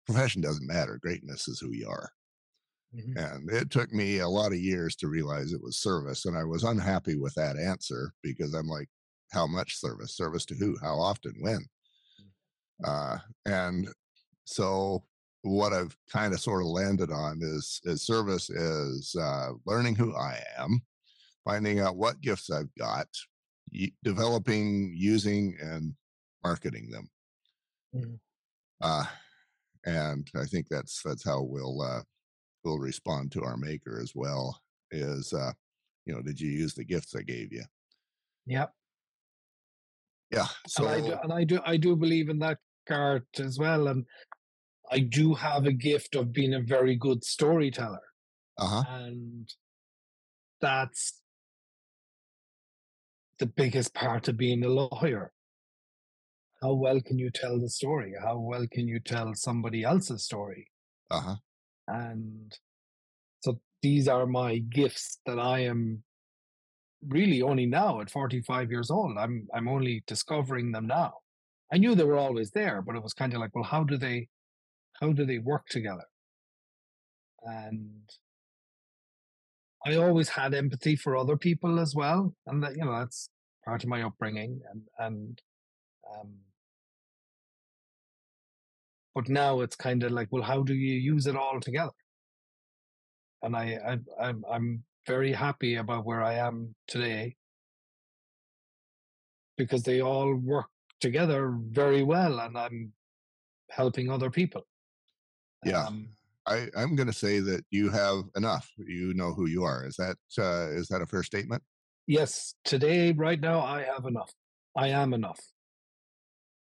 profession 0.05 0.41
doesn't 0.41 0.67
matter. 0.67 0.99
Greatness 1.01 1.47
is 1.47 1.59
who 1.59 1.73
you 1.73 1.89
are. 1.89 2.11
Mhm. 2.93 3.17
And 3.17 3.49
it 3.51 3.69
took 3.69 3.91
me 3.91 4.19
a 4.19 4.29
lot 4.29 4.53
of 4.53 4.59
years 4.59 4.95
to 4.97 5.09
realize 5.09 5.51
it 5.51 5.61
was 5.61 5.77
service. 5.77 6.23
And 6.25 6.37
I 6.37 6.45
was 6.45 6.63
unhappy 6.63 7.15
with 7.17 7.33
that 7.35 7.57
answer 7.57 8.13
because 8.21 8.53
I'm 8.53 8.67
like, 8.67 8.89
how 9.31 9.45
much 9.47 9.75
service? 9.75 10.15
Service 10.15 10.45
to 10.45 10.55
who? 10.55 10.77
How 10.79 10.97
often? 10.99 11.33
When? 11.41 11.65
Uh, 12.83 13.19
and 13.45 13.89
so 14.45 15.03
what 15.41 15.73
I've 15.73 15.95
kind 16.11 16.33
of 16.33 16.39
sort 16.39 16.61
of 16.61 16.67
landed 16.67 17.11
on 17.11 17.39
is, 17.41 17.79
is 17.85 18.05
service 18.05 18.49
is 18.49 19.15
uh, 19.19 19.51
learning 19.65 19.95
who 19.95 20.15
I 20.15 20.41
am, 20.57 20.81
finding 21.45 21.79
out 21.79 21.97
what 21.97 22.21
gifts 22.21 22.49
I've 22.49 22.73
got, 22.75 23.07
y- 23.73 23.91
developing, 24.03 24.93
using, 24.95 25.55
and 25.61 25.93
marketing 26.43 26.89
them. 26.89 27.09
Mhm. 27.95 28.19
Uh, 28.81 29.05
and 29.85 30.27
I 30.35 30.45
think 30.45 30.67
that's 30.69 31.01
that's 31.03 31.23
how 31.23 31.41
we'll 31.41 31.81
uh, 31.81 32.01
we'll 32.63 32.79
respond 32.79 33.31
to 33.31 33.43
our 33.43 33.57
maker 33.57 33.99
as 34.01 34.13
well. 34.13 34.59
Is 34.91 35.33
uh, 35.33 35.53
you 36.05 36.13
know, 36.13 36.21
did 36.21 36.39
you 36.39 36.49
use 36.49 36.73
the 36.73 36.83
gifts 36.83 37.15
I 37.15 37.21
gave 37.21 37.51
you? 37.51 37.63
yep 38.45 38.71
Yeah. 40.31 40.47
So 40.67 40.87
and 40.87 40.95
I 40.95 41.07
do, 41.07 41.17
and 41.23 41.33
I 41.33 41.43
do 41.43 41.59
I 41.65 41.77
do 41.77 41.95
believe 41.95 42.29
in 42.29 42.39
that 42.39 42.59
card 42.87 43.25
as 43.39 43.57
well. 43.59 43.87
And 43.87 44.05
I 44.91 44.99
do 44.99 45.33
have 45.33 45.65
a 45.65 45.73
gift 45.73 46.15
of 46.15 46.31
being 46.31 46.53
a 46.53 46.61
very 46.61 46.95
good 46.95 47.23
storyteller, 47.23 48.07
uh 48.57 48.67
huh. 48.67 48.83
and 48.89 49.49
that's 50.61 51.21
the 53.39 53.45
biggest 53.45 53.93
part 53.93 54.27
of 54.27 54.37
being 54.37 54.63
a 54.63 54.69
lawyer. 54.69 55.31
How 56.61 56.73
well 56.73 56.99
can 57.01 57.19
you 57.19 57.29
tell 57.29 57.59
the 57.59 57.69
story? 57.69 58.13
How 58.19 58.39
well 58.39 58.65
can 58.71 58.87
you 58.87 58.99
tell 58.99 59.33
somebody 59.35 59.83
else's 59.83 60.23
story? 60.23 60.67
Uh 61.11 61.21
huh. 61.21 61.35
And 61.87 62.57
so 63.41 63.59
these 63.81 64.07
are 64.07 64.25
my 64.25 64.57
gifts 64.57 65.19
that 65.25 65.39
I 65.39 65.59
am 65.59 66.03
really 67.07 67.41
only 67.41 67.65
now 67.65 68.01
at 68.01 68.09
45 68.09 68.71
years 68.71 68.89
old. 68.89 69.17
I'm 69.17 69.47
I'm 69.53 69.67
only 69.67 70.03
discovering 70.07 70.71
them 70.71 70.87
now. 70.87 71.13
I 71.71 71.77
knew 71.77 71.95
they 71.95 72.03
were 72.03 72.17
always 72.17 72.51
there, 72.51 72.81
but 72.81 72.95
it 72.95 73.03
was 73.03 73.13
kind 73.13 73.33
of 73.33 73.39
like, 73.39 73.53
well, 73.53 73.63
how 73.63 73.83
do 73.83 73.97
they 73.97 74.29
how 75.01 75.11
do 75.11 75.25
they 75.25 75.39
work 75.39 75.67
together? 75.69 76.05
And 77.43 78.09
I 79.85 79.95
always 79.95 80.29
had 80.29 80.53
empathy 80.53 80.95
for 80.95 81.15
other 81.15 81.37
people 81.37 81.79
as 81.79 81.95
well. 81.95 82.33
And 82.45 82.63
that, 82.63 82.75
you 82.75 82.83
know, 82.83 82.97
that's 82.97 83.29
part 83.63 83.83
of 83.83 83.89
my 83.89 84.01
upbringing 84.01 84.61
and 84.71 84.81
and 84.97 85.41
um 86.09 86.33
but 89.13 89.29
now 89.29 89.61
it's 89.61 89.75
kind 89.75 90.03
of 90.03 90.11
like, 90.11 90.27
well, 90.31 90.43
how 90.43 90.61
do 90.61 90.75
you 90.75 90.93
use 90.93 91.25
it 91.25 91.35
all 91.35 91.59
together? 91.59 91.91
And 93.41 93.55
I, 93.55 93.79
I 94.19 94.27
I'm 94.27 94.43
I'm 94.49 94.83
very 95.07 95.31
happy 95.33 95.75
about 95.75 96.05
where 96.05 96.21
I 96.23 96.35
am 96.35 96.75
today 96.87 97.35
because 99.57 99.83
they 99.83 100.01
all 100.01 100.35
work 100.35 100.67
together 101.01 101.57
very 101.71 102.03
well 102.03 102.39
and 102.39 102.57
I'm 102.57 102.93
helping 103.71 104.11
other 104.11 104.29
people. 104.29 104.65
Yeah. 105.69 105.85
Um, 105.85 106.09
I, 106.45 106.67
I'm 106.77 106.95
going 106.95 107.07
to 107.07 107.13
say 107.13 107.39
that 107.39 107.65
you 107.71 107.89
have 107.89 108.23
enough. 108.35 108.71
You 108.77 109.13
know 109.13 109.33
who 109.33 109.47
you 109.47 109.63
are. 109.63 109.85
Is 109.85 109.97
that 109.97 110.15
uh, 110.37 110.71
is 110.71 110.87
that 110.87 111.01
a 111.01 111.05
fair 111.05 111.23
statement? 111.23 111.61
yes, 112.07 112.55
today, 112.63 113.11
right 113.11 113.39
now, 113.39 113.59
I 113.59 113.83
have 113.83 114.05
enough. 114.05 114.33
I 114.75 114.87
am 114.87 115.13
enough. 115.13 115.39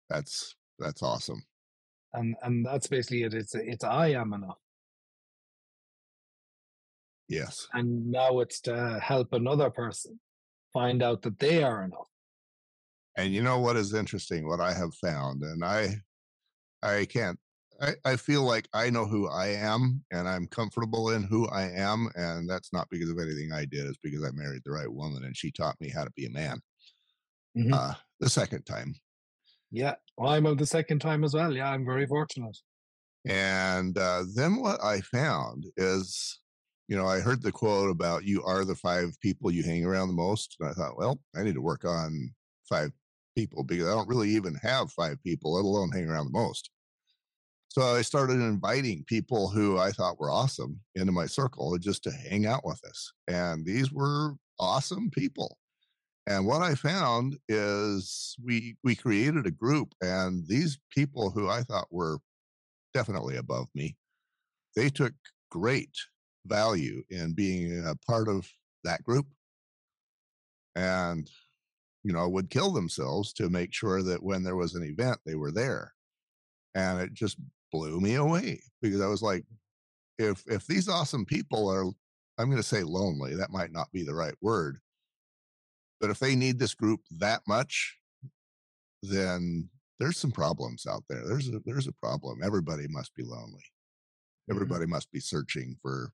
That's 0.08 0.54
that's 0.78 1.02
awesome. 1.02 1.42
And 2.12 2.36
and 2.42 2.64
that's 2.64 2.86
basically 2.86 3.24
it. 3.24 3.34
It's 3.34 3.54
it's 3.54 3.84
I 3.84 4.08
am 4.08 4.32
enough. 4.32 4.58
Yes. 7.28 7.66
And 7.72 8.10
now 8.10 8.40
it's 8.40 8.60
to 8.62 9.00
help 9.02 9.32
another 9.32 9.70
person 9.70 10.20
find 10.72 11.02
out 11.02 11.22
that 11.22 11.38
they 11.38 11.62
are 11.62 11.82
enough. 11.82 12.08
And 13.16 13.32
you 13.32 13.42
know 13.42 13.58
what 13.58 13.76
is 13.76 13.94
interesting? 13.94 14.46
What 14.46 14.60
I 14.60 14.72
have 14.72 14.94
found, 14.94 15.42
and 15.42 15.64
I 15.64 15.96
I 16.82 17.06
can't. 17.06 17.38
I, 17.84 17.94
I 18.04 18.16
feel 18.16 18.42
like 18.42 18.68
I 18.72 18.88
know 18.90 19.04
who 19.04 19.28
I 19.28 19.48
am 19.48 20.04
and 20.10 20.28
I'm 20.28 20.46
comfortable 20.46 21.10
in 21.10 21.22
who 21.22 21.46
I 21.48 21.68
am. 21.70 22.08
And 22.14 22.48
that's 22.48 22.72
not 22.72 22.88
because 22.90 23.10
of 23.10 23.18
anything 23.18 23.52
I 23.52 23.64
did. 23.66 23.86
It's 23.86 23.98
because 24.02 24.24
I 24.24 24.30
married 24.32 24.62
the 24.64 24.72
right 24.72 24.90
woman 24.92 25.24
and 25.24 25.36
she 25.36 25.50
taught 25.50 25.80
me 25.80 25.90
how 25.90 26.04
to 26.04 26.10
be 26.12 26.26
a 26.26 26.30
man 26.30 26.60
Mhm. 27.54 27.72
uh, 27.72 27.94
the 28.20 28.30
second 28.30 28.64
time. 28.64 28.94
Yeah. 29.70 29.96
Well, 30.16 30.32
I'm 30.32 30.46
of 30.46 30.58
the 30.58 30.66
second 30.66 31.00
time 31.00 31.24
as 31.24 31.34
well. 31.34 31.52
Yeah, 31.54 31.70
I'm 31.70 31.84
very 31.84 32.06
fortunate. 32.06 32.56
And 33.26 33.96
uh, 33.96 34.24
then 34.34 34.60
what 34.60 34.82
I 34.82 35.00
found 35.00 35.66
is, 35.76 36.40
you 36.88 36.96
know, 36.96 37.06
I 37.06 37.20
heard 37.20 37.42
the 37.42 37.52
quote 37.52 37.90
about 37.90 38.24
you 38.24 38.42
are 38.44 38.64
the 38.64 38.74
five 38.74 39.18
people 39.20 39.50
you 39.50 39.62
hang 39.62 39.84
around 39.84 40.08
the 40.08 40.14
most. 40.14 40.56
And 40.60 40.68
I 40.68 40.72
thought, 40.72 40.96
well, 40.96 41.20
I 41.34 41.42
need 41.42 41.54
to 41.54 41.62
work 41.62 41.84
on 41.84 42.34
five 42.68 42.92
people 43.34 43.64
because 43.64 43.86
I 43.86 43.90
don't 43.90 44.08
really 44.08 44.30
even 44.30 44.54
have 44.56 44.92
five 44.92 45.22
people, 45.22 45.54
let 45.54 45.64
alone 45.64 45.90
hang 45.92 46.08
around 46.08 46.26
the 46.26 46.38
most. 46.38 46.70
So 47.74 47.82
I 47.82 48.02
started 48.02 48.34
inviting 48.34 49.02
people 49.02 49.48
who 49.48 49.78
I 49.78 49.90
thought 49.90 50.20
were 50.20 50.30
awesome 50.30 50.78
into 50.94 51.10
my 51.10 51.26
circle 51.26 51.76
just 51.76 52.04
to 52.04 52.12
hang 52.12 52.46
out 52.46 52.64
with 52.64 52.80
us. 52.88 53.12
And 53.26 53.66
these 53.66 53.90
were 53.90 54.36
awesome 54.60 55.10
people. 55.10 55.58
And 56.28 56.46
what 56.46 56.62
I 56.62 56.76
found 56.76 57.36
is 57.48 58.36
we 58.44 58.76
we 58.84 58.94
created 58.94 59.48
a 59.48 59.50
group 59.50 59.92
and 60.00 60.46
these 60.46 60.78
people 60.94 61.30
who 61.30 61.48
I 61.48 61.62
thought 61.64 61.88
were 61.90 62.18
definitely 62.94 63.38
above 63.38 63.66
me, 63.74 63.96
they 64.76 64.88
took 64.88 65.14
great 65.50 65.96
value 66.46 67.02
in 67.10 67.34
being 67.34 67.84
a 67.84 67.96
part 68.08 68.28
of 68.28 68.48
that 68.84 69.02
group 69.02 69.26
and 70.76 71.28
you 72.04 72.12
know 72.12 72.28
would 72.28 72.50
kill 72.50 72.70
themselves 72.70 73.32
to 73.32 73.48
make 73.48 73.74
sure 73.74 74.00
that 74.00 74.22
when 74.22 74.44
there 74.44 74.54
was 74.54 74.76
an 74.76 74.84
event 74.84 75.18
they 75.26 75.34
were 75.34 75.50
there 75.50 75.92
and 76.74 77.00
it 77.00 77.12
just 77.14 77.38
blew 77.74 77.98
me 78.00 78.14
away 78.14 78.60
because 78.80 79.00
i 79.00 79.06
was 79.08 79.20
like 79.20 79.44
if 80.20 80.44
if 80.46 80.64
these 80.68 80.88
awesome 80.88 81.24
people 81.24 81.68
are 81.68 81.86
i'm 82.38 82.46
going 82.48 82.56
to 82.56 82.62
say 82.62 82.84
lonely 82.84 83.34
that 83.34 83.50
might 83.50 83.72
not 83.72 83.90
be 83.90 84.04
the 84.04 84.14
right 84.14 84.36
word 84.40 84.78
but 86.00 86.08
if 86.08 86.20
they 86.20 86.36
need 86.36 86.56
this 86.60 86.72
group 86.72 87.00
that 87.10 87.40
much 87.48 87.98
then 89.02 89.68
there's 89.98 90.16
some 90.16 90.30
problems 90.30 90.86
out 90.88 91.02
there 91.08 91.26
there's 91.26 91.48
a 91.48 91.58
there's 91.66 91.88
a 91.88 91.92
problem 92.00 92.38
everybody 92.44 92.86
must 92.88 93.12
be 93.16 93.24
lonely 93.24 93.64
Mhm. 94.48 94.54
everybody 94.54 94.86
must 94.86 95.10
be 95.10 95.18
searching 95.18 95.76
for 95.82 96.12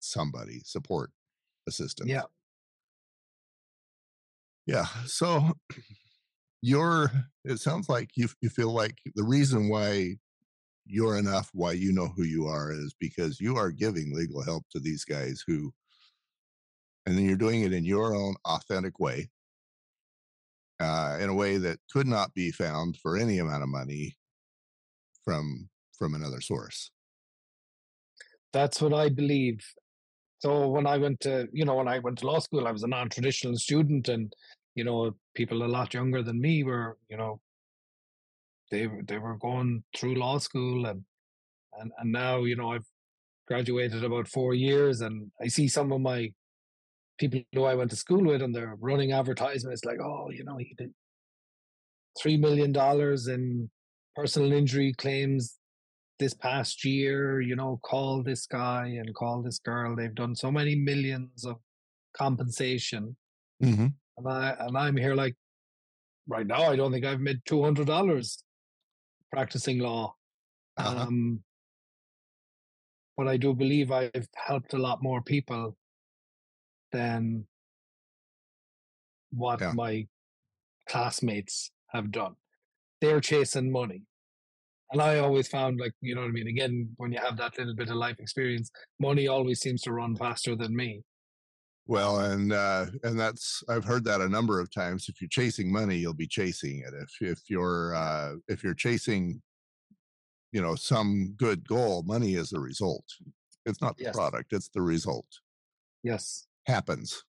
somebody 0.00 0.62
support 0.64 1.12
assistance 1.68 2.10
Yeah. 2.10 2.22
yeah 4.66 4.86
so 5.06 5.52
you're 6.62 7.10
it 7.44 7.58
sounds 7.58 7.88
like 7.88 8.10
you 8.14 8.28
you 8.40 8.48
feel 8.48 8.72
like 8.72 8.96
the 9.14 9.24
reason 9.24 9.68
why 9.68 10.16
you're 10.86 11.18
enough, 11.18 11.50
why 11.52 11.72
you 11.72 11.92
know 11.92 12.08
who 12.08 12.24
you 12.24 12.46
are, 12.46 12.72
is 12.72 12.94
because 12.98 13.40
you 13.40 13.56
are 13.56 13.70
giving 13.70 14.14
legal 14.14 14.42
help 14.42 14.64
to 14.70 14.80
these 14.80 15.04
guys 15.04 15.42
who, 15.46 15.72
and 17.06 17.16
then 17.16 17.24
you're 17.24 17.36
doing 17.36 17.62
it 17.62 17.72
in 17.72 17.84
your 17.84 18.14
own 18.14 18.34
authentic 18.44 18.98
way, 18.98 19.30
uh, 20.80 21.18
in 21.20 21.28
a 21.28 21.34
way 21.34 21.56
that 21.56 21.78
could 21.92 22.06
not 22.06 22.34
be 22.34 22.50
found 22.50 22.96
for 22.96 23.16
any 23.16 23.38
amount 23.38 23.62
of 23.62 23.68
money 23.68 24.16
from 25.24 25.68
from 25.98 26.14
another 26.14 26.40
source. 26.40 26.90
That's 28.52 28.80
what 28.80 28.92
I 28.92 29.08
believe. 29.08 29.64
So 30.40 30.68
when 30.68 30.86
I 30.86 30.98
went 30.98 31.20
to, 31.20 31.48
you 31.52 31.64
know, 31.64 31.76
when 31.76 31.88
I 31.88 32.00
went 32.00 32.18
to 32.18 32.26
law 32.26 32.40
school, 32.40 32.66
I 32.66 32.72
was 32.72 32.82
a 32.82 32.88
non-traditional 32.88 33.56
student, 33.56 34.08
and 34.08 34.32
you 34.74 34.84
know, 34.84 35.14
people 35.34 35.62
a 35.62 35.66
lot 35.66 35.94
younger 35.94 36.22
than 36.22 36.40
me 36.40 36.62
were, 36.62 36.98
you 37.08 37.16
know, 37.16 37.40
they 38.70 38.88
they 39.06 39.18
were 39.18 39.36
going 39.36 39.84
through 39.96 40.14
law 40.14 40.38
school, 40.38 40.86
and 40.86 41.04
and 41.78 41.92
and 41.98 42.12
now, 42.12 42.44
you 42.44 42.56
know, 42.56 42.72
I've 42.72 42.86
graduated 43.46 44.04
about 44.04 44.28
four 44.28 44.54
years, 44.54 45.00
and 45.00 45.30
I 45.40 45.48
see 45.48 45.68
some 45.68 45.92
of 45.92 46.00
my 46.00 46.32
people 47.18 47.40
who 47.52 47.64
I 47.64 47.74
went 47.74 47.90
to 47.90 47.96
school 47.96 48.24
with, 48.24 48.42
and 48.42 48.54
they're 48.54 48.76
running 48.80 49.12
advertisements 49.12 49.84
like, 49.84 49.98
oh, 50.00 50.30
you 50.30 50.44
know, 50.44 50.56
he 50.56 50.74
did 50.76 50.92
three 52.20 52.36
million 52.36 52.72
dollars 52.72 53.28
in 53.28 53.70
personal 54.14 54.52
injury 54.52 54.92
claims 54.92 55.58
this 56.18 56.34
past 56.34 56.84
year, 56.84 57.40
you 57.40 57.56
know, 57.56 57.80
call 57.82 58.22
this 58.22 58.46
guy 58.46 58.86
and 58.86 59.14
call 59.14 59.42
this 59.42 59.58
girl. 59.58 59.96
They've 59.96 60.14
done 60.14 60.36
so 60.36 60.50
many 60.52 60.74
millions 60.74 61.44
of 61.44 61.56
compensation. 62.16 63.16
Mm-hmm. 63.62 63.86
And 64.16 64.28
I 64.28 64.56
and 64.58 64.76
I'm 64.76 64.96
here 64.96 65.14
like 65.14 65.34
right 66.28 66.46
now 66.46 66.70
I 66.70 66.76
don't 66.76 66.92
think 66.92 67.04
I've 67.04 67.20
made 67.20 67.40
two 67.44 67.62
hundred 67.62 67.86
dollars 67.86 68.42
practicing 69.32 69.78
law. 69.78 70.14
Uh-huh. 70.76 71.02
Um 71.02 71.42
but 73.16 73.28
I 73.28 73.36
do 73.36 73.54
believe 73.54 73.90
I've 73.90 74.28
helped 74.34 74.72
a 74.72 74.78
lot 74.78 75.02
more 75.02 75.22
people 75.22 75.76
than 76.92 77.46
what 79.30 79.60
Yeah. 79.60 79.72
my 79.74 80.06
classmates 80.88 81.70
have 81.88 82.10
done. 82.10 82.34
They're 83.00 83.20
chasing 83.20 83.70
money. 83.70 84.02
And 84.90 85.00
I 85.00 85.18
always 85.18 85.48
found 85.48 85.80
like, 85.80 85.92
you 86.02 86.14
know 86.14 86.20
what 86.20 86.28
I 86.28 86.32
mean? 86.32 86.48
Again, 86.48 86.90
when 86.96 87.12
you 87.12 87.18
have 87.18 87.36
that 87.38 87.56
little 87.58 87.74
bit 87.74 87.88
of 87.88 87.96
life 87.96 88.16
experience, 88.18 88.70
money 89.00 89.26
always 89.26 89.60
seems 89.60 89.80
to 89.82 89.92
run 89.92 90.16
faster 90.16 90.54
than 90.54 90.76
me. 90.76 91.02
Well, 91.86 92.20
and 92.20 92.52
uh, 92.52 92.86
and 93.02 93.18
that's 93.18 93.62
I've 93.68 93.84
heard 93.84 94.04
that 94.04 94.20
a 94.20 94.28
number 94.28 94.60
of 94.60 94.70
times. 94.70 95.08
If 95.08 95.20
you're 95.20 95.28
chasing 95.28 95.72
money, 95.72 95.96
you'll 95.96 96.14
be 96.14 96.28
chasing 96.28 96.78
it. 96.80 96.94
If 96.94 97.20
if 97.20 97.50
you're 97.50 97.94
uh, 97.94 98.36
if 98.48 98.62
you're 98.62 98.74
chasing, 98.74 99.42
you 100.52 100.62
know, 100.62 100.76
some 100.76 101.34
good 101.36 101.66
goal, 101.66 102.02
money 102.04 102.34
is 102.34 102.50
the 102.50 102.60
result. 102.60 103.04
It's 103.66 103.80
not 103.80 103.96
the 103.96 104.04
Yes. 104.04 104.16
product; 104.16 104.52
it's 104.52 104.68
the 104.68 104.82
result. 104.82 105.26
Yes. 106.02 106.46
Happens. 106.66 107.24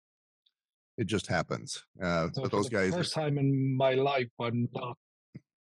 It 0.96 1.06
just 1.06 1.26
happens. 1.26 1.84
Uh, 2.02 2.28
So 2.32 2.42
but 2.42 2.50
those 2.50 2.68
the 2.70 2.76
guys, 2.76 2.94
first 2.94 3.12
time 3.12 3.38
in 3.38 3.76
my 3.76 3.94
life, 3.94 4.30
I'm 4.40 4.68
not 4.72 4.96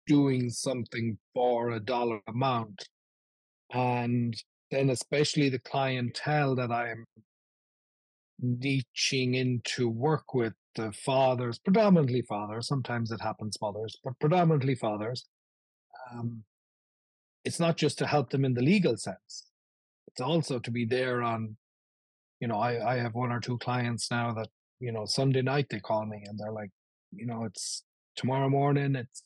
doing 0.07 0.51
something 0.51 1.19
for 1.35 1.71
a 1.71 1.81
dollar 1.81 2.21
amount. 2.29 2.89
And 3.73 4.37
then 4.71 4.91
especially 4.91 5.49
the 5.49 5.59
clientele 5.59 6.55
that 6.57 6.71
I'm 6.71 7.05
niching 8.45 9.35
in 9.35 9.61
to 9.65 9.89
work 9.89 10.35
with 10.35 10.53
the 10.75 10.93
fathers, 10.93 11.59
predominantly 11.59 12.23
fathers, 12.23 12.69
sometimes 12.69 13.11
it 13.11 13.21
happens 13.21 13.59
mothers, 13.61 13.99
but 14.05 14.19
predominantly 14.21 14.75
fathers. 14.75 15.27
Um, 16.13 16.45
it's 17.45 17.61
not 17.61 17.77
just 17.77 17.99
to 17.99 18.07
help 18.07 18.31
them 18.31 18.45
in 18.45 18.55
the 18.55 18.63
legal 18.63 18.97
sense. 18.97 19.51
It's 20.09 20.21
also 20.21 20.59
to 20.59 20.71
be 20.71 20.85
there 20.85 21.23
on, 21.23 21.57
you 22.41 22.49
know, 22.49 22.57
I, 22.57 22.95
I 22.95 22.99
have 22.99 23.15
one 23.15 23.33
or 23.33 23.41
two 23.41 23.59
clients 23.59 24.11
now 24.11 24.33
that, 24.35 24.49
you 24.81 24.93
know, 24.93 25.07
Sunday 25.07 25.43
night 25.43 25.67
they 25.71 25.81
call 25.81 26.05
me 26.05 26.23
and 26.27 26.39
they're 26.39 26.53
like, 26.53 26.71
you 27.13 27.27
know, 27.27 27.45
it's 27.45 27.85
tomorrow 28.17 28.49
morning, 28.49 28.97
it's 28.97 29.23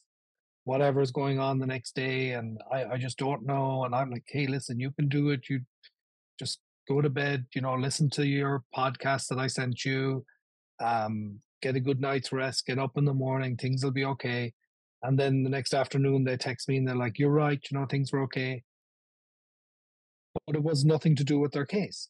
whatever's 0.64 1.11
going 1.11 1.38
on 1.40 1.58
the 1.58 1.66
next 1.66 1.94
day, 1.94 2.32
and 2.32 2.61
I, 2.70 2.84
I 2.84 2.98
just 2.98 3.18
don't 3.18 3.46
know. 3.46 3.84
And 3.84 3.94
I'm 3.94 4.11
like, 4.11 4.24
hey, 4.28 4.46
listen, 4.46 4.78
you 4.78 4.90
can 4.92 5.08
do 5.08 5.30
it. 5.30 5.48
You 5.48 5.61
just 6.38 6.61
go 6.91 7.01
to 7.01 7.09
bed, 7.09 7.47
you 7.55 7.61
know, 7.61 7.74
listen 7.74 8.11
to 8.11 8.26
your 8.26 8.64
podcast 8.76 9.28
that 9.28 9.38
I 9.38 9.47
sent 9.47 9.84
you, 9.84 10.24
um, 10.80 11.38
get 11.62 11.76
a 11.76 11.80
good 11.80 12.01
night's 12.01 12.32
rest, 12.32 12.66
get 12.66 12.80
up 12.80 12.97
in 12.97 13.05
the 13.05 13.14
morning, 13.14 13.57
things 13.57 13.84
will 13.84 13.93
be 13.93 14.05
okay. 14.07 14.53
And 15.05 15.16
then 15.16 15.45
the 15.45 15.51
next 15.51 15.72
afternoon 15.72 16.24
they 16.24 16.36
text 16.36 16.68
me 16.68 16.78
and 16.78 16.88
they're 16.88 16.97
like, 16.97 17.18
You're 17.18 17.30
right, 17.30 17.61
you 17.70 17.78
know, 17.78 17.86
things 17.86 18.12
were 18.12 18.22
okay. 18.22 18.64
But 20.47 20.57
it 20.57 20.64
was 20.64 20.84
nothing 20.84 21.14
to 21.16 21.24
do 21.24 21.38
with 21.38 21.53
their 21.53 21.64
case. 21.64 22.09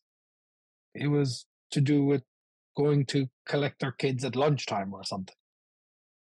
It 0.95 1.09
was 1.09 1.45
to 1.72 1.83
do 1.83 2.05
with 2.05 2.22
going 2.74 3.05
to 3.07 3.28
collect 3.47 3.81
their 3.81 3.93
kids 3.93 4.24
at 4.24 4.35
lunchtime 4.35 4.95
or 4.95 5.05
something. 5.05 5.37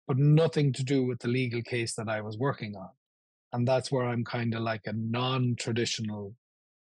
But 0.07 0.19
nothing 0.19 0.75
to 0.75 0.85
do 0.85 1.07
with 1.07 1.21
the 1.21 1.29
legal 1.29 1.63
case 1.63 1.95
that 1.95 2.09
I 2.09 2.21
was 2.21 2.37
working 2.37 2.77
on. 2.77 2.91
And 3.55 3.67
that's 3.67 3.91
where 3.91 4.05
I'm 4.05 4.25
kind 4.25 4.55
of 4.55 4.61
like 4.61 4.83
a 4.87 4.93
non 4.93 5.57
traditional 5.59 6.35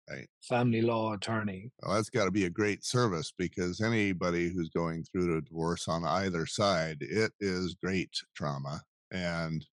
Right. 0.09 0.29
family 0.43 0.83
law 0.83 1.13
attorney. 1.15 1.73
well, 1.83 1.97
that's 1.97 2.11
got 2.11 2.27
to 2.27 2.31
be 2.31 2.45
a 2.45 2.51
great 2.51 2.85
service 2.85 3.33
because 3.37 3.81
anybody 3.81 4.49
who's 4.49 4.69
going 4.71 5.05
through 5.05 5.39
a 5.39 5.43
divorce 5.43 5.89
on 5.89 6.05
either 6.05 6.47
side, 6.47 6.99
it 7.01 7.33
is 7.41 7.75
great 7.75 8.11
trauma. 8.35 8.83
And 9.11 9.67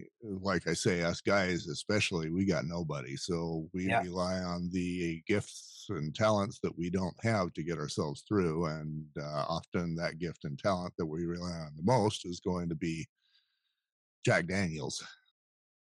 eh, 0.00 0.04
like 0.22 0.66
I 0.66 0.72
say, 0.74 1.02
us 1.02 1.20
guys 1.20 1.66
especially, 1.66 2.30
we 2.30 2.44
got 2.44 2.64
nobody, 2.64 3.16
so 3.16 3.68
we 3.72 3.86
Yeah. 3.88 4.00
rely 4.00 4.38
on 4.42 4.70
the 4.70 5.22
gifts 5.26 5.86
and 5.88 6.14
talents 6.14 6.58
that 6.60 6.76
we 6.76 6.90
don't 6.90 7.16
have 7.24 7.52
to 7.54 7.62
get 7.62 7.78
ourselves 7.78 8.22
through. 8.26 8.66
And 8.66 9.06
uh, 9.18 9.44
often, 9.48 9.94
that 9.96 10.18
gift 10.18 10.44
and 10.44 10.58
talent 10.58 10.94
that 10.98 11.06
we 11.06 11.24
rely 11.26 11.52
on 11.52 11.74
the 11.76 11.82
most 11.82 12.24
is 12.26 12.40
going 12.40 12.68
to 12.68 12.74
be 12.76 13.06
Jack 14.24 14.46
Daniels. 14.46 15.02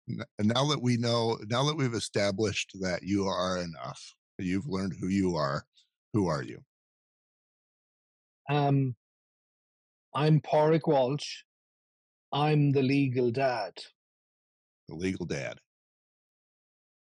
Now 0.07 0.65
that 0.67 0.81
we 0.81 0.97
know, 0.97 1.37
now 1.47 1.65
that 1.65 1.75
we've 1.75 1.93
established 1.93 2.71
that 2.81 3.03
you 3.03 3.25
are 3.25 3.57
enough, 3.57 4.01
you've 4.37 4.67
learned 4.67 4.93
who 4.99 5.07
you 5.07 5.35
are. 5.35 5.65
Who 6.13 6.27
are 6.27 6.41
you? 6.41 6.59
Um, 8.49 8.95
I'm 10.15 10.39
Padraic 10.39 10.87
Walsh. 10.87 11.43
I'm 12.31 12.71
the 12.71 12.81
legal 12.81 13.31
dad. 13.31 13.73
The 14.87 14.95
legal 14.95 15.25
dad. 15.25 15.59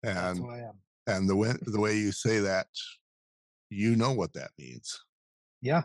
That's 0.01 0.17
And 0.17 0.39
who 0.39 0.49
I 0.49 0.59
am. 0.59 0.79
and 1.07 1.29
the 1.29 1.35
way 1.35 1.53
the 1.61 1.79
way 1.79 1.97
you 1.97 2.11
say 2.11 2.39
that, 2.39 2.67
you 3.69 3.95
know 3.95 4.11
what 4.13 4.33
that 4.33 4.51
means. 4.57 4.99
Yeah. 5.61 5.83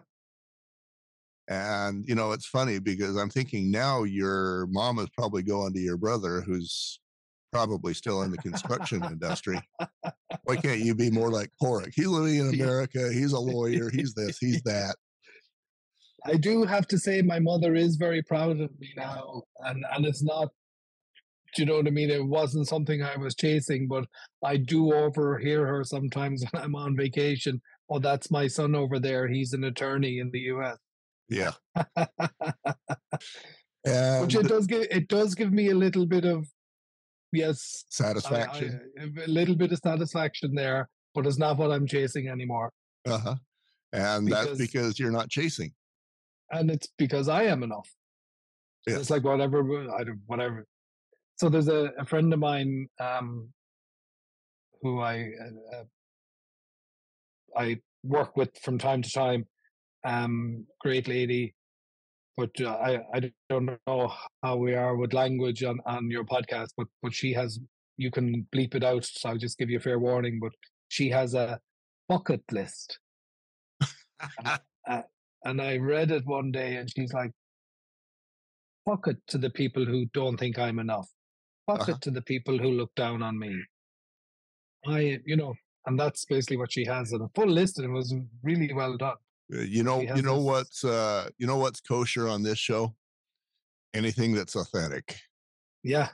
And 1.48 2.04
you 2.08 2.14
know, 2.14 2.32
it's 2.32 2.46
funny 2.46 2.78
because 2.78 3.16
I'm 3.16 3.30
thinking 3.30 3.70
now 3.70 4.04
your 4.04 4.66
mom 4.70 4.98
is 4.98 5.08
probably 5.10 5.42
going 5.42 5.72
to 5.74 5.80
your 5.80 5.96
brother 5.96 6.40
who's 6.40 7.00
probably 7.52 7.94
still 7.94 8.22
in 8.22 8.30
the 8.30 8.38
construction 8.38 9.04
industry. 9.04 9.60
Why 10.44 10.56
can't 10.56 10.80
you 10.80 10.94
be 10.94 11.10
more 11.10 11.30
like 11.30 11.50
Padraic? 11.62 11.92
He's 11.94 12.06
living 12.06 12.40
in 12.40 12.54
America, 12.60 13.12
he's 13.12 13.32
a 13.32 13.38
lawyer, 13.38 13.90
he's 13.90 14.14
this, 14.14 14.38
he's 14.38 14.62
that. 14.64 14.96
I 16.26 16.36
do 16.36 16.64
have 16.64 16.88
to 16.88 16.98
say 16.98 17.20
my 17.20 17.38
mother 17.38 17.74
is 17.74 17.96
very 17.96 18.22
proud 18.22 18.58
of 18.58 18.70
me 18.80 18.88
now. 18.96 19.42
And 19.60 19.84
and 19.94 20.06
it's 20.06 20.22
not 20.22 20.48
do 21.54 21.62
you 21.62 21.66
know 21.66 21.76
what 21.76 21.86
I 21.86 21.90
mean? 21.90 22.10
It 22.10 22.26
wasn't 22.26 22.66
something 22.66 23.02
I 23.02 23.16
was 23.16 23.34
chasing, 23.34 23.86
but 23.86 24.06
I 24.42 24.56
do 24.56 24.92
overhear 24.92 25.64
her 25.66 25.84
sometimes 25.84 26.44
when 26.50 26.62
I'm 26.62 26.74
on 26.74 26.96
vacation. 26.96 27.60
Oh, 27.88 27.98
that's 27.98 28.30
my 28.30 28.48
son 28.48 28.74
over 28.74 28.98
there. 28.98 29.28
He's 29.28 29.52
an 29.52 29.64
attorney 29.64 30.18
in 30.18 30.30
the 30.32 30.40
US. 30.40 30.78
Yeah. 31.28 31.52
Which 33.84 34.34
it 34.34 34.48
does 34.48 34.66
give 34.66 34.86
it 34.90 35.08
does 35.08 35.34
give 35.34 35.52
me 35.52 35.68
a 35.68 35.74
little 35.74 36.06
bit 36.06 36.24
of 36.24 36.46
yes, 37.32 37.84
satisfaction. 37.90 38.80
I, 38.98 39.22
a 39.24 39.28
little 39.28 39.56
bit 39.56 39.72
of 39.72 39.78
satisfaction 39.78 40.54
there, 40.54 40.88
but 41.14 41.26
it's 41.26 41.38
not 41.38 41.58
what 41.58 41.70
I'm 41.70 41.86
chasing 41.86 42.28
anymore. 42.28 42.70
Uh-huh. 43.06 43.34
And 43.92 44.26
that's 44.28 44.46
Because- 44.46 44.58
because 44.58 44.98
you're 44.98 45.10
not 45.12 45.28
chasing. 45.28 45.72
and 46.50 46.70
it's 46.70 46.88
because 46.98 47.28
I 47.28 47.44
am 47.44 47.62
enough. 47.62 47.88
Yeah. 48.86 48.98
It's 48.98 49.10
like 49.10 49.24
whatever, 49.24 49.58
I 49.98 50.04
don't, 50.04 50.20
whatever. 50.26 50.66
So 51.36 51.48
there's 51.48 51.68
a, 51.68 51.90
a 51.98 52.04
friend 52.04 52.32
of 52.32 52.38
mine 52.38 52.88
um, 53.00 53.48
who 54.82 55.00
I 55.00 55.30
uh, 55.42 55.76
uh, 55.76 55.84
I 57.56 57.80
work 58.02 58.36
with 58.36 58.56
from 58.58 58.78
time 58.78 59.02
to 59.02 59.10
time. 59.10 59.46
Um, 60.04 60.66
great 60.80 61.08
lady, 61.08 61.54
but 62.36 62.50
uh, 62.60 62.70
I 62.74 63.00
I 63.14 63.32
don't 63.48 63.78
know 63.86 64.12
how 64.42 64.56
we 64.56 64.74
are 64.74 64.96
with 64.96 65.12
language 65.14 65.62
on 65.64 65.80
on 65.86 66.10
your 66.10 66.24
podcast, 66.24 66.68
but 66.76 66.88
but 67.02 67.14
she 67.14 67.32
has 67.32 67.58
you 67.96 68.10
can 68.10 68.46
bleep 68.54 68.74
it 68.74 68.84
out. 68.84 69.04
So 69.04 69.28
I'll 69.30 69.38
just 69.38 69.58
give 69.58 69.70
you 69.70 69.78
a 69.78 69.80
fair 69.80 69.98
warning. 69.98 70.40
But 70.40 70.52
she 70.88 71.08
has 71.10 71.34
a 71.34 71.58
bucket 72.08 72.42
list. 72.52 72.98
And 75.44 75.60
I 75.60 75.76
read 75.78 76.10
it 76.10 76.26
one 76.26 76.50
day, 76.52 76.76
and 76.76 76.90
she's 76.90 77.12
like, 77.12 77.32
"Fuck 78.88 79.08
it 79.08 79.18
to 79.28 79.38
the 79.38 79.50
people 79.50 79.84
who 79.84 80.06
don't 80.12 80.36
think 80.38 80.58
I'm 80.58 80.78
enough." 80.78 81.08
Fuck 81.66 81.80
Uh-huh. 81.82 81.92
it 81.92 82.00
to 82.02 82.10
the 82.10 82.22
people 82.22 82.58
who 82.58 82.70
look 82.72 82.94
down 82.94 83.22
on 83.22 83.38
me. 83.38 83.64
I, 84.86 85.18
you 85.24 85.36
know, 85.36 85.54
and 85.86 85.98
that's 85.98 86.24
basically 86.26 86.58
what 86.58 86.72
she 86.72 86.84
has. 86.84 87.12
And 87.12 87.22
a 87.22 87.28
full 87.34 87.48
list, 87.48 87.78
and 87.78 87.88
it 87.88 87.92
was 87.92 88.14
really 88.42 88.72
well 88.74 88.96
done. 88.98 89.16
Uh, 89.52 89.58
You 89.60 89.82
know, 89.82 90.00
you 90.00 90.22
know 90.22 90.36
this- 90.36 90.44
what's 90.44 90.84
uh, 90.84 91.30
you 91.38 91.46
know 91.46 91.58
what's 91.58 91.80
kosher 91.80 92.28
on 92.28 92.42
this 92.42 92.58
show? 92.58 92.96
Anything 93.94 94.34
that's 94.34 94.56
authentic, 94.56 95.20
Yeah, 95.84 96.10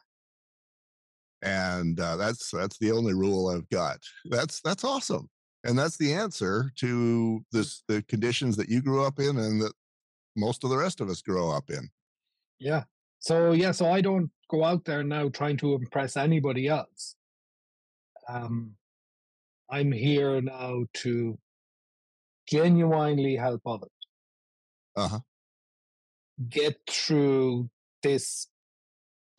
and 1.43 1.99
uh, 1.99 2.17
that's 2.17 2.51
that's 2.51 2.79
the 2.79 2.91
only 2.93 3.15
rule 3.15 3.49
I've 3.49 3.69
got. 3.71 4.01
That's 4.27 4.61
that's 4.61 4.85
awesome, 4.85 5.29
and 5.65 5.79
that's 5.79 5.97
the 5.97 6.13
answer 6.13 6.71
to 6.77 7.41
this 7.53 7.83
the 7.89 8.03
conditions 8.03 8.57
that 8.57 8.69
you 8.69 8.83
grew 8.83 9.03
up 9.05 9.19
in, 9.19 9.39
and 9.39 9.61
that 9.63 9.73
most 10.37 10.65
of 10.65 10.71
the 10.71 10.77
rest 10.79 11.01
of 11.01 11.09
us 11.09 11.23
grow 11.23 11.51
up 11.51 11.71
in. 11.71 11.89
yeah. 12.59 12.85
So 13.21 13.53
yeah, 13.53 13.73
so 13.73 13.91
I 13.91 14.01
don't 14.01 14.31
go 14.49 14.65
out 14.65 14.85
there 14.85 15.03
now 15.05 15.29
trying 15.29 15.57
to 15.59 15.75
impress 15.75 16.17
anybody 16.17 16.69
else. 16.69 17.17
Um, 18.29 18.77
I'm 19.71 19.93
here 19.93 20.41
now 20.41 20.85
to 20.95 21.39
genuinely 22.51 23.37
help 23.37 23.63
others. 23.67 23.91
Uh 24.97 25.09
huh. 25.09 25.21
get 26.49 26.77
through 26.89 27.71
this 28.03 28.49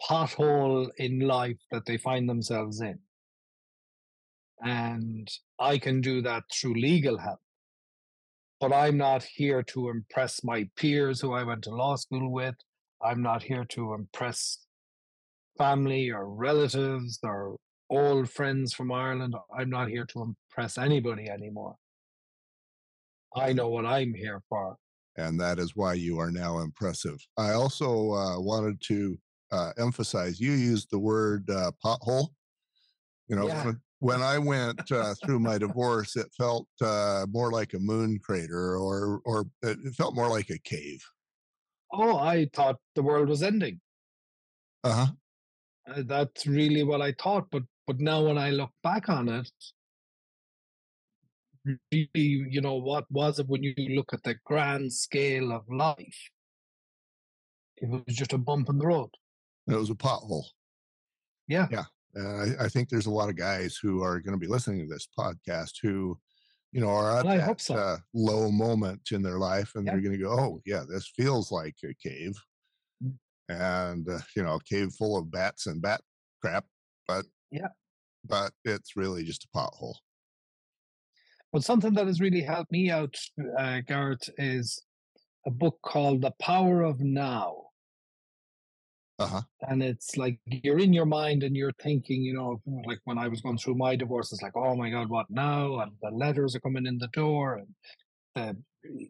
pothole 0.02 0.90
in 0.98 1.20
life 1.20 1.58
that 1.72 1.86
they 1.86 1.98
find 1.98 2.30
themselves 2.30 2.82
in. 2.82 3.00
And 4.64 5.28
I 5.60 5.78
can 5.78 6.02
do 6.02 6.22
that 6.24 6.44
through 6.54 6.76
legal 6.76 7.18
help. 7.18 7.40
But 8.60 8.74
I'm 8.74 8.98
not 8.98 9.24
here 9.24 9.64
to 9.64 9.90
impress 9.90 10.44
my 10.44 10.70
peers 10.76 11.22
who 11.22 11.34
I 11.34 11.44
went 11.44 11.64
to 11.64 11.72
law 11.72 11.96
school 11.96 12.32
with. 12.32 12.56
I'm 13.04 13.22
not 13.22 13.44
here 13.44 13.66
to 13.70 13.94
impress 13.94 14.66
family 15.58 16.12
or 16.12 16.28
relatives 16.30 17.20
or 17.24 17.58
old 17.90 18.30
friends 18.30 18.74
from 18.74 18.92
Ireland. 18.92 19.36
I'm 19.58 19.70
not 19.70 19.90
here 19.90 20.06
to 20.06 20.22
impress 20.22 20.78
anybody 20.78 21.30
anymore. 21.30 21.76
I 23.36 23.54
know 23.54 23.70
what 23.70 23.86
I'm 23.86 24.14
here 24.14 24.42
for. 24.50 24.78
and 25.18 25.40
that 25.40 25.60
is 25.60 25.76
why 25.76 25.94
you 25.94 26.20
are 26.20 26.32
now 26.32 26.60
impressive. 26.60 27.20
I 27.38 27.52
also 27.52 28.12
uh, 28.14 28.40
wanted 28.40 28.82
to 28.84 29.18
uh, 29.52 29.74
emphasize 29.78 30.40
you 30.40 30.54
used 30.54 30.90
the 30.90 31.00
word 31.00 31.50
uh, 31.50 31.72
pothole. 31.84 32.30
You 33.28 33.36
know, 33.36 33.48
Yeah. 33.48 33.66
when, 33.66 33.82
when 34.00 34.22
I 34.22 34.38
went 34.40 34.90
uh, 34.92 35.14
through 35.16 35.40
my 35.40 35.58
divorce, 35.58 36.16
it 36.16 36.34
felt 36.38 36.68
uh, 36.82 37.26
more 37.30 37.52
like 37.52 37.74
a 37.74 37.80
moon 37.80 38.20
crater, 38.20 38.78
or 38.78 39.22
or 39.26 39.46
it 39.62 39.94
felt 39.96 40.16
more 40.16 40.30
like 40.30 40.50
a 40.50 40.58
cave. 40.60 41.04
Oh, 41.92 42.18
I 42.18 42.50
thought 42.54 42.78
the 42.96 43.04
world 43.04 43.28
was 43.30 43.44
ending. 43.44 43.80
Uh 44.84 45.06
huh. 45.06 45.12
Uh, 45.94 46.04
that's 46.06 46.48
really 46.48 46.84
what 46.84 47.02
I 47.02 47.12
thought. 47.22 47.52
But 47.52 47.64
but 47.86 48.00
now 48.00 48.26
when 48.26 48.38
I 48.38 48.52
look 48.52 48.72
back 48.82 49.10
on 49.10 49.30
it, 49.30 49.52
really, 51.66 51.80
you 52.14 52.62
know, 52.62 52.76
what 52.76 53.06
was 53.12 53.40
it 53.40 53.48
when 53.48 53.64
you 53.64 53.74
look 53.90 54.14
at 54.14 54.24
the 54.24 54.36
grand 54.46 54.92
scale 54.94 55.52
of 55.52 55.64
life? 55.70 56.30
It 57.78 57.90
was 57.90 58.04
just 58.16 58.34
a 58.34 58.38
bump 58.38 58.70
in 58.70 58.78
the 58.78 58.86
road. 58.86 59.10
It 59.68 59.76
was 59.76 59.90
a 59.90 59.96
pothole. 59.96 60.46
Yeah. 61.48 61.68
Yeah. 61.72 61.84
And 62.14 62.60
I, 62.60 62.66
I 62.66 62.70
think 62.70 62.90
there's 62.90 63.06
a 63.06 63.12
lot 63.12 63.30
of 63.30 63.36
guys 63.38 63.78
who 63.82 64.04
are 64.04 64.20
going 64.20 64.34
to 64.34 64.40
be 64.40 64.52
listening 64.52 64.82
to 64.88 64.94
this 64.94 65.08
podcast 65.18 65.74
who, 65.82 66.20
you 66.72 66.82
know, 66.82 66.90
are 66.90 67.20
at 67.20 67.26
I 67.28 67.38
that 67.38 67.62
so. 67.62 67.76
uh, 67.76 67.98
low 68.14 68.52
moment 68.52 69.02
in 69.12 69.22
their 69.22 69.38
life, 69.40 69.72
and 69.76 69.86
Yeah. 69.86 69.94
they're 69.94 70.02
going 70.02 70.18
to 70.18 70.24
go, 70.24 70.32
"Oh, 70.32 70.62
yeah, 70.66 70.84
this 70.88 71.08
feels 71.16 71.52
like 71.52 71.76
a 71.84 71.94
cave," 71.94 72.36
Mm. 73.04 73.18
and 73.50 74.10
uh, 74.10 74.20
you 74.36 74.44
know, 74.44 74.56
a 74.56 74.64
cave 74.64 74.94
full 74.94 75.18
of 75.18 75.32
bats 75.32 75.68
and 75.68 75.82
bat 75.82 76.02
crap, 76.42 76.66
but 77.08 77.26
Yeah. 77.50 77.70
but 78.26 78.54
it's 78.66 78.96
really 78.96 79.24
just 79.24 79.46
a 79.46 79.58
pothole. 79.58 79.96
But 81.52 81.64
something 81.64 81.94
that 81.96 82.08
has 82.08 82.22
really 82.22 82.42
helped 82.42 82.72
me 82.72 82.90
out, 82.90 83.16
uh, 83.60 83.82
Garrett, 83.86 84.30
is 84.38 84.82
a 85.46 85.52
book 85.52 85.80
called 85.84 86.22
The 86.22 86.32
Power 86.40 86.82
of 86.84 87.02
Now. 87.02 87.56
Uh 89.20 89.28
huh. 89.28 89.42
and 89.70 89.84
it's 89.84 90.18
like 90.18 90.40
you're 90.48 90.80
in 90.80 90.94
your 90.94 91.06
mind 91.06 91.44
and 91.44 91.56
you're 91.56 91.74
thinking, 91.74 92.24
you 92.24 92.34
know, 92.34 92.60
like 92.88 92.98
when 93.04 93.20
I 93.20 93.28
was 93.28 93.42
going 93.42 93.60
through 93.60 93.76
my 93.76 93.96
divorce, 93.96 94.32
it's 94.34 94.42
like, 94.42 94.58
oh 94.58 94.76
my 94.76 94.90
God, 94.90 95.10
what 95.10 95.28
now? 95.30 95.80
And 95.82 95.92
the 96.02 96.10
letters 96.10 96.56
are 96.56 96.60
coming 96.60 96.88
in 96.88 96.98
the 96.98 97.10
door, 97.10 97.58
and 97.58 97.68
the 98.34 98.58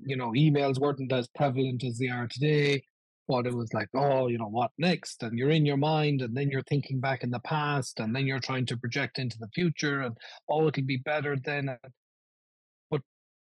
you 0.05 0.17
know 0.17 0.31
emails 0.31 0.79
weren't 0.79 1.11
as 1.13 1.29
prevalent 1.29 1.85
as 1.85 1.97
they 1.97 2.09
are 2.09 2.27
today. 2.27 2.83
But 3.29 3.45
it 3.47 3.53
was 3.53 3.73
like, 3.73 3.87
oh, 3.93 4.27
you 4.27 4.37
know, 4.37 4.49
what 4.49 4.71
next? 4.77 5.23
And 5.23 5.37
you're 5.37 5.51
in 5.51 5.65
your 5.65 5.77
mind, 5.77 6.21
and 6.21 6.35
then 6.35 6.49
you're 6.49 6.63
thinking 6.63 6.99
back 6.99 7.23
in 7.23 7.29
the 7.29 7.39
past, 7.39 8.01
and 8.01 8.13
then 8.13 8.27
you're 8.27 8.39
trying 8.39 8.65
to 8.65 8.77
project 8.77 9.17
into 9.17 9.37
the 9.39 9.47
future, 9.55 10.01
and 10.01 10.17
oh, 10.49 10.67
it'll 10.67 10.83
be 10.83 10.97
better 10.97 11.37
then. 11.37 11.67
But 11.81 11.91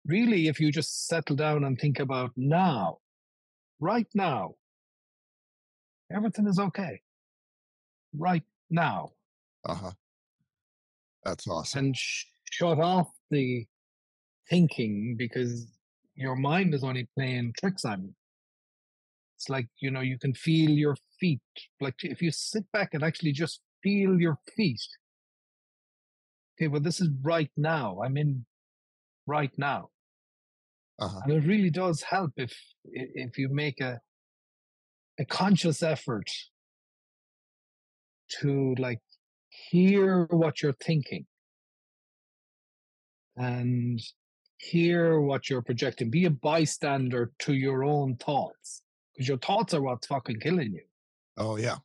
really, 0.06 0.48
if 0.48 0.60
you 0.60 0.72
just 0.72 1.06
settle 1.06 1.36
down 1.36 1.64
and 1.64 1.78
think 1.78 1.98
about 1.98 2.32
now, 2.36 2.98
right 3.80 4.06
now, 4.14 4.54
everything 6.12 6.46
is 6.46 6.58
okay. 6.58 7.00
Right 8.16 8.44
now. 8.70 9.12
Uh 9.64 9.74
huh. 9.74 9.90
That's 11.24 11.46
awesome. 11.46 11.78
And 11.78 11.96
sh- 11.96 12.24
shut 12.50 12.78
off 12.78 13.10
the 13.30 13.66
thinking 14.48 15.16
because 15.18 15.66
your 16.14 16.36
mind 16.36 16.74
is 16.74 16.82
only 16.82 17.08
playing 17.14 17.54
tricks 17.58 17.84
on 17.84 18.02
you. 18.02 18.14
It's 19.36 19.48
like, 19.48 19.68
you 19.78 19.90
know, 19.90 20.00
you 20.00 20.18
can 20.18 20.34
feel 20.34 20.70
your 20.70 20.96
feet. 21.20 21.40
Like 21.80 21.94
if 22.02 22.20
you 22.22 22.32
sit 22.32 22.64
back 22.72 22.94
and 22.94 23.04
actually 23.04 23.32
just 23.32 23.60
feel 23.82 24.20
your 24.20 24.38
feet. 24.56 24.80
Okay, 26.56 26.66
well, 26.66 26.80
this 26.80 27.00
is 27.00 27.08
right 27.22 27.50
now. 27.56 28.00
I'm 28.02 28.16
in 28.16 28.44
right 29.28 29.52
now. 29.56 29.90
Uh 31.00 31.06
huh. 31.06 31.20
and 31.24 31.32
it 31.34 31.46
really 31.46 31.70
does 31.70 32.02
help 32.02 32.32
if 32.36 32.52
if 32.84 33.38
you 33.38 33.48
make 33.50 33.80
a 33.80 34.00
a 35.20 35.24
conscious 35.24 35.80
effort 35.82 36.28
to 38.40 38.74
like 38.78 39.00
hear 39.70 40.24
what 40.30 40.60
you're 40.60 40.80
thinking 40.84 41.24
and 43.36 44.00
hear 44.58 45.20
what 45.20 45.48
you're 45.48 45.62
projecting 45.62 46.10
be 46.10 46.24
a 46.24 46.30
bystander 46.30 47.30
to 47.38 47.54
your 47.54 47.84
own 47.84 48.16
thoughts 48.16 48.82
because 49.14 49.28
your 49.28 49.38
thoughts 49.38 49.72
are 49.74 49.82
what's 49.82 50.06
fucking 50.08 50.40
killing 50.40 50.72
you 50.72 50.82
Oh 51.36 51.56
yeah. 51.56 51.76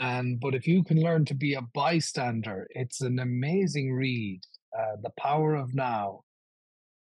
and 0.00 0.40
but 0.40 0.54
if 0.56 0.66
you 0.66 0.82
can 0.82 1.00
learn 1.00 1.24
to 1.26 1.34
be 1.34 1.54
a 1.54 1.62
bystander 1.74 2.66
it's 2.70 3.00
an 3.02 3.20
amazing 3.20 3.92
read 3.92 4.40
uh, 4.76 4.96
the 5.02 5.10
power 5.16 5.54
of 5.54 5.74
now 5.74 6.22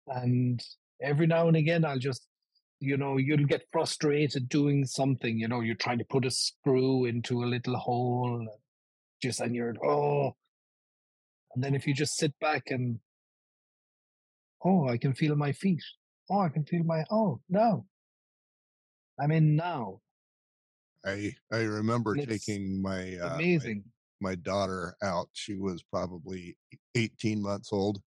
and 0.08 0.64
every 1.02 1.28
now 1.28 1.48
and 1.48 1.58
again 1.58 1.86
i'll 1.86 2.00
just 2.00 2.28
you 2.80 2.98
know 2.98 3.18
you'll 3.18 3.46
get 3.46 3.66
frustrated 3.72 4.50
doing 4.50 4.86
something 4.86 5.40
you 5.40 5.48
know 5.48 5.62
you're 5.62 5.76
trying 5.76 5.98
to 5.98 6.06
put 6.06 6.26
a 6.26 6.32
screw 6.32 7.06
into 7.06 7.44
a 7.44 7.46
little 7.46 7.78
hole 7.78 8.38
and 8.40 8.50
just 9.22 9.40
and 9.40 9.56
you're 9.56 9.74
oh. 9.86 10.36
And 11.56 11.64
then 11.64 11.76
if 11.76 11.88
you 11.88 11.94
just 11.94 12.18
sit 12.18 12.34
back 12.42 12.72
and 12.72 13.00
oh 14.66 14.90
i 14.90 14.98
can 14.98 15.14
feel 15.14 15.36
my 15.36 15.54
feet. 15.54 15.84
Oh 16.30 16.40
i 16.40 16.50
can 16.50 16.66
feel 16.66 16.84
my 16.84 17.06
oh 17.10 17.40
no. 17.50 17.86
I'm 19.20 19.32
in 19.32 19.56
now. 19.56 20.02
I 21.06 21.36
I 21.52 21.62
remember 21.62 22.18
it's 22.18 22.28
taking 22.28 22.82
my 22.82 23.16
uh, 23.18 23.30
my 23.30 23.36
amazing. 23.36 23.84
my 24.20 24.36
daughter 24.36 24.96
out. 25.04 25.30
She 25.34 25.56
was 25.56 25.84
probably 25.84 26.58
18 26.96 27.42
months 27.42 27.72
old, 27.72 28.02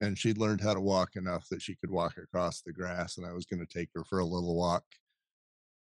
and 0.00 0.16
she'd 0.16 0.38
learned 0.38 0.60
how 0.60 0.74
to 0.74 0.80
walk 0.80 1.16
enough 1.16 1.48
that 1.48 1.62
she 1.62 1.74
could 1.74 1.90
walk 1.90 2.16
across 2.18 2.60
the 2.60 2.72
grass. 2.72 3.16
And 3.16 3.26
I 3.26 3.32
was 3.32 3.46
going 3.46 3.64
to 3.64 3.66
take 3.66 3.88
her 3.94 4.04
for 4.04 4.20
a 4.20 4.24
little 4.24 4.56
walk. 4.56 4.84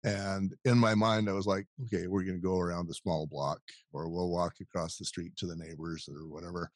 And 0.05 0.55
in 0.65 0.79
my 0.79 0.95
mind, 0.95 1.29
I 1.29 1.33
was 1.33 1.47
like, 1.47 1.67
okay, 1.85 2.07
we're 2.07 2.23
going 2.23 2.41
to 2.41 2.43
go 2.43 2.59
around 2.59 2.87
the 2.87 2.95
small 2.95 3.27
block, 3.27 3.61
or 3.93 4.09
we'll 4.09 4.31
walk 4.31 4.55
across 4.61 4.97
the 4.97 5.05
street 5.05 5.37
to 5.37 5.47
the 5.47 5.57
neighbors 5.57 6.09
or 6.09 6.27
whatever. 6.27 6.71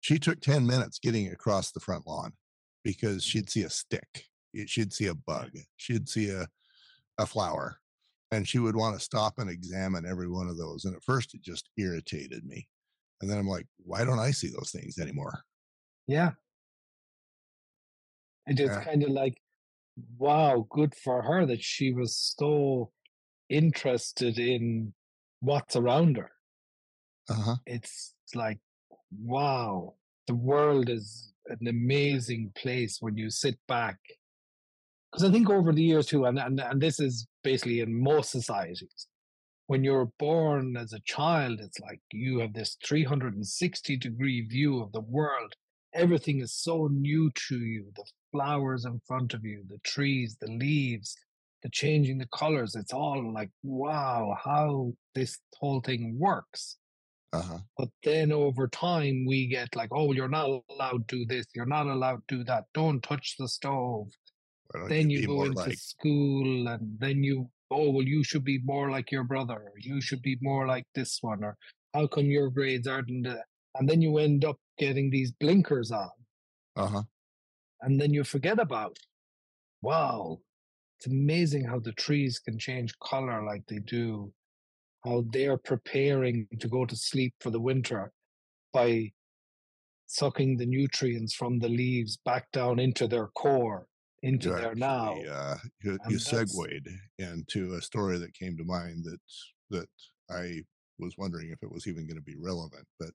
She 0.00 0.18
took 0.18 0.40
10 0.40 0.66
minutes 0.66 0.98
getting 0.98 1.28
across 1.28 1.72
the 1.72 1.80
front 1.80 2.06
lawn 2.06 2.32
because 2.84 3.22
she'd 3.24 3.50
see 3.50 3.62
a 3.62 3.70
stick, 3.70 4.24
eh, 4.56 4.64
she'd 4.66 4.92
see 4.92 5.06
a 5.06 5.14
bug, 5.14 5.50
she'd 5.76 6.08
see 6.08 6.30
a, 6.30 6.46
a 7.18 7.26
flower, 7.26 7.80
and 8.30 8.48
she 8.48 8.58
would 8.58 8.76
want 8.76 8.96
to 8.96 9.04
stop 9.04 9.38
and 9.38 9.50
examine 9.50 10.06
every 10.06 10.28
one 10.28 10.48
of 10.48 10.56
those. 10.56 10.84
And 10.84 10.94
at 10.94 11.02
first, 11.02 11.34
it 11.34 11.42
just 11.42 11.68
irritated 11.76 12.46
me. 12.46 12.68
And 13.20 13.30
then 13.30 13.38
I'm 13.38 13.48
like, 13.48 13.66
why 13.78 14.04
don't 14.04 14.18
I 14.18 14.30
see 14.30 14.48
those 14.48 14.70
things 14.70 14.98
anymore? 14.98 15.42
Yeah. 16.10 16.32
And 18.46 18.58
it's 18.58 18.76
Yeah. 18.76 18.84
kind 18.84 19.02
of 19.04 19.10
like, 19.10 19.40
wow, 20.18 20.66
good 20.70 20.94
for 20.94 21.22
her 21.22 21.46
that 21.46 21.62
she 21.62 21.92
was 21.92 22.16
so 22.16 22.92
interested 23.48 24.38
in 24.38 24.94
what's 25.40 25.76
around 25.76 26.16
her. 26.16 26.32
Uh 27.28 27.34
huh. 27.34 27.56
It's 27.66 28.14
like, 28.34 28.60
wow, 29.10 29.96
the 30.26 30.34
world 30.34 30.88
is 30.90 31.32
an 31.46 31.66
amazing 31.66 32.52
place 32.54 32.98
when 33.00 33.16
you 33.16 33.30
sit 33.30 33.58
back. 33.66 33.98
Because 35.10 35.28
I 35.28 35.32
think 35.32 35.50
over 35.50 35.72
the 35.72 35.82
years 35.82 36.06
too, 36.06 36.24
and, 36.24 36.38
and 36.38 36.60
and 36.60 36.80
this 36.80 37.00
is 37.00 37.26
basically 37.42 37.80
in 37.80 38.00
most 38.00 38.30
societies, 38.30 39.06
when 39.66 39.84
you're 39.84 40.12
born 40.18 40.76
as 40.76 40.92
a 40.92 41.00
child, 41.00 41.60
it's 41.60 41.80
like 41.80 42.00
you 42.12 42.38
have 42.40 42.54
this 42.54 42.76
360 42.84 43.96
degree 43.96 44.42
view 44.46 44.80
of 44.82 44.92
the 44.92 45.00
world. 45.00 45.54
Everything 45.94 46.40
is 46.40 46.54
so 46.54 46.88
new 46.90 47.30
to 47.48 47.58
you 47.58 47.90
the 47.96 48.04
flowers 48.32 48.84
in 48.84 49.00
front 49.06 49.34
of 49.34 49.44
you, 49.44 49.64
the 49.68 49.78
trees, 49.84 50.36
the 50.40 50.46
leaves, 50.46 51.16
the 51.62 51.68
changing 51.70 52.18
the 52.18 52.28
colors. 52.32 52.76
It's 52.76 52.92
all 52.92 53.32
like, 53.32 53.50
wow, 53.62 54.36
how 54.42 54.92
this 55.14 55.38
whole 55.58 55.80
thing 55.80 56.16
works. 56.18 56.76
Uh-huh. 57.32 57.58
But 57.76 57.88
then 58.02 58.32
over 58.32 58.66
time, 58.68 59.24
we 59.26 59.46
get 59.46 59.76
like, 59.76 59.90
oh, 59.92 60.12
you're 60.12 60.28
not 60.28 60.62
allowed 60.70 61.08
to 61.08 61.18
do 61.18 61.26
this. 61.26 61.46
You're 61.54 61.66
not 61.66 61.86
allowed 61.86 62.22
to 62.28 62.38
do 62.38 62.44
that. 62.44 62.64
Don't 62.74 63.02
touch 63.02 63.36
the 63.38 63.48
stove. 63.48 64.08
Then 64.88 65.10
you, 65.10 65.20
you 65.20 65.26
go 65.26 65.44
into 65.44 65.58
like... 65.58 65.78
school 65.78 66.68
and 66.68 66.98
then 66.98 67.22
you, 67.22 67.48
oh, 67.70 67.90
well, 67.90 68.06
you 68.06 68.24
should 68.24 68.44
be 68.44 68.60
more 68.64 68.90
like 68.90 69.12
your 69.12 69.24
brother. 69.24 69.54
Or 69.54 69.72
you 69.76 70.00
should 70.00 70.22
be 70.22 70.38
more 70.40 70.66
like 70.66 70.86
this 70.94 71.18
one. 71.20 71.44
Or 71.44 71.56
how 71.94 72.06
come 72.06 72.26
your 72.26 72.50
grades 72.50 72.86
aren't? 72.86 73.10
And 73.76 73.88
then 73.88 74.02
you 74.02 74.18
end 74.18 74.44
up 74.44 74.58
getting 74.78 75.10
these 75.10 75.32
blinkers 75.32 75.90
on. 75.90 76.10
Uh 76.76 76.86
huh. 76.86 77.02
And 77.82 78.00
then 78.00 78.12
you 78.12 78.24
forget 78.24 78.58
about, 78.58 78.96
wow, 79.82 80.38
it's 80.98 81.06
amazing 81.06 81.64
how 81.64 81.78
the 81.78 81.92
trees 81.92 82.38
can 82.38 82.58
change 82.58 82.98
color 82.98 83.42
like 83.42 83.62
they 83.66 83.78
do 83.78 84.32
how 85.04 85.24
they're 85.32 85.56
preparing 85.56 86.46
to 86.58 86.68
go 86.68 86.84
to 86.84 86.96
sleep 86.96 87.34
for 87.40 87.50
the 87.50 87.60
winter 87.60 88.12
by 88.72 89.10
sucking 90.06 90.56
the 90.56 90.66
nutrients 90.66 91.34
from 91.34 91.58
the 91.58 91.68
leaves 91.68 92.18
back 92.24 92.50
down 92.52 92.78
into 92.78 93.06
their 93.06 93.28
core, 93.28 93.86
into 94.22 94.50
their 94.50 94.74
now. 94.74 95.16
Uh, 95.22 95.56
you, 95.82 95.98
you 96.08 96.18
segued 96.18 96.88
into 97.18 97.74
a 97.74 97.82
story 97.82 98.18
that 98.18 98.34
came 98.34 98.56
to 98.56 98.64
mind 98.64 99.04
that 99.04 99.18
that 99.70 99.88
I 100.30 100.62
was 100.98 101.14
wondering 101.16 101.50
if 101.50 101.62
it 101.62 101.72
was 101.72 101.86
even 101.86 102.06
going 102.06 102.18
to 102.18 102.22
be 102.22 102.36
relevant. 102.38 102.86
But 102.98 103.10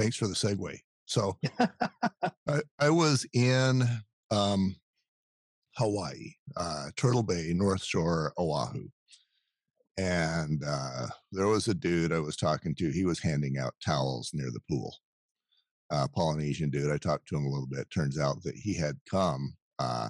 thanks 0.00 0.16
for 0.16 0.26
the 0.26 0.34
segue. 0.34 0.78
So 1.04 1.36
I, 2.48 2.60
I, 2.78 2.90
was 2.90 3.26
in 3.34 3.82
um, 4.30 4.76
Hawaii, 5.76 6.32
uh, 6.56 6.90
Turtle 6.96 7.22
Bay, 7.22 7.52
North 7.54 7.82
Shore, 7.82 8.32
Oahu, 8.38 8.88
and 9.98 10.62
uh, 10.66 11.08
there 11.32 11.48
was 11.48 11.68
a 11.68 11.74
dude 11.74 12.12
I 12.12 12.20
was 12.20 12.36
talking 12.36 12.74
to. 12.76 12.90
He 12.90 13.04
was 13.04 13.18
handing 13.18 13.58
out 13.58 13.74
towels 13.84 14.30
near 14.32 14.50
the 14.50 14.62
pool. 14.70 14.96
Uh, 15.90 16.06
Polynesian 16.14 16.70
dude. 16.70 16.92
I 16.92 16.96
talked 16.96 17.26
to 17.28 17.36
him 17.36 17.44
a 17.44 17.50
little 17.50 17.66
bit. 17.66 17.90
Turns 17.90 18.18
out 18.18 18.42
that 18.44 18.54
he 18.54 18.74
had 18.74 18.96
come 19.10 19.56
uh, 19.80 20.08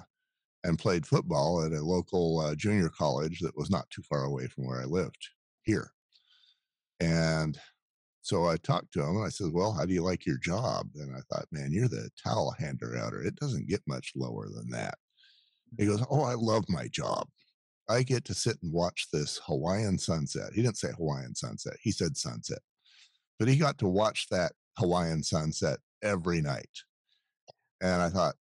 and 0.63 0.77
played 0.77 1.07
football 1.07 1.65
at 1.65 1.73
a 1.73 1.81
local 1.83 2.39
uh, 2.39 2.53
junior 2.53 2.89
college 2.89 3.39
that 3.39 3.57
was 3.57 3.71
not 3.71 3.89
too 3.89 4.03
far 4.03 4.23
away 4.23 4.45
from 4.45 4.67
where 4.67 4.79
I 4.79 4.85
lived 4.85 5.29
here. 5.63 5.91
And 6.99 7.59
so 8.21 8.45
I 8.45 8.57
talked 8.57 8.93
to 8.93 9.01
him 9.01 9.17
and 9.17 9.25
I 9.25 9.29
said, 9.29 9.51
Well, 9.51 9.73
how 9.73 9.85
do 9.85 9.93
you 9.93 10.03
like 10.03 10.25
your 10.25 10.37
job? 10.37 10.87
And 10.95 11.15
I 11.15 11.21
thought, 11.29 11.47
Man, 11.51 11.71
you're 11.71 11.87
the 11.87 12.09
towel 12.23 12.53
hander 12.57 12.95
outer. 12.97 13.21
It 13.21 13.35
doesn't 13.35 13.67
get 13.67 13.81
much 13.87 14.11
lower 14.15 14.47
than 14.49 14.69
that. 14.71 14.95
He 15.77 15.87
goes, 15.87 16.03
Oh, 16.09 16.23
I 16.23 16.35
love 16.35 16.65
my 16.69 16.87
job. 16.87 17.27
I 17.89 18.03
get 18.03 18.23
to 18.25 18.33
sit 18.33 18.57
and 18.61 18.71
watch 18.71 19.07
this 19.11 19.41
Hawaiian 19.45 19.97
sunset. 19.97 20.53
He 20.53 20.61
didn't 20.61 20.77
say 20.77 20.91
Hawaiian 20.95 21.35
sunset, 21.35 21.73
he 21.81 21.91
said 21.91 22.15
sunset. 22.15 22.59
But 23.39 23.47
he 23.47 23.57
got 23.57 23.79
to 23.79 23.87
watch 23.87 24.27
that 24.29 24.53
Hawaiian 24.77 25.23
sunset 25.23 25.79
every 26.03 26.41
night. 26.41 26.69
And 27.81 28.01
I 28.01 28.09
thought, 28.09 28.35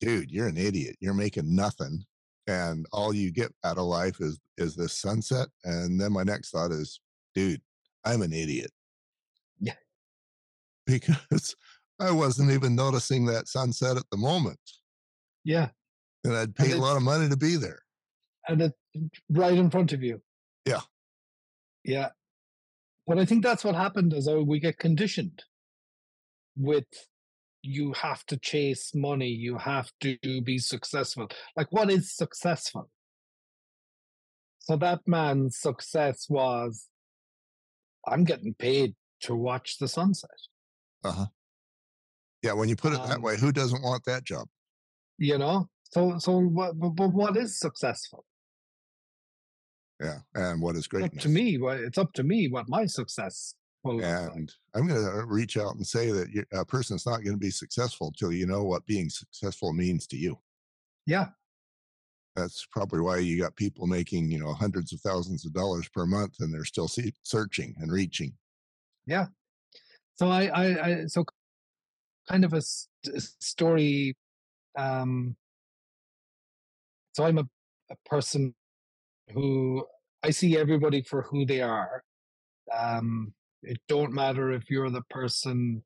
dude, 0.00 0.32
you're 0.32 0.48
an 0.48 0.56
idiot. 0.56 0.96
You're 1.00 1.14
making 1.14 1.54
nothing. 1.54 2.04
And 2.48 2.86
all 2.92 3.14
you 3.14 3.30
get 3.30 3.52
out 3.64 3.78
of 3.78 3.84
life 3.84 4.20
is 4.20 4.38
is 4.58 4.74
this 4.74 4.98
sunset. 4.98 5.48
And 5.64 6.00
then 6.00 6.12
my 6.12 6.24
next 6.24 6.50
thought 6.50 6.72
is, 6.72 7.00
dude, 7.34 7.60
I'm 8.04 8.22
an 8.22 8.32
idiot. 8.32 8.70
Because 10.86 11.56
I 12.00 12.10
wasn't 12.10 12.50
even 12.50 12.74
noticing 12.74 13.26
that 13.26 13.48
sunset 13.48 13.96
at 13.96 14.08
the 14.10 14.16
moment. 14.16 14.60
Yeah. 15.44 15.68
And 16.24 16.36
I'd 16.36 16.54
pay 16.54 16.72
a 16.72 16.76
lot 16.76 16.96
of 16.96 17.02
money 17.02 17.28
to 17.28 17.36
be 17.36 17.56
there 17.56 17.80
and 18.48 18.62
it's 18.62 18.76
right 19.30 19.54
in 19.56 19.70
front 19.70 19.92
of 19.92 20.02
you. 20.02 20.20
Yeah. 20.64 20.80
Yeah. 21.84 22.10
But 23.06 23.18
I 23.18 23.24
think 23.24 23.42
that's 23.42 23.64
what 23.64 23.74
happened 23.74 24.12
is 24.12 24.28
oh, 24.28 24.42
we 24.42 24.58
get 24.58 24.78
conditioned 24.78 25.44
with 26.56 26.86
you 27.62 27.92
have 27.94 28.24
to 28.26 28.36
chase 28.36 28.94
money, 28.94 29.28
you 29.28 29.58
have 29.58 29.90
to 30.00 30.16
be 30.42 30.58
successful. 30.58 31.28
Like, 31.56 31.72
what 31.72 31.90
is 31.90 32.14
successful? 32.14 32.90
So 34.60 34.76
that 34.76 35.00
man's 35.06 35.58
success 35.58 36.26
was 36.28 36.88
I'm 38.06 38.24
getting 38.24 38.54
paid 38.54 38.94
to 39.22 39.34
watch 39.34 39.78
the 39.78 39.88
sunset. 39.88 40.30
Uh 41.06 41.12
huh. 41.12 41.26
Yeah, 42.42 42.52
when 42.52 42.68
you 42.68 42.76
put 42.76 42.92
it 42.92 43.00
um, 43.00 43.08
that 43.08 43.20
way, 43.20 43.36
who 43.36 43.52
doesn't 43.52 43.82
want 43.82 44.04
that 44.04 44.24
job? 44.24 44.48
You 45.18 45.38
know, 45.38 45.68
so 45.92 46.18
so 46.18 46.38
what? 46.38 46.78
But 46.78 47.12
what 47.12 47.36
is 47.36 47.58
successful? 47.58 48.24
Yeah, 50.00 50.18
and 50.34 50.60
what 50.60 50.76
is 50.76 50.86
great 50.86 51.18
to 51.20 51.28
me? 51.28 51.58
It's 51.60 51.98
up 51.98 52.12
to 52.14 52.22
me 52.22 52.48
what 52.48 52.68
my 52.68 52.84
success 52.86 53.54
will 53.82 54.02
and. 54.02 54.52
I'm 54.74 54.86
going 54.86 55.02
to 55.02 55.24
reach 55.26 55.56
out 55.56 55.74
and 55.76 55.86
say 55.86 56.10
that 56.10 56.44
a 56.52 56.64
person's 56.66 57.06
not 57.06 57.22
going 57.22 57.32
to 57.32 57.38
be 57.38 57.50
successful 57.50 58.12
till 58.12 58.30
you 58.30 58.46
know 58.46 58.64
what 58.64 58.84
being 58.84 59.08
successful 59.08 59.72
means 59.72 60.06
to 60.08 60.18
you. 60.18 60.38
Yeah, 61.06 61.28
that's 62.36 62.66
probably 62.70 63.00
why 63.00 63.16
you 63.16 63.40
got 63.40 63.56
people 63.56 63.86
making 63.86 64.30
you 64.30 64.38
know 64.38 64.52
hundreds 64.52 64.92
of 64.92 65.00
thousands 65.00 65.44
of 65.44 65.52
dollars 65.52 65.88
per 65.88 66.06
month 66.06 66.36
and 66.40 66.52
they're 66.52 66.64
still 66.64 66.86
see- 66.86 67.14
searching 67.22 67.74
and 67.78 67.90
reaching 67.90 68.34
yeah 69.06 69.26
so 70.16 70.28
I, 70.28 70.46
I 70.46 70.86
i 70.86 71.06
so 71.06 71.24
kind 72.28 72.44
of 72.44 72.52
a, 72.52 72.60
st- 72.60 73.22
story 73.40 74.16
um 74.76 75.36
so 77.12 77.24
i'm 77.24 77.38
a, 77.38 77.48
a 77.90 77.96
person 78.08 78.54
who 79.32 79.84
I 80.22 80.30
see 80.30 80.58
everybody 80.58 81.02
for 81.02 81.22
who 81.22 81.46
they 81.46 81.60
are. 81.60 82.02
Um, 82.76 83.32
it 83.62 83.78
don't 83.88 84.12
matter 84.12 84.50
if 84.50 84.70
you're 84.70 84.90
the 84.90 85.02
person, 85.10 85.82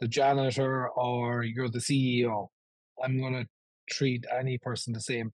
the 0.00 0.08
janitor, 0.08 0.88
or 0.90 1.42
you're 1.42 1.70
the 1.70 1.78
CEO. 1.78 2.48
I'm 3.02 3.18
going 3.18 3.34
to 3.34 3.46
treat 3.88 4.26
any 4.30 4.58
person 4.58 4.92
the 4.92 5.00
same, 5.00 5.32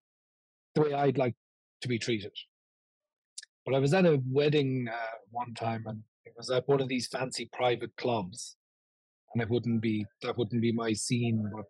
the 0.75 0.83
way 0.83 0.95
I'd 0.95 1.19
like 1.19 1.35
to 1.81 1.89
be 1.89 1.99
treated. 1.99 2.33
But 3.65 3.75
I 3.75 3.79
was 3.79 3.95
at 3.95 4.07
a 4.07 4.21
wedding 4.25 4.89
uh, 4.89 5.17
one 5.31 5.55
time, 5.55 5.85
and 5.87 6.03
it 6.25 6.35
was 6.37 6.51
at 6.51 6.68
one 6.68 6.81
of 6.81 6.89
these 6.89 7.07
fancy 7.07 7.49
private 7.53 7.97
clubs, 7.97 8.57
and 9.33 9.43
it 9.43 9.51
wouldn't 9.51 9.81
be 9.81 10.07
that 10.22 10.39
wouldn't 10.39 10.62
be 10.62 10.72
my 10.72 10.93
scene, 10.93 11.51
but 11.55 11.66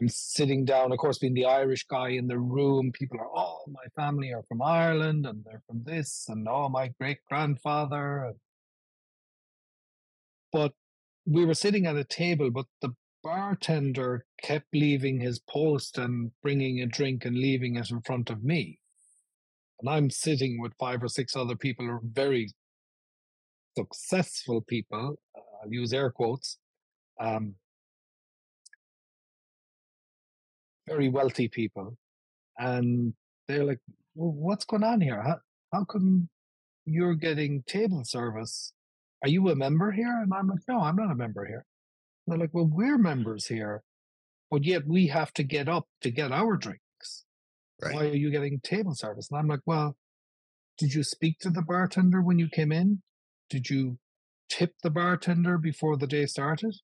I'm 0.00 0.08
sitting 0.08 0.64
down, 0.64 0.90
of 0.90 0.98
course, 0.98 1.18
being 1.18 1.34
the 1.34 1.44
Irish 1.44 1.86
guy 1.86 2.08
in 2.08 2.26
the 2.26 2.38
room. 2.38 2.92
People 2.92 3.20
are, 3.20 3.30
oh, 3.36 3.60
my 3.68 3.84
family 3.94 4.32
are 4.32 4.42
from 4.48 4.62
Ireland 4.62 5.26
and 5.26 5.44
they're 5.44 5.62
from 5.66 5.82
this, 5.84 6.26
and 6.28 6.48
oh, 6.48 6.68
my 6.68 6.88
great 6.98 7.18
grandfather. 7.28 8.32
But 10.50 10.72
we 11.26 11.44
were 11.44 11.54
sitting 11.54 11.86
at 11.86 11.96
a 11.96 12.04
table, 12.04 12.50
but 12.50 12.66
the 12.80 12.94
bartender 13.22 14.24
kept 14.42 14.66
leaving 14.74 15.20
his 15.20 15.38
post 15.38 15.98
and 15.98 16.32
bringing 16.42 16.80
a 16.80 16.86
drink 16.86 17.24
and 17.24 17.36
leaving 17.36 17.76
it 17.76 17.90
in 17.90 18.00
front 18.00 18.28
of 18.30 18.42
me. 18.42 18.80
And 19.80 19.88
I'm 19.88 20.10
sitting 20.10 20.60
with 20.60 20.72
five 20.80 21.02
or 21.02 21.08
six 21.08 21.36
other 21.36 21.56
people 21.56 21.86
who 21.86 21.92
are 21.92 22.00
very 22.02 22.50
successful 23.76 24.60
people. 24.62 25.18
Uh, 25.36 25.40
I'll 25.62 25.72
use 25.72 25.92
air 25.92 26.10
quotes. 26.10 26.58
Um, 27.20 27.54
very 30.86 31.08
wealthy 31.08 31.48
people, 31.48 31.96
and 32.58 33.14
they're 33.46 33.64
like, 33.64 33.78
well, 34.14 34.32
"What's 34.32 34.64
going 34.64 34.84
on 34.84 35.00
here? 35.00 35.22
How, 35.22 35.38
how 35.72 35.84
come 35.84 36.28
you're 36.84 37.14
getting 37.14 37.62
table 37.66 38.04
service? 38.04 38.72
Are 39.22 39.28
you 39.28 39.48
a 39.50 39.56
member 39.56 39.92
here?" 39.92 40.20
And 40.22 40.32
I'm 40.34 40.48
like, 40.48 40.66
"No, 40.68 40.80
I'm 40.80 40.96
not 40.96 41.12
a 41.12 41.14
member 41.14 41.46
here." 41.46 41.64
And 42.26 42.32
they're 42.32 42.40
like, 42.40 42.54
"Well, 42.54 42.66
we're 42.70 42.98
members 42.98 43.46
here, 43.46 43.82
but 44.50 44.64
yet 44.64 44.86
we 44.86 45.06
have 45.08 45.32
to 45.34 45.42
get 45.42 45.68
up 45.68 45.86
to 46.00 46.10
get 46.10 46.32
our 46.32 46.56
drinks. 46.56 47.24
Right. 47.80 47.94
Why 47.94 48.04
are 48.06 48.16
you 48.16 48.30
getting 48.30 48.60
table 48.60 48.94
service?" 48.94 49.30
And 49.30 49.38
I'm 49.38 49.48
like, 49.48 49.62
"Well, 49.66 49.96
did 50.78 50.94
you 50.94 51.04
speak 51.04 51.38
to 51.40 51.50
the 51.50 51.62
bartender 51.62 52.20
when 52.22 52.38
you 52.38 52.48
came 52.48 52.72
in? 52.72 53.02
Did 53.52 53.70
you 53.70 53.98
tip 54.48 54.72
the 54.82 54.90
bartender 54.90 55.58
before 55.58 55.96
the 55.96 56.06
day 56.06 56.26
started?" 56.26 56.74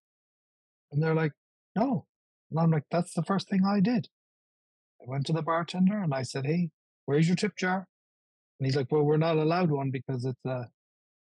And 0.93 1.03
they're 1.03 1.21
like, 1.23 1.33
"No." 1.75 2.07
And 2.51 2.59
I'm 2.61 2.71
like, 2.71 2.85
that's 2.91 3.13
the 3.15 3.23
first 3.23 3.49
thing 3.49 3.65
I 3.65 3.81
did. 3.81 4.09
I 5.01 5.05
went 5.07 5.27
to 5.27 5.33
the 5.33 5.43
bartender 5.43 5.99
and 5.99 6.15
I 6.15 6.23
said, 6.23 6.47
hey, 6.47 6.71
where's 7.05 7.29
your 7.29 7.37
tip 7.37 7.57
jar? 7.57 7.87
And 8.59 8.67
he's 8.67 8.77
like, 8.77 8.91
well, 8.91 9.05
we're 9.05 9.17
not 9.17 9.37
allowed 9.37 9.71
one 9.71 9.91
because 9.91 10.25
it's 10.25 10.45
a 10.47 10.69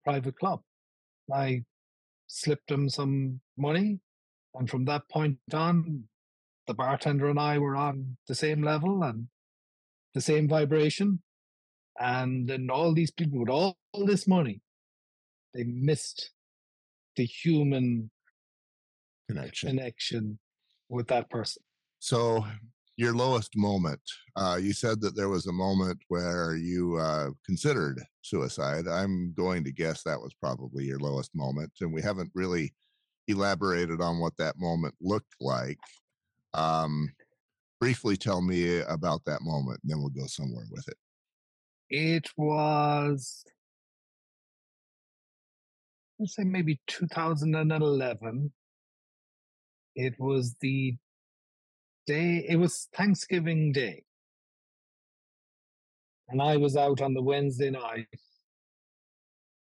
private 0.04 0.36
club. 0.36 0.60
I 1.32 1.62
slipped 2.26 2.70
him 2.70 2.88
some 2.88 3.40
money. 3.56 4.00
And 4.54 4.68
from 4.68 4.84
that 4.86 5.08
point 5.08 5.38
on, 5.52 6.04
the 6.66 6.74
bartender 6.74 7.28
and 7.28 7.38
I 7.38 7.58
were 7.58 7.76
on 7.76 8.16
the 8.26 8.34
same 8.34 8.62
level 8.62 9.02
and 9.02 9.28
the 10.14 10.20
same 10.20 10.48
vibration. 10.48 11.22
And 11.98 12.48
then 12.48 12.70
all 12.70 12.92
these 12.92 13.10
people 13.10 13.40
with 13.40 13.48
all, 13.48 13.76
this 14.06 14.26
money, 14.26 14.60
they 15.54 15.64
missed 15.64 16.30
the 17.16 17.24
human 17.24 18.10
Connection. 19.28 19.70
connection 19.70 20.38
with 20.88 21.06
that 21.08 21.30
person. 21.30 21.62
So, 22.00 22.44
your 22.96 23.14
lowest 23.14 23.56
moment, 23.56 24.00
uh, 24.36 24.58
you 24.60 24.72
said 24.72 25.00
that 25.00 25.16
there 25.16 25.28
was 25.28 25.46
a 25.46 25.52
moment 25.52 25.98
where 26.08 26.54
you 26.54 26.96
uh, 26.96 27.30
considered 27.44 28.00
suicide. 28.22 28.86
I'm 28.86 29.32
going 29.36 29.64
to 29.64 29.72
guess 29.72 30.02
that 30.04 30.20
was 30.20 30.32
probably 30.34 30.84
your 30.84 31.00
lowest 31.00 31.34
moment. 31.34 31.72
And 31.80 31.92
we 31.92 32.02
haven't 32.02 32.30
really 32.34 32.72
elaborated 33.26 34.00
on 34.00 34.20
what 34.20 34.36
that 34.38 34.58
moment 34.58 34.94
looked 35.00 35.34
like. 35.40 35.78
Um, 36.52 37.10
briefly 37.80 38.16
tell 38.16 38.40
me 38.40 38.80
about 38.80 39.24
that 39.24 39.42
moment, 39.42 39.80
and 39.82 39.90
then 39.90 39.98
we'll 40.00 40.10
go 40.10 40.26
somewhere 40.26 40.66
with 40.70 40.86
it. 40.86 40.96
It 41.90 42.28
was, 42.36 43.44
let's 46.18 46.36
say 46.36 46.44
maybe 46.44 46.80
2011. 46.86 48.52
It 49.96 50.14
was 50.18 50.56
the 50.60 50.96
day, 52.06 52.44
it 52.48 52.56
was 52.56 52.88
Thanksgiving 52.94 53.72
Day. 53.72 54.04
And 56.28 56.40
I 56.40 56.56
was 56.56 56.76
out 56.76 57.00
on 57.00 57.14
the 57.14 57.22
Wednesday 57.22 57.70
night 57.70 58.08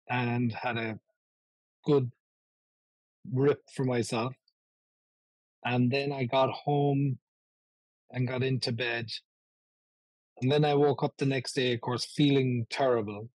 and 0.08 0.52
had 0.52 0.76
a 0.76 0.98
good 1.84 2.10
rip 3.32 3.62
for 3.74 3.84
myself. 3.84 4.34
And 5.64 5.90
then 5.90 6.12
I 6.12 6.24
got 6.24 6.50
home 6.50 7.18
and 8.10 8.28
got 8.28 8.42
into 8.42 8.72
bed. 8.72 9.10
And 10.40 10.50
then 10.50 10.64
I 10.64 10.74
woke 10.74 11.02
up 11.02 11.14
the 11.16 11.26
next 11.26 11.52
day, 11.52 11.74
of 11.74 11.80
course, 11.80 12.04
feeling 12.04 12.66
terrible. 12.70 13.28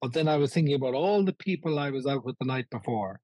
But 0.00 0.12
then 0.12 0.28
I 0.28 0.36
was 0.36 0.52
thinking 0.52 0.74
about 0.74 0.94
all 0.94 1.24
the 1.24 1.34
people 1.34 1.78
I 1.78 1.90
was 1.90 2.06
out 2.06 2.24
with 2.24 2.36
the 2.38 2.46
night 2.46 2.66
before. 2.70 3.20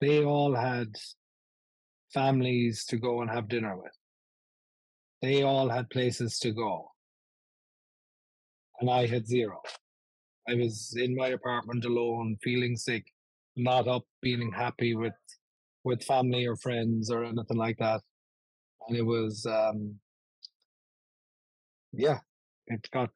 They 0.00 0.24
all 0.24 0.54
had 0.54 0.94
families 2.12 2.84
to 2.86 2.96
go 2.96 3.20
and 3.20 3.30
have 3.30 3.48
dinner 3.48 3.76
with. 3.76 3.92
They 5.20 5.42
all 5.42 5.68
had 5.68 5.90
places 5.90 6.38
to 6.40 6.52
go. 6.52 6.90
And 8.80 8.90
I 8.90 9.06
had 9.06 9.26
zero. 9.26 9.60
I 10.48 10.54
was 10.54 10.94
in 10.96 11.14
my 11.14 11.28
apartment 11.28 11.84
alone, 11.84 12.36
feeling 12.42 12.76
sick, 12.76 13.04
not 13.56 13.88
up, 13.88 14.04
feeling 14.22 14.52
happy 14.52 14.94
with 14.94 15.14
with 15.84 16.02
family 16.02 16.46
or 16.46 16.56
friends 16.56 17.10
or 17.10 17.24
anything 17.24 17.56
like 17.56 17.78
that. 17.78 18.00
And 18.88 18.96
it 18.96 19.02
was 19.02 19.46
um 19.46 19.96
yeah, 21.92 22.18
it 22.66 22.88
got 22.92 23.10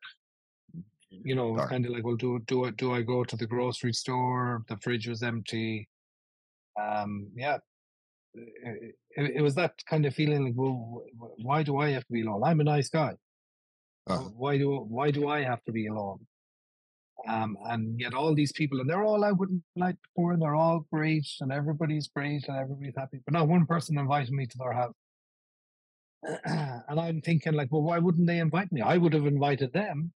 you 1.10 1.34
know, 1.34 1.56
Dark. 1.56 1.70
kind 1.70 1.86
of 1.86 1.92
like, 1.92 2.04
well, 2.04 2.16
do 2.16 2.38
do 2.46 2.64
I 2.64 2.70
do 2.70 2.92
I 2.92 3.02
go 3.02 3.24
to 3.24 3.36
the 3.36 3.46
grocery 3.46 3.92
store? 3.92 4.62
The 4.68 4.76
fridge 4.78 5.08
was 5.08 5.22
empty. 5.22 5.88
Um, 6.80 7.28
yeah, 7.34 7.58
it, 8.34 8.94
it, 9.16 9.32
it 9.36 9.42
was 9.42 9.54
that 9.54 9.72
kind 9.88 10.06
of 10.06 10.14
feeling 10.14 10.44
like, 10.44 10.54
well, 10.56 11.04
why 11.42 11.62
do 11.62 11.78
I 11.78 11.90
have 11.90 12.04
to 12.06 12.12
be 12.12 12.22
alone? 12.22 12.42
I'm 12.44 12.60
a 12.60 12.64
nice 12.64 12.88
guy. 12.88 13.14
Uh-huh. 14.06 14.30
Why 14.34 14.58
do 14.58 14.70
why 14.88 15.10
do 15.10 15.28
I 15.28 15.42
have 15.42 15.62
to 15.64 15.72
be 15.72 15.86
alone? 15.86 16.20
Um, 17.26 17.58
and 17.64 17.98
yet 17.98 18.14
all 18.14 18.34
these 18.34 18.52
people, 18.52 18.80
and 18.80 18.88
they're 18.88 19.02
all 19.02 19.24
out 19.24 19.38
with 19.38 19.50
night 19.74 19.96
before, 20.02 20.32
and 20.32 20.40
they're 20.40 20.54
all 20.54 20.86
great, 20.92 21.26
and 21.40 21.50
everybody's 21.50 22.08
great, 22.08 22.46
and 22.48 22.56
everybody's 22.56 22.94
happy. 22.96 23.18
But 23.24 23.34
not 23.34 23.48
one 23.48 23.66
person 23.66 23.98
invited 23.98 24.32
me 24.32 24.46
to 24.46 24.58
their 24.58 24.72
house. 24.72 24.94
and 26.44 27.00
I'm 27.00 27.20
thinking, 27.20 27.54
like, 27.54 27.68
well, 27.72 27.82
why 27.82 27.98
wouldn't 27.98 28.26
they 28.26 28.38
invite 28.38 28.70
me? 28.70 28.82
I 28.82 28.98
would 28.98 29.14
have 29.14 29.26
invited 29.26 29.72
them 29.72 30.12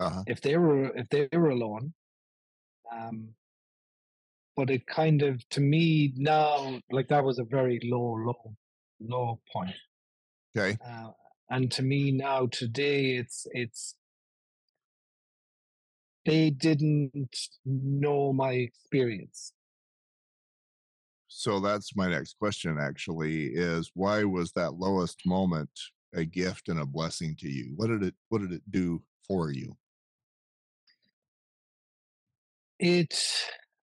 Uh-huh. 0.00 0.22
if 0.26 0.40
they 0.40 0.56
were 0.56 0.96
if 0.96 1.08
they 1.08 1.28
were 1.32 1.50
alone. 1.50 1.92
Um, 2.92 3.30
but 4.56 4.70
it 4.70 4.86
kind 4.86 5.22
of 5.22 5.48
to 5.50 5.60
me 5.60 6.12
now, 6.16 6.80
like 6.90 7.08
that 7.08 7.24
was 7.24 7.38
a 7.38 7.44
very 7.44 7.80
low, 7.84 8.16
low, 8.26 8.54
low 9.00 9.40
point. 9.52 9.74
Okay. 10.56 10.76
Uh, 10.84 11.10
and 11.50 11.70
to 11.72 11.82
me 11.82 12.10
now 12.12 12.46
today, 12.46 13.16
it's 13.16 13.46
it's 13.52 13.94
they 16.26 16.50
didn't 16.50 17.38
know 17.64 18.32
my 18.32 18.52
experience. 18.52 19.52
So 21.28 21.60
that's 21.60 21.94
my 21.94 22.08
next 22.08 22.36
question 22.38 22.78
actually 22.80 23.46
is 23.54 23.90
why 23.94 24.24
was 24.24 24.50
that 24.52 24.74
lowest 24.74 25.20
moment 25.24 25.70
a 26.14 26.24
gift 26.24 26.68
and 26.68 26.80
a 26.80 26.86
blessing 26.86 27.36
to 27.36 27.48
you? 27.48 27.74
What 27.76 27.88
did 27.88 28.02
it 28.02 28.14
what 28.28 28.40
did 28.40 28.52
it 28.52 28.62
do 28.70 29.02
for 29.26 29.52
you? 29.52 29.76
It, 32.78 33.18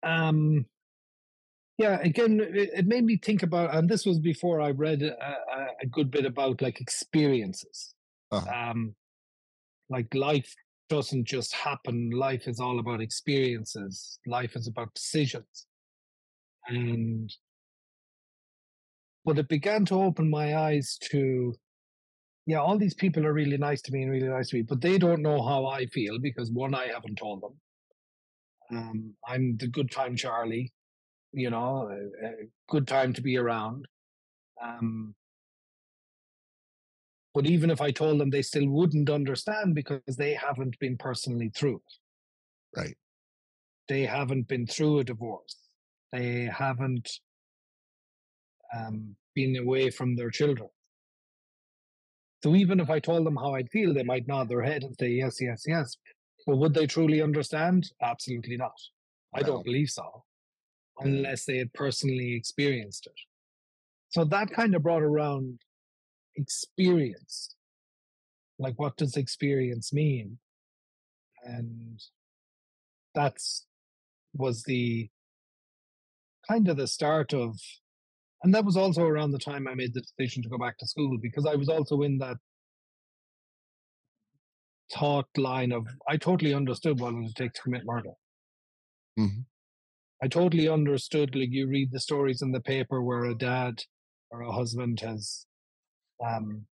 um, 0.03 0.65
yeah, 1.77 1.99
again, 2.01 2.39
it, 2.41 2.69
it 2.73 2.87
made 2.87 3.03
me 3.03 3.17
think 3.17 3.43
about, 3.43 3.75
and 3.75 3.89
this 3.89 4.05
was 4.05 4.19
before 4.19 4.61
I 4.61 4.71
read 4.71 5.01
a, 5.03 5.13
a, 5.21 5.67
a 5.83 5.85
good 5.87 6.09
bit 6.09 6.25
about 6.25 6.61
like 6.61 6.81
experiences. 6.81 7.93
Uh-huh. 8.31 8.69
Um, 8.71 8.95
like 9.89 10.13
life 10.13 10.53
doesn't 10.89 11.25
just 11.25 11.53
happen. 11.53 12.09
Life 12.09 12.47
is 12.47 12.59
all 12.59 12.79
about 12.79 13.01
experiences. 13.01 14.19
Life 14.25 14.55
is 14.55 14.67
about 14.67 14.93
decisions. 14.93 15.67
And 16.67 17.33
but 19.23 19.37
it 19.37 19.49
began 19.49 19.85
to 19.85 19.95
open 19.95 20.29
my 20.29 20.55
eyes 20.55 20.97
to 21.11 21.53
yeah, 22.45 22.59
all 22.59 22.77
these 22.77 22.93
people 22.93 23.25
are 23.25 23.33
really 23.33 23.57
nice 23.57 23.81
to 23.83 23.91
me 23.91 24.03
and 24.03 24.11
really 24.11 24.29
nice 24.29 24.49
to 24.49 24.55
me, 24.55 24.61
but 24.61 24.79
they 24.79 24.97
don't 24.97 25.21
know 25.21 25.43
how 25.45 25.65
I 25.65 25.85
feel 25.87 26.17
because 26.17 26.49
one, 26.49 26.73
I 26.73 26.87
haven't 26.87 27.17
told 27.17 27.41
them. 27.41 27.59
Um, 28.71 29.13
I'm 29.27 29.57
the 29.57 29.67
good 29.67 29.91
time 29.91 30.15
Charlie, 30.15 30.73
you 31.31 31.49
know, 31.49 31.89
a, 31.91 32.25
a 32.27 32.31
good 32.69 32.87
time 32.87 33.13
to 33.13 33.21
be 33.21 33.37
around. 33.37 33.87
Um, 34.61 35.15
but 37.33 37.45
even 37.45 37.69
if 37.69 37.81
I 37.81 37.91
told 37.91 38.19
them, 38.19 38.29
they 38.29 38.41
still 38.41 38.67
wouldn't 38.67 39.09
understand 39.09 39.75
because 39.75 40.01
they 40.17 40.33
haven't 40.33 40.77
been 40.79 40.97
personally 40.97 41.51
through 41.55 41.75
it. 41.75 42.79
Right. 42.79 42.97
They 43.87 44.05
haven't 44.05 44.47
been 44.47 44.67
through 44.67 44.99
a 44.99 45.03
divorce. 45.03 45.55
They 46.11 46.49
haven't 46.51 47.09
um, 48.75 49.15
been 49.35 49.55
away 49.55 49.91
from 49.91 50.15
their 50.15 50.31
children. 50.31 50.69
So 52.43 52.55
even 52.55 52.79
if 52.79 52.89
I 52.89 52.99
told 52.99 53.25
them 53.25 53.35
how 53.35 53.53
I'd 53.55 53.69
feel, 53.69 53.93
they 53.93 54.03
might 54.03 54.27
nod 54.27 54.49
their 54.49 54.61
head 54.61 54.83
and 54.83 54.95
say 54.99 55.09
yes, 55.09 55.37
yes, 55.41 55.63
yes. 55.65 55.95
But 56.47 56.57
would 56.57 56.73
they 56.73 56.87
truly 56.87 57.21
understand? 57.21 57.91
Absolutely 58.01 58.55
not. 58.55 58.79
I 59.35 59.41
No. 59.41 59.47
don't 59.47 59.65
believe 59.65 59.89
so, 59.89 60.23
mm. 60.97 61.05
unless 61.05 61.43
they 61.43 61.57
had 61.57 61.73
personally 61.73 62.33
experienced 62.33 63.05
it. 63.05 63.19
So 64.09 64.23
that 64.23 64.49
kind 64.51 64.73
of 64.73 64.81
brought 64.81 65.03
around 65.03 65.59
experience. 66.37 67.55
Like, 68.57 68.79
what 68.79 68.95
does 68.95 69.17
experience 69.17 69.91
mean? 69.91 70.39
And 71.43 72.01
that's 73.13 73.67
was 74.33 74.63
the 74.63 75.09
kind 76.47 76.67
of 76.69 76.77
the 76.77 76.87
start 76.87 77.33
of 77.33 77.59
and 78.43 78.53
that 78.53 78.63
was 78.65 78.77
also 78.77 79.03
around 79.03 79.31
the 79.31 79.39
time 79.39 79.67
I 79.67 79.73
made 79.73 79.93
the 79.93 80.01
decision 80.01 80.43
to 80.43 80.49
go 80.49 80.59
back 80.59 80.77
to 80.77 80.87
school 80.87 81.17
because 81.19 81.45
I 81.45 81.55
was 81.55 81.69
also 81.69 82.03
in 82.03 82.19
that 82.19 82.37
thought 84.93 85.27
line 85.37 85.71
of 85.71 85.85
I 86.07 86.17
totally 86.17 86.53
understood 86.53 86.99
what 86.99 87.13
it 87.13 87.17
would 87.17 87.35
take 87.35 87.53
to 87.53 87.61
commit 87.61 87.85
murder. 87.85 88.11
Mhm. 89.19 89.45
I 90.23 90.27
totally 90.27 90.67
understood. 90.67 91.35
Like 91.35 91.51
you 91.51 91.67
read 91.67 91.91
the 91.91 91.99
stories 91.99 92.41
in 92.41 92.51
the 92.51 92.61
paper 92.61 93.01
where 93.03 93.25
a 93.25 93.35
dad 93.37 93.83
or 94.31 94.41
a 94.41 94.51
husband 94.51 94.99
has 95.01 95.45
um, 96.25 96.67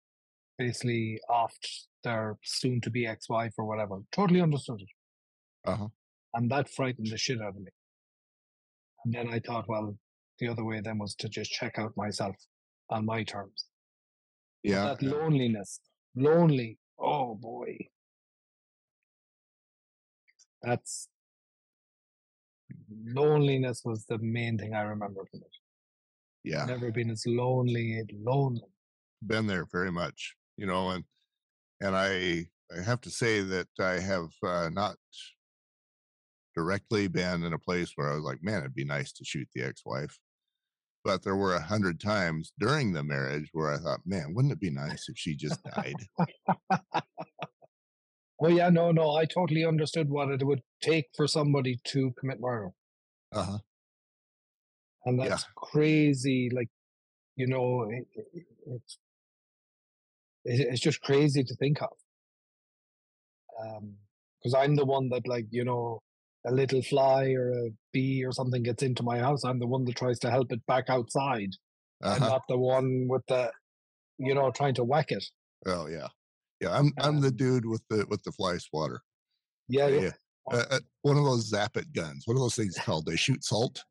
basically 0.57 1.19
offed 1.29 1.87
their 2.03 2.37
soon-to-be 2.43 3.05
ex-wife 3.05 3.53
or 3.57 3.65
whatever. 3.65 4.01
Totally 4.11 4.41
understood 4.41 4.81
it, 4.81 4.89
Uh-huh. 5.65 5.89
and 6.33 6.49
that 6.51 6.69
frightened 6.69 7.07
the 7.11 7.17
shit 7.17 7.41
out 7.41 7.49
of 7.55 7.61
me. 7.61 7.71
And 9.03 9.13
then 9.13 9.27
I 9.27 9.39
thought, 9.39 9.67
well, 9.67 9.97
the 10.39 10.47
other 10.47 10.63
way 10.63 10.81
then 10.81 10.97
was 10.97 11.15
to 11.15 11.29
just 11.29 11.51
check 11.51 11.77
out 11.77 11.95
myself 11.95 12.35
on 12.89 13.05
my 13.05 13.23
terms. 13.23 13.65
Yeah. 14.63 14.85
that 14.85 15.01
loneliness, 15.03 15.79
lonely. 16.15 16.79
Oh 16.97 17.35
boy, 17.35 17.77
that's 20.65 21.07
loneliness 23.05 23.81
was 23.85 24.05
the 24.05 24.17
main 24.17 24.57
thing 24.57 24.73
I 24.73 24.81
remember 24.81 25.21
from 25.29 25.41
it. 25.41 25.55
Yeah. 26.43 26.65
Never 26.65 26.91
been 26.91 27.09
as 27.09 27.25
lonely, 27.25 28.03
lonely. 28.23 28.61
Been 29.25 29.47
there 29.47 29.65
very 29.71 29.91
much, 29.91 30.35
you 30.57 30.65
know, 30.65 30.89
and 30.89 31.03
and 31.81 31.95
I 31.95 32.45
I 32.75 32.81
have 32.83 33.01
to 33.01 33.09
say 33.09 33.41
that 33.41 33.67
I 33.79 33.99
have 33.99 34.29
uh, 34.43 34.69
not 34.71 34.95
directly 36.55 37.07
been 37.07 37.43
in 37.43 37.53
a 37.53 37.59
place 37.59 37.91
where 37.95 38.11
I 38.11 38.15
was 38.15 38.23
like, 38.23 38.39
man, 38.41 38.59
it'd 38.59 38.73
be 38.73 38.85
nice 38.85 39.11
to 39.13 39.25
shoot 39.25 39.47
the 39.53 39.63
ex-wife. 39.63 40.17
But 41.03 41.21
there 41.21 41.35
were 41.35 41.55
a 41.55 41.61
hundred 41.61 41.99
times 41.99 42.53
during 42.59 42.91
the 42.91 43.03
marriage 43.03 43.49
where 43.53 43.71
I 43.71 43.77
thought, 43.77 43.99
man, 44.05 44.33
wouldn't 44.33 44.53
it 44.53 44.59
be 44.59 44.71
nice 44.71 45.07
if 45.07 45.17
she 45.17 45.35
just 45.35 45.61
died? 45.75 45.95
Oh 48.39 48.47
yeah, 48.47 48.69
no, 48.69 48.91
no. 48.93 49.11
I 49.11 49.25
totally 49.25 49.65
understood 49.65 50.09
what 50.09 50.29
it 50.31 50.45
would 50.45 50.63
take 50.79 51.09
for 51.17 51.27
somebody 51.27 51.79
to 51.87 52.13
commit 52.13 52.39
murder. 52.39 52.71
Uh 53.31 53.43
huh. 53.45 53.59
And 55.05 55.19
Yeah. 55.19 55.19
that's 55.19 55.45
crazy. 55.55 56.49
Like, 56.53 56.69
you 57.35 57.47
know, 57.47 57.89
it, 57.89 58.07
it, 58.33 58.47
it's 58.67 58.99
it's 60.45 60.81
just 60.81 61.01
crazy 61.01 61.43
to 61.43 61.55
think 61.55 61.81
of. 61.81 61.89
Um, 63.59 63.97
Because 64.41 64.53
I'm 64.53 64.75
the 64.75 64.85
one 64.85 65.09
that, 65.09 65.27
like, 65.27 65.47
you 65.49 65.63
know, 65.63 66.01
a 66.45 66.51
little 66.51 66.81
fly 66.83 67.31
or 67.31 67.49
a 67.51 67.69
bee 67.91 68.23
or 68.23 68.31
something 68.31 68.61
gets 68.63 68.83
into 68.83 69.01
my 69.03 69.17
house. 69.19 69.43
I'm 69.43 69.59
the 69.59 69.67
one 69.67 69.85
that 69.85 69.95
tries 69.95 70.19
to 70.19 70.29
help 70.29 70.51
it 70.51 70.65
back 70.67 70.85
outside. 70.89 71.49
Uh 72.01 72.15
I'm 72.15 72.25
not 72.25 72.43
the 72.49 72.57
one 72.59 73.07
with 73.09 73.23
the, 73.27 73.53
you 74.19 74.35
know, 74.35 74.51
trying 74.51 74.75
to 74.75 74.85
whack 74.85 75.11
it. 75.11 75.25
Oh 75.65 75.87
yeah. 75.87 76.09
Yeah. 76.61 76.77
I'm 76.77 76.91
I'm 76.99 77.19
the 77.21 77.27
Um, 77.29 77.35
dude 77.35 77.65
with 77.65 77.83
the 77.89 78.05
with 78.09 78.23
the 78.23 78.31
fly 78.31 78.57
swatter. 78.57 79.01
Yeah, 79.67 79.87
Yeah. 79.87 80.01
yeah. 80.01 80.11
Uh, 80.51 80.63
uh, 80.71 80.79
one 81.01 81.17
of 81.17 81.23
those 81.23 81.47
zap 81.49 81.75
it 81.75 81.91
guns. 81.91 82.23
What 82.25 82.35
are 82.35 82.39
those 82.39 82.55
things 82.55 82.77
called? 82.77 83.05
They 83.07 83.15
shoot 83.15 83.43
salt. 83.43 83.83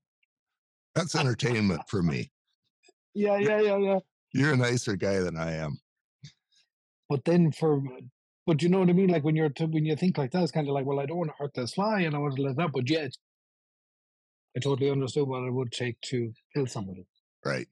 That's 0.95 1.17
entertainment 1.17 1.83
for 1.89 2.01
me. 2.03 2.31
Yeah, 3.13 3.39
yeah, 3.39 3.61
yeah, 3.61 3.77
yeah. 3.79 3.99
You're 4.33 4.53
a 4.53 4.57
nicer 4.57 4.95
guy 4.97 5.19
than 5.19 5.37
I 5.37 5.53
am. 5.55 5.79
But 7.09 7.25
then 7.25 7.51
for, 7.53 7.83
but 8.47 8.63
you 8.63 8.69
know 8.69 8.79
what 8.79 8.89
I 8.89 8.93
mean? 8.93 9.09
Like 9.09 9.25
when 9.25 9.35
you're, 9.37 9.49
t- 9.49 9.65
when 9.65 9.85
you 9.85 9.97
think 9.97 10.17
like 10.17 10.31
that, 10.31 10.43
it's 10.45 10.53
kind 10.53 10.69
of 10.69 10.75
like, 10.75 10.87
well, 10.87 11.01
I 11.01 11.07
don't 11.07 11.17
want 11.19 11.31
to 11.31 11.37
hurt 11.39 11.55
this 11.55 11.75
fly 11.75 12.01
and 12.03 12.15
I 12.15 12.19
want 12.19 12.37
to 12.37 12.43
let 12.43 12.57
that. 12.57 12.71
But 12.73 12.89
yet, 12.89 13.13
I 14.57 14.61
totally 14.61 14.91
understood 14.91 15.27
what 15.29 15.43
it 15.45 15.53
would 15.53 15.73
take 15.73 16.01
to 16.03 16.33
kill 16.55 16.67
somebody. 16.67 17.07
Right. 17.45 17.67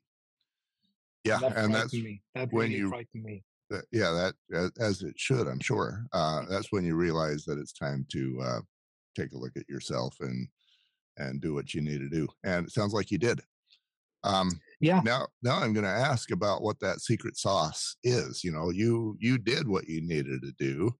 Yeah. 1.24 1.36
And 1.36 1.44
that 1.44 1.56
And 1.56 1.74
that's 1.74 1.92
me. 1.94 2.22
That 2.34 2.52
when 2.52 2.70
you- 2.72 2.88
frightened 2.88 3.22
me. 3.24 3.44
That, 3.72 3.84
yeah, 3.92 4.30
that 4.50 4.72
as 4.78 5.02
it 5.02 5.18
should, 5.18 5.46
I'm 5.46 5.60
sure. 5.60 6.06
Uh, 6.12 6.44
that's 6.48 6.70
when 6.72 6.84
you 6.84 6.96
realize 6.96 7.44
that 7.44 7.58
it's 7.58 7.72
time 7.72 8.06
to 8.10 8.40
uh, 8.42 8.60
take 9.16 9.32
a 9.32 9.38
look 9.38 9.56
at 9.56 9.68
yourself 9.68 10.16
and 10.20 10.48
and 11.18 11.40
do 11.42 11.52
what 11.54 11.74
you 11.74 11.82
need 11.82 11.98
to 11.98 12.08
do. 12.08 12.26
And 12.44 12.66
it 12.66 12.72
sounds 12.72 12.94
like 12.94 13.10
you 13.10 13.18
did. 13.18 13.40
Um, 14.24 14.60
Yeah. 14.80 15.02
now, 15.04 15.26
now 15.42 15.58
I'm 15.58 15.72
going 15.72 15.84
to 15.84 15.90
ask 15.90 16.30
about 16.30 16.62
what 16.62 16.80
that 16.80 17.00
secret 17.00 17.36
sauce 17.36 17.96
is. 18.02 18.44
You 18.44 18.52
know, 18.52 18.70
you 18.70 19.16
you 19.20 19.38
did 19.38 19.68
what 19.68 19.88
you 19.88 20.00
needed 20.00 20.42
to 20.42 20.52
do. 20.58 20.92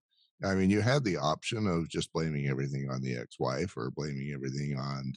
I 0.44 0.54
mean, 0.54 0.70
you 0.70 0.80
had 0.80 1.04
the 1.04 1.16
option 1.16 1.66
of 1.66 1.88
just 1.88 2.12
blaming 2.12 2.48
everything 2.48 2.90
on 2.90 3.00
the 3.00 3.16
ex-wife 3.16 3.76
or 3.76 3.90
blaming 3.90 4.32
everything 4.32 4.76
on 4.76 5.14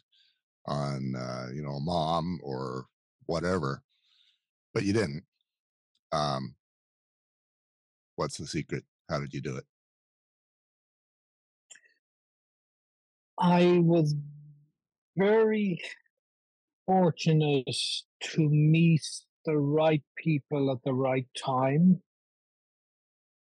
on 0.67 1.15
uh, 1.15 1.47
you 1.53 1.61
know 1.61 1.79
mom 1.79 2.39
or 2.43 2.85
whatever, 3.25 3.81
but 4.73 4.83
you 4.83 4.93
didn't. 4.93 5.23
Um, 6.11 6.55
what's 8.15 8.37
the 8.37 8.47
secret? 8.47 8.83
How 9.09 9.19
did 9.19 9.33
you 9.33 9.41
do 9.41 9.57
it? 9.57 9.65
I 13.37 13.79
was 13.83 14.15
very 15.17 15.79
fortunate 16.85 17.75
to 18.21 18.49
meet 18.49 19.05
the 19.45 19.57
right 19.57 20.03
people 20.17 20.71
at 20.71 20.77
the 20.83 20.93
right 20.93 21.27
time. 21.37 22.01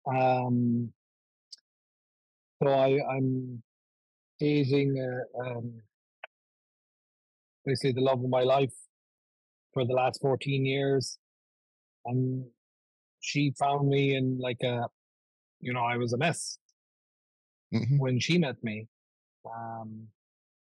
Um, 0.08 0.92
so 2.62 2.70
I, 2.70 3.00
I'm 3.10 3.62
dating 4.40 4.98
uh, 5.00 5.42
um, 5.42 5.82
basically 7.66 7.94
the 7.94 8.02
love 8.02 8.24
of 8.24 8.30
my 8.30 8.44
life 8.44 8.74
for 9.74 9.86
the 9.86 9.94
last 9.94 10.20
14 10.22 10.66
years. 10.66 11.18
And 12.06 12.46
she 13.24 13.54
found 13.58 13.88
me 13.88 14.16
in 14.16 14.38
like 14.38 14.62
a, 14.64 14.86
you 15.62 15.74
know, 15.74 15.80
I 15.84 15.96
was 15.98 16.12
a 16.14 16.18
mess 16.18 16.58
Mhm. 17.74 17.98
when 17.98 18.20
she 18.20 18.38
met 18.38 18.62
me. 18.64 18.88
Um, 19.46 20.10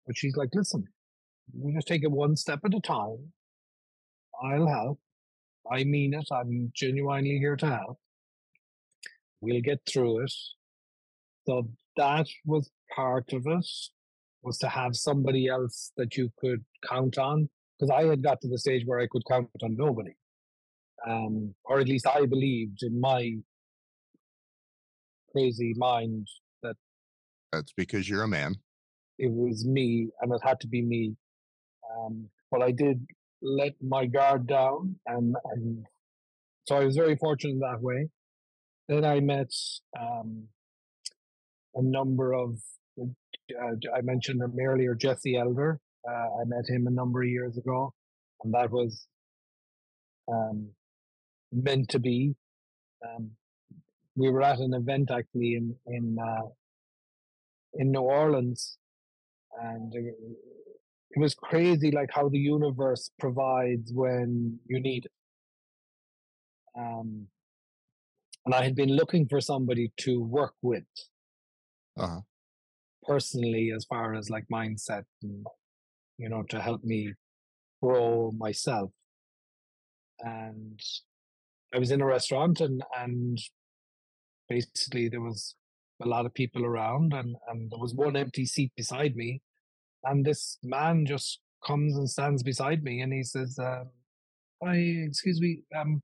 but 0.07 0.18
she's 0.18 0.36
like, 0.38 0.49
listen, 0.53 0.88
we 1.53 1.74
just 1.74 1.88
take 1.88 2.03
it 2.03 2.11
one 2.11 2.36
step 2.38 2.61
at 2.64 2.74
a 2.74 2.80
time. 2.80 3.34
I'll 4.41 4.68
help. 4.68 4.99
I 5.70 5.84
mean 5.84 6.14
it. 6.14 6.28
I'm 6.32 6.72
genuinely 6.74 7.38
here 7.38 7.57
to 7.57 7.68
help. 7.68 7.99
We'll 9.41 9.61
get 9.61 9.82
through 9.86 10.24
it. 10.24 10.34
So 11.45 11.70
that 11.97 12.28
was 12.45 12.72
part 12.95 13.32
of 13.34 13.45
it, 13.45 13.68
was 14.41 14.57
to 14.59 14.70
have 14.70 14.95
somebody 14.95 15.47
else 15.47 15.91
that 15.97 16.16
you 16.16 16.32
could 16.38 16.64
count 16.89 17.18
on. 17.18 17.49
Because 17.78 17.89
I 17.91 18.05
had 18.05 18.24
got 18.24 18.39
to 18.41 18.47
the 18.47 18.57
stage 18.57 18.86
where 18.86 18.99
I 18.99 19.07
could 19.07 19.24
count 19.30 19.49
on 19.61 19.76
nobody. 19.76 20.14
Um, 21.08 21.54
or 21.66 21.80
at 21.80 21.88
least 21.88 22.08
I 22.08 22.26
believed 22.26 22.80
in 22.82 22.99
my 22.99 23.32
crazy 25.32 25.74
mind 25.76 26.28
that 26.62 26.76
That's 27.51 27.74
because 27.76 28.08
you're 28.08 28.24
a 28.24 28.28
man. 28.28 28.56
it 29.18 29.32
was 29.32 29.66
me 29.66 30.10
and 30.22 30.34
it 30.34 30.41
had 30.43 30.60
to 30.62 30.68
be 30.68 30.82
me. 30.82 31.16
Um, 31.97 32.30
but 32.51 32.62
I 32.62 32.72
did 32.72 33.06
let 33.41 33.74
my 33.82 34.06
guard 34.06 34.47
down 34.47 34.95
and, 35.06 35.36
and 35.54 35.86
so 36.66 36.78
I 36.78 36.86
was 36.86 36.95
very 36.95 37.18
fortunate 37.18 37.60
that 37.60 37.82
way. 37.82 38.10
Then 38.88 39.04
I 39.04 39.20
met 39.20 39.51
um, 39.99 40.47
a 41.76 41.82
number 41.82 42.34
of, 42.34 42.58
uh, 42.99 43.76
I 43.95 44.01
mentioned 44.01 44.41
him 44.41 44.56
earlier, 44.60 44.95
Jesse 44.95 45.36
Elder. 45.38 45.80
Uh, 46.08 46.41
I 46.41 46.43
met 46.45 46.66
him 46.70 46.88
a 46.88 46.91
number 46.91 47.22
of 47.22 47.30
years 47.30 47.58
ago 47.58 47.93
and 48.43 48.54
that 48.54 48.72
was 48.72 49.08
um, 50.32 50.70
meant 51.54 51.89
to 51.89 51.99
be. 51.99 52.36
Um, 53.08 53.32
we 54.16 54.30
were 54.30 54.43
at 54.43 54.60
an 54.60 54.74
event 54.74 55.12
actually 55.12 55.56
in, 55.56 55.76
in, 55.88 56.18
uh, 56.20 56.47
in 57.76 57.91
New 57.91 58.01
Orleans 58.01 58.78
and 59.62 59.93
it, 59.93 60.16
it 61.12 61.20
was 61.20 61.36
crazy 61.36 61.91
like 61.91 62.10
how 62.14 62.30
the 62.30 62.39
universe 62.39 63.12
provides 63.20 63.91
when 63.93 64.60
you 64.68 64.80
need 64.80 65.06
it 65.06 65.12
um 66.78 67.28
and 68.45 68.56
i 68.56 68.64
had 68.64 68.76
been 68.76 68.89
looking 68.89 69.28
for 69.28 69.39
somebody 69.39 69.91
to 69.97 70.22
work 70.22 70.56
with 70.62 70.86
Uh-huh. 71.97 72.22
personally 73.04 73.72
as 73.76 73.86
far 73.86 74.16
as 74.16 74.30
like 74.30 74.45
mindset 74.51 75.06
and 75.22 75.45
you 76.18 76.30
know 76.30 76.43
to 76.49 76.60
help 76.62 76.84
me 76.84 77.14
grow 77.82 78.32
myself 78.38 78.91
and 80.20 80.80
i 81.74 81.80
was 81.80 81.91
in 81.91 82.01
a 82.01 82.05
restaurant 82.05 82.61
and 82.61 82.84
and 82.97 83.39
basically 84.49 85.07
there 85.09 85.21
was 85.21 85.55
a 86.01 86.07
lot 86.07 86.26
of 86.26 86.34
people 86.34 86.65
around 86.65 87.13
and 87.13 87.36
and 87.47 87.71
there 87.71 87.80
was 87.80 87.93
one 87.93 88.15
empty 88.15 88.45
seat 88.45 88.71
beside 88.76 89.15
me. 89.15 89.41
And 90.03 90.26
this 90.26 90.57
man 90.63 91.05
just 91.05 91.39
comes 91.65 91.95
and 91.95 92.09
stands 92.09 92.43
beside 92.43 92.84
me 92.84 93.01
and 93.01 93.13
he 93.13 93.24
says 93.24 93.57
um 93.59 93.89
excuse 94.61 95.39
me 95.39 95.61
um 95.76 96.01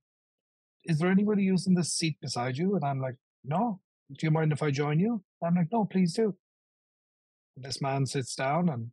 is 0.86 1.00
there 1.00 1.12
anybody 1.12 1.44
using 1.44 1.76
this 1.76 1.94
seat 1.94 2.18
beside 2.22 2.58
you? 2.58 2.76
And 2.76 2.86
i'm 2.86 3.02
like 3.02 3.16
no. 3.44 3.80
Do 4.18 4.26
you 4.26 4.32
mind 4.32 4.52
if 4.52 4.64
i 4.64 4.72
join 4.72 5.00
you? 5.00 5.22
I'm 5.44 5.56
like 5.56 5.72
no 5.72 5.86
please 5.86 6.14
do. 6.14 6.36
And 7.56 7.66
this 7.66 7.82
man 7.82 8.06
sits 8.06 8.36
down 8.36 8.70
and 8.70 8.92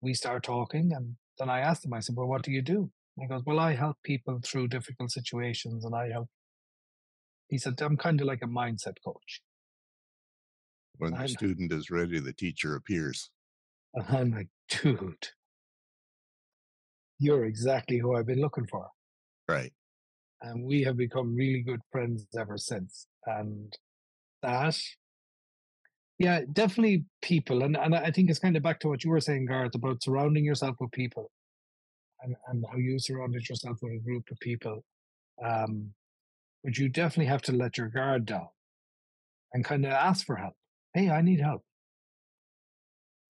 we 0.00 0.14
start 0.14 0.44
talking 0.44 0.92
and 0.94 1.16
then 1.38 1.50
i 1.50 1.58
asked 1.58 1.84
him 1.84 1.92
i 1.92 2.00
said 2.00 2.14
well 2.16 2.28
what 2.28 2.42
do 2.42 2.52
you 2.52 2.62
do 2.62 2.90
and 3.18 3.22
he 3.22 3.28
goes 3.28 3.42
well 3.44 3.58
i 3.58 3.74
help 3.74 3.96
people 4.04 4.38
through 4.44 4.68
difficult 4.68 5.10
situations 5.10 5.84
and 5.84 5.94
i 5.94 6.08
help 6.08 6.28
he 7.48 7.58
said 7.58 7.80
i'm 7.82 7.96
kind 7.96 8.20
of 8.20 8.26
like 8.26 8.42
a 8.42 8.46
mindset 8.46 8.94
coach 9.04 9.40
When 10.98 11.12
the 11.12 11.18
I'm- 11.18 11.28
student 11.28 11.72
is 11.72 11.90
ready, 11.90 12.18
the 12.20 12.32
teacher 12.32 12.74
appears. 12.76 13.30
and 13.94 14.04
i'm 14.16 14.30
like 14.32 14.48
dude 14.68 15.28
you're 17.18 17.44
exactly 17.44 17.98
who 17.98 18.14
i've 18.14 18.26
been 18.26 18.40
looking 18.40 18.66
for 18.66 18.86
Right. 19.48 19.72
and 20.42 20.64
we 20.64 20.82
have 20.82 20.96
become 20.96 21.34
really 21.34 21.62
good 21.62 21.80
friends 21.90 22.26
ever 22.38 22.58
since. 22.58 23.06
And 23.24 23.74
that, 24.42 24.78
yeah, 26.18 26.42
definitely 26.52 27.06
people, 27.22 27.62
and 27.62 27.74
and 27.74 27.94
I 27.94 28.10
think 28.10 28.28
it's 28.28 28.38
kind 28.38 28.58
of 28.58 28.62
back 28.62 28.78
to 28.80 28.88
what 28.88 29.02
you 29.04 29.10
were 29.10 29.22
saying, 29.22 29.46
Gareth, 29.46 29.74
about 29.74 30.02
surrounding 30.02 30.44
yourself 30.44 30.76
with 30.80 30.90
people, 30.92 31.30
and 32.22 32.36
and 32.48 32.64
how 32.70 32.78
you 32.78 32.98
surrounded 32.98 33.48
yourself 33.48 33.78
with 33.82 33.92
a 33.94 33.98
group 34.04 34.24
of 34.30 34.38
people. 34.40 34.84
Um, 35.42 35.94
but 36.64 36.78
you 36.78 36.88
definitely 36.88 37.26
have 37.30 37.42
to 37.42 37.52
let 37.52 37.78
your 37.78 37.88
guard 37.88 38.26
down, 38.26 38.48
and 39.52 39.64
kind 39.64 39.84
of 39.86 39.92
ask 39.92 40.26
for 40.26 40.36
help. 40.36 40.54
Hey, 40.94 41.10
I 41.10 41.22
need 41.22 41.40
help, 41.40 41.62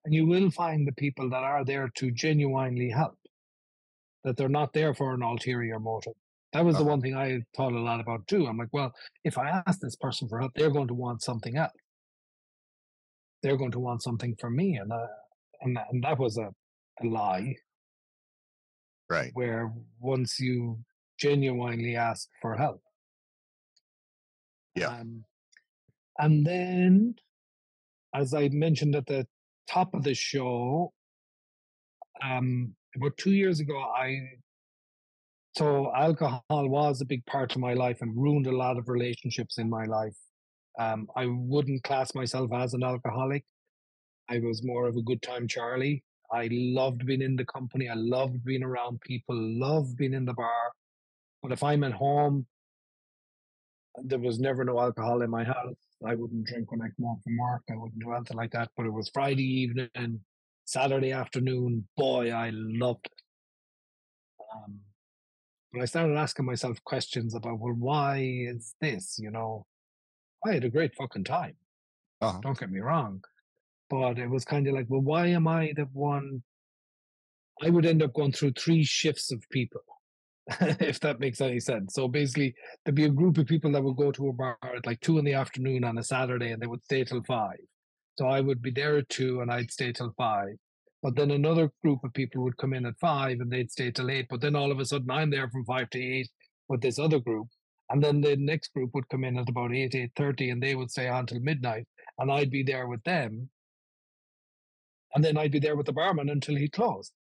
and 0.05 0.15
you 0.15 0.27
will 0.27 0.51
find 0.51 0.87
the 0.89 0.93
people 0.95 1.31
that 1.31 1.45
are 1.45 1.65
there 1.65 1.91
to 1.97 2.11
genuinely 2.13 2.91
help. 2.91 3.17
That 4.25 4.37
they're 4.37 4.49
not 4.49 4.73
there 4.75 4.95
for 4.95 5.15
an 5.15 5.23
ulterior 5.23 5.81
motive. 5.81 6.15
That 6.53 6.65
was 6.65 6.79
the 6.79 6.85
Uh-huh. 6.85 6.91
one 6.93 7.01
thing 7.03 7.17
I 7.17 7.43
thought 7.57 7.73
a 7.73 7.81
lot 7.81 8.01
about 8.01 8.27
too. 8.29 8.47
I'm 8.47 8.59
like, 8.59 8.73
well, 8.73 8.93
if 9.25 9.39
I 9.39 9.63
ask 9.67 9.81
this 9.81 9.97
person 9.97 10.29
for 10.29 10.41
help, 10.41 10.53
they're 10.55 10.71
going 10.71 10.89
to 10.89 10.95
want 10.95 11.23
something 11.23 11.57
else. 11.57 11.73
They're 13.43 13.57
going 13.57 13.73
to 13.73 13.81
want 13.81 14.03
something 14.03 14.37
from 14.41 14.57
me, 14.57 14.77
and 14.77 14.93
uh, 14.93 15.09
and 15.63 15.79
and 15.91 16.05
that 16.05 16.19
was 16.19 16.39
a, 16.39 16.51
a 17.03 17.07
lie. 17.07 17.57
Right. 19.11 19.31
Where 19.35 19.73
once 20.01 20.39
you 20.39 20.85
genuinely 21.19 21.97
ask 21.97 22.29
for 22.43 22.57
help, 22.57 22.83
Yeah. 24.75 24.89
um, 24.89 25.25
And 26.19 26.47
then, 26.47 27.15
as 28.15 28.35
I 28.35 28.49
mentioned 28.49 28.97
at 28.97 29.07
the 29.07 29.27
top 29.69 29.95
of 29.95 30.03
the 30.03 30.15
show, 30.15 30.93
um, 32.23 32.75
about 32.97 33.17
two 33.17 33.33
years 33.33 33.61
ago, 33.61 33.79
I 33.81 34.39
so 35.57 35.93
alcohol 35.95 36.43
was 36.51 37.01
a 37.01 37.05
big 37.05 37.25
part 37.27 37.55
of 37.55 37.61
my 37.61 37.75
life 37.75 37.99
and 38.01 38.17
ruined 38.17 38.47
a 38.47 38.57
lot 38.57 38.79
of 38.79 38.89
relationships 38.89 39.59
in 39.59 39.69
my 39.69 39.87
life. 39.87 40.17
Um, 40.79 41.09
I 41.17 41.27
wouldn't 41.27 41.83
class 41.83 42.15
myself 42.15 42.53
as 42.53 42.75
an 42.75 42.85
alcoholic. 42.85 43.45
I 44.31 44.39
was 44.39 44.63
more 44.65 44.87
of 44.87 44.97
a 44.97 45.03
good 45.03 45.23
time 45.23 45.49
Charlie. 45.49 46.05
I 46.33 46.49
loved 46.51 47.07
being 47.07 47.23
in 47.23 47.37
the 47.37 47.45
company. 47.45 47.89
I 47.89 47.95
loved 47.95 48.45
being 48.45 48.63
around 48.63 49.01
people. 49.01 49.35
Loved 49.37 49.97
being 49.97 50.15
in 50.15 50.25
the 50.25 50.35
bar. 50.35 50.73
But 51.43 51.53
if 51.53 51.63
I'm 51.63 51.85
at 51.85 51.93
home, 51.93 52.47
there 54.03 54.19
was 54.19 54.39
never 54.39 54.65
no 54.65 54.79
alcohol 54.79 55.23
in 55.23 55.31
my 55.31 55.45
house. 55.45 55.75
I 56.07 56.15
wouldn't 56.15 56.47
drink 56.47 56.71
when 56.71 56.83
I 56.83 56.87
come 56.87 57.07
home 57.07 57.21
from 57.25 57.37
work. 57.39 57.63
I 57.71 57.77
wouldn't 57.77 58.01
do 58.01 58.13
anything 58.13 58.37
like 58.37 58.53
that. 58.53 58.71
But 58.77 58.87
it 58.87 58.93
was 58.93 59.09
Friday 59.09 59.43
evening, 59.43 60.21
Saturday 60.65 61.13
afternoon. 61.13 61.89
Boy, 61.97 62.31
I 62.31 62.51
loved 62.53 63.07
it. 63.07 63.23
Um, 64.55 64.81
but 65.73 65.83
I 65.83 65.85
started 65.87 66.17
asking 66.17 66.47
myself 66.47 66.83
questions 66.85 67.35
about, 67.35 67.59
well, 67.59 67.75
why 67.75 68.19
is 68.21 68.75
this? 68.81 69.19
You 69.19 69.31
know, 69.31 69.67
I 70.47 70.53
had 70.53 70.65
a 70.65 70.71
great 70.71 70.95
fucking 70.95 71.25
time. 71.25 71.57
Uh-huh. 72.21 72.41
Don't 72.43 72.59
get 72.59 72.71
me 72.71 72.81
wrong. 72.81 73.23
But 73.91 74.19
it 74.19 74.29
was 74.29 74.45
kind 74.45 74.67
of 74.67 74.75
like, 74.75 74.87
well, 74.89 75.01
why 75.01 75.29
am 75.29 75.49
I 75.49 75.73
the 75.75 75.89
one? 75.93 76.43
I 77.63 77.71
would 77.71 77.87
end 77.87 78.03
up 78.03 78.15
going 78.15 78.33
through 78.33 78.53
three 78.53 78.85
shifts 78.85 79.33
of 79.33 79.43
people, 79.51 79.81
if 80.61 81.01
that 81.01 81.21
makes 81.21 81.41
any 81.41 81.59
sense. 81.59 81.95
So 81.95 82.07
basically, 82.07 82.55
there'd 82.85 82.95
be 82.95 83.07
a 83.07 83.11
group 83.11 83.39
of 83.39 83.47
people 83.47 83.73
that 83.73 83.83
would 83.83 83.97
go 83.97 84.13
to 84.13 84.29
a 84.29 84.33
bar 84.33 84.59
at 84.63 84.87
like 84.87 85.01
two 85.01 85.19
in 85.19 85.25
the 85.25 85.35
afternoon 85.35 85.85
on 85.85 85.99
a 85.99 86.03
Saturday 86.03 86.53
and 86.53 86.63
they 86.63 86.67
would 86.67 86.85
stay 86.85 87.05
till 87.05 87.23
five. 87.25 87.59
So 88.19 88.27
I 88.27 88.41
would 88.41 88.63
be 88.63 88.71
there 88.71 88.99
at 88.99 89.09
two 89.09 89.41
and 89.41 89.51
I'd 89.51 89.71
stay 89.71 89.93
till 89.93 90.13
five. 90.17 90.57
But 91.03 91.17
then 91.17 91.31
another 91.31 91.71
group 91.83 92.01
of 92.05 92.13
people 92.13 92.43
would 92.43 92.57
come 92.57 92.75
in 92.75 92.87
at 92.87 92.99
five 93.01 93.41
and 93.41 93.51
they'd 93.51 93.71
stay 93.71 93.91
till 93.91 94.11
eight. 94.11 94.27
But 94.29 94.41
then 94.41 94.57
all 94.57 94.71
of 94.71 94.81
a 94.81 94.85
sudden 94.85 95.11
I'm 95.11 95.31
there 95.31 95.49
from 95.49 95.65
five 95.65 95.91
to 95.91 96.01
eight 96.01 96.29
with 96.69 96.81
this 96.81 96.99
other 96.99 97.19
group. 97.19 97.49
And 97.91 98.03
then 98.03 98.21
the 98.21 98.37
next 98.37 98.73
group 98.75 98.91
would 98.95 99.09
come 99.09 99.25
in 99.25 99.39
at 99.39 99.49
about 99.49 99.75
eight, 99.75 99.95
eight 99.95 100.13
thirty, 100.15 100.51
and 100.51 100.63
they 100.63 100.75
would 100.75 100.91
stay 100.91 101.09
on 101.09 101.27
till 101.27 101.41
midnight, 101.41 101.87
and 102.19 102.31
I'd 102.31 102.51
be 102.51 102.63
there 102.63 102.87
with 102.87 103.03
them. 103.05 103.49
And 105.15 105.25
then 105.25 105.37
I'd 105.37 105.53
be 105.53 105.59
there 105.59 105.77
with 105.77 105.87
the 105.87 105.93
barman 105.93 106.29
until 106.29 106.57
he 106.57 106.69
closed. 106.69 107.13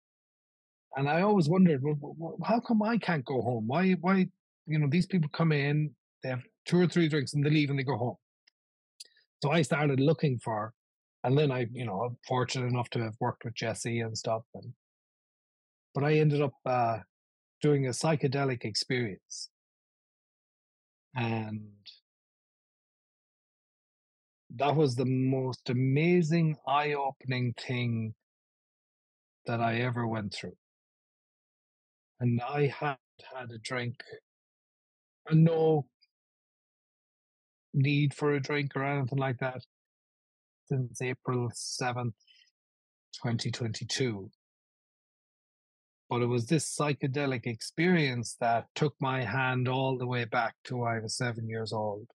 And 0.96 1.08
I 1.08 1.22
always 1.22 1.48
wondered, 1.48 1.82
well, 1.82 2.36
how 2.44 2.60
come 2.60 2.82
I 2.82 2.98
can't 2.98 3.24
go 3.24 3.42
home? 3.42 3.66
Why, 3.66 3.92
why, 3.92 4.28
you 4.66 4.78
know, 4.78 4.88
these 4.88 5.06
people 5.06 5.28
come 5.32 5.52
in, 5.52 5.94
they 6.22 6.30
have 6.30 6.42
two 6.64 6.80
or 6.80 6.86
three 6.86 7.08
drinks, 7.08 7.34
and 7.34 7.44
they 7.44 7.50
leave 7.50 7.70
and 7.70 7.78
they 7.78 7.84
go 7.84 7.96
home. 7.96 8.16
So 9.42 9.50
I 9.50 9.62
started 9.62 10.00
looking 10.00 10.38
for, 10.38 10.72
and 11.22 11.36
then 11.36 11.52
I, 11.52 11.66
you 11.72 11.84
know, 11.84 12.00
I'm 12.00 12.16
fortunate 12.26 12.66
enough 12.66 12.88
to 12.90 13.02
have 13.02 13.14
worked 13.20 13.44
with 13.44 13.54
Jesse 13.54 14.00
and 14.00 14.16
stuff. 14.16 14.42
And 14.54 14.72
but 15.94 16.04
I 16.04 16.14
ended 16.14 16.42
up 16.42 16.54
uh, 16.64 16.98
doing 17.62 17.86
a 17.86 17.90
psychedelic 17.90 18.64
experience 18.64 19.50
and 21.14 21.62
that 24.58 24.74
was 24.74 24.94
the 24.94 25.04
most 25.04 25.68
amazing, 25.70 26.56
eye 26.66 26.94
opening 26.94 27.54
thing 27.54 28.14
that 29.46 29.60
I 29.60 29.76
ever 29.80 30.06
went 30.06 30.34
through. 30.34 30.56
And 32.20 32.40
I 32.40 32.66
had 32.66 32.96
had 33.34 33.50
a 33.50 33.58
drink 33.58 33.96
and 35.28 35.44
no 35.44 35.86
need 37.74 38.14
for 38.14 38.32
a 38.34 38.40
drink 38.40 38.72
or 38.74 38.84
anything 38.84 39.18
like 39.18 39.38
that 39.38 39.62
since 40.68 41.02
April 41.02 41.50
7th, 41.50 42.14
2022. 43.22 44.30
But 46.08 46.22
it 46.22 46.26
was 46.26 46.46
this 46.46 46.74
psychedelic 46.76 47.46
experience 47.46 48.36
that 48.40 48.66
took 48.74 48.94
my 49.00 49.24
hand 49.24 49.68
all 49.68 49.98
the 49.98 50.06
way 50.06 50.24
back 50.24 50.54
to 50.64 50.84
I 50.84 51.00
was 51.00 51.16
seven 51.16 51.48
years 51.48 51.72
old 51.72 52.06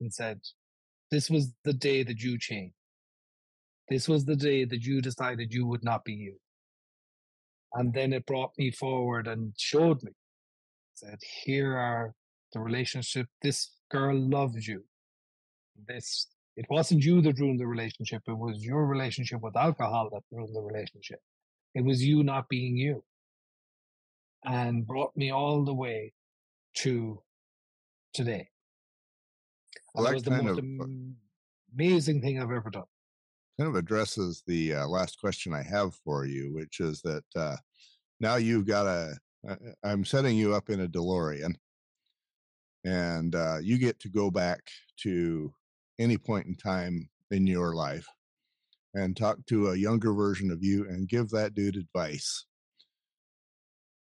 and 0.00 0.12
said, 0.12 0.40
This 1.10 1.30
was 1.30 1.52
the 1.64 1.72
day 1.72 2.02
that 2.02 2.20
you 2.20 2.38
changed. 2.38 2.74
This 3.88 4.08
was 4.08 4.24
the 4.24 4.36
day 4.36 4.64
that 4.64 4.82
you 4.82 5.00
decided 5.00 5.52
you 5.52 5.66
would 5.66 5.82
not 5.82 6.04
be 6.04 6.12
you. 6.12 6.36
And 7.74 7.92
then 7.92 8.12
it 8.12 8.26
brought 8.26 8.52
me 8.58 8.70
forward 8.70 9.26
and 9.26 9.52
showed 9.56 10.02
me, 10.02 10.12
said, 10.94 11.18
Here 11.44 11.76
are 11.76 12.14
the 12.52 12.60
relationship. 12.60 13.26
This 13.42 13.70
girl 13.90 14.18
loves 14.18 14.66
you. 14.66 14.84
This 15.86 16.26
it 16.58 16.66
wasn't 16.68 17.04
you 17.04 17.20
that 17.20 17.38
ruined 17.38 17.60
the 17.60 17.68
relationship, 17.68 18.22
it 18.26 18.36
was 18.36 18.64
your 18.64 18.84
relationship 18.84 19.40
with 19.40 19.56
alcohol 19.56 20.10
that 20.12 20.24
ruined 20.32 20.56
the 20.56 20.60
relationship. 20.60 21.20
It 21.72 21.84
was 21.84 22.02
you 22.02 22.24
not 22.24 22.48
being 22.48 22.76
you 22.76 23.04
and 24.44 24.84
brought 24.84 25.16
me 25.16 25.30
all 25.30 25.64
the 25.64 25.72
way 25.72 26.12
to 26.78 27.22
today. 28.12 28.48
Well, 29.98 30.06
that, 30.06 30.14
was 30.14 30.22
the 30.22 30.30
most 30.30 30.58
of 30.58 30.64
uh 30.64 30.84
amazing 31.74 32.22
thing 32.22 32.40
I've 32.40 32.52
ever 32.52 32.70
done. 32.70 32.84
kind 33.58 33.68
of 33.68 33.74
addresses 33.74 34.44
the 34.46 34.74
uh, 34.74 34.86
last 34.86 35.18
question 35.18 35.52
I 35.52 35.62
have 35.62 35.94
for 35.96 36.24
you, 36.24 36.54
which 36.54 36.78
is 36.78 37.02
that 37.02 37.24
uh, 37.34 37.56
now 38.20 38.36
you've 38.36 38.66
got 38.66 38.86
a. 38.86 39.16
Uh, 39.48 39.56
I'm 39.82 40.04
setting 40.04 40.36
you 40.36 40.54
up 40.54 40.70
in 40.70 40.82
a 40.82 40.88
DeLorean, 40.88 41.56
and 42.84 43.34
uh, 43.34 43.58
you 43.60 43.76
get 43.78 43.98
to 44.00 44.08
go 44.08 44.30
back 44.30 44.60
to 44.98 45.52
any 45.98 46.16
point 46.16 46.46
in 46.46 46.54
time 46.54 47.08
in 47.32 47.46
your 47.46 47.74
life 47.74 48.06
and 48.94 49.16
talk 49.16 49.38
to 49.46 49.70
a 49.70 49.76
younger 49.76 50.12
version 50.12 50.52
of 50.52 50.62
you 50.62 50.88
and 50.88 51.08
give 51.08 51.28
that 51.30 51.54
dude 51.54 51.76
advice. 51.76 52.44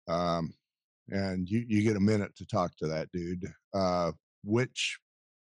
Um, 0.07 0.53
and 1.09 1.49
you 1.49 1.65
you 1.67 1.83
get 1.83 1.97
a 1.97 2.01
minute 2.01 2.33
to 2.37 2.45
talk 2.45 2.77
to 2.77 2.87
that 2.87 3.11
dude. 3.11 3.45
Uh, 3.73 4.13
which 4.43 4.97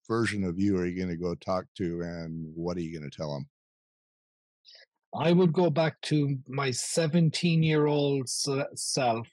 version 0.07 0.43
of 0.43 0.59
you 0.59 0.77
are 0.77 0.85
you 0.85 0.95
going 0.95 1.09
to 1.09 1.21
go 1.21 1.35
talk 1.35 1.65
to, 1.77 2.01
and 2.01 2.51
what 2.55 2.77
are 2.77 2.81
you 2.81 2.97
going 2.97 3.09
to 3.09 3.15
tell 3.15 3.33
them? 3.33 3.47
I 5.13 5.31
would 5.31 5.53
go 5.53 5.69
back 5.69 6.01
to 6.03 6.37
my 6.47 6.71
17 6.71 7.63
year 7.63 7.85
old 7.85 8.27
self, 8.27 9.27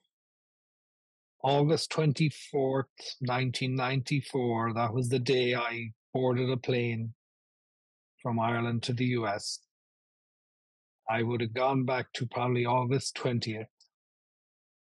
August 1.42 1.90
24th, 1.90 2.84
1994. 3.20 4.74
That 4.74 4.94
was 4.94 5.08
the 5.08 5.18
day 5.18 5.54
I 5.54 5.90
boarded 6.14 6.50
a 6.50 6.56
plane 6.56 7.14
from 8.22 8.38
Ireland 8.38 8.84
to 8.84 8.92
the 8.92 9.06
US. 9.06 9.58
I 11.10 11.24
would 11.24 11.40
have 11.40 11.52
gone 11.52 11.84
back 11.84 12.12
to 12.14 12.26
probably 12.26 12.64
August 12.64 13.16
20th 13.16 13.66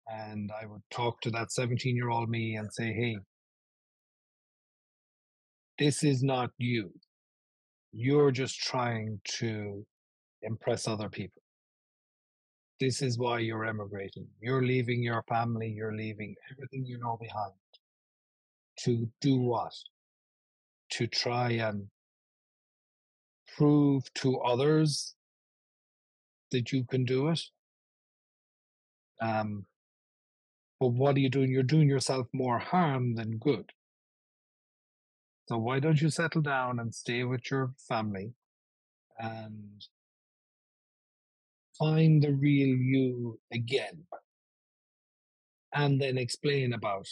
and 0.08 0.50
I 0.60 0.66
would 0.66 0.82
talk 0.90 1.20
to 1.22 1.30
that 1.32 1.52
17 1.52 1.96
year 1.96 2.10
old 2.10 2.28
me 2.28 2.56
and 2.56 2.72
say, 2.72 2.92
hey, 2.92 3.16
this 5.78 6.02
is 6.02 6.22
not 6.22 6.50
you. 6.58 6.92
You're 7.92 8.30
just 8.30 8.60
trying 8.60 9.20
to 9.38 9.84
impress 10.42 10.86
other 10.86 11.08
people. 11.08 11.42
This 12.78 13.00
is 13.00 13.18
why 13.18 13.38
you're 13.38 13.64
emigrating. 13.64 14.26
You're 14.40 14.62
leaving 14.62 15.02
your 15.02 15.22
family, 15.28 15.68
you're 15.68 15.96
leaving 15.96 16.34
everything 16.50 16.84
you 16.84 16.98
know 16.98 17.16
behind. 17.20 17.52
To 18.80 19.08
do 19.20 19.36
what? 19.38 19.72
To 20.92 21.06
try 21.06 21.52
and 21.52 21.88
prove 23.56 24.12
to 24.14 24.38
others 24.40 25.14
that 26.50 26.72
you 26.72 26.84
can 26.84 27.04
do 27.04 27.28
it. 27.28 27.40
Um, 29.20 29.64
but 30.78 30.88
what 30.88 31.16
are 31.16 31.20
you 31.20 31.30
doing? 31.30 31.50
You're 31.50 31.62
doing 31.62 31.88
yourself 31.88 32.26
more 32.34 32.58
harm 32.58 33.14
than 33.14 33.38
good. 33.38 33.72
So 35.48 35.58
why 35.58 35.80
don't 35.80 36.00
you 36.00 36.10
settle 36.10 36.42
down 36.42 36.78
and 36.78 36.94
stay 36.94 37.24
with 37.24 37.50
your 37.50 37.74
family 37.88 38.34
and 39.18 39.86
find 41.78 42.22
the 42.22 42.32
real 42.34 42.76
you 42.76 43.40
again? 43.52 44.06
And 45.72 46.00
then 46.00 46.18
explain 46.18 46.72
about 46.72 47.06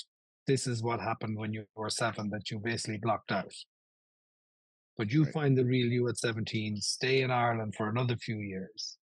this 0.47 0.67
is 0.67 0.83
what 0.83 1.01
happened 1.01 1.39
when 1.39 1.53
you 1.53 1.67
were 1.77 1.89
seven 1.91 2.31
that 2.31 2.51
you 2.51 2.59
basically 2.59 2.99
blocked 2.99 3.31
out. 3.31 3.55
But 4.97 5.13
you 5.13 5.25
Right. 5.25 5.33
find 5.33 5.57
the 5.57 5.65
real 5.65 5.87
you 5.93 6.09
at 6.09 6.19
17, 6.19 6.81
stay 6.81 7.23
in 7.23 7.31
Ireland 7.31 7.77
for 7.77 7.89
another 7.89 8.17
few 8.17 8.39
years, 8.41 8.99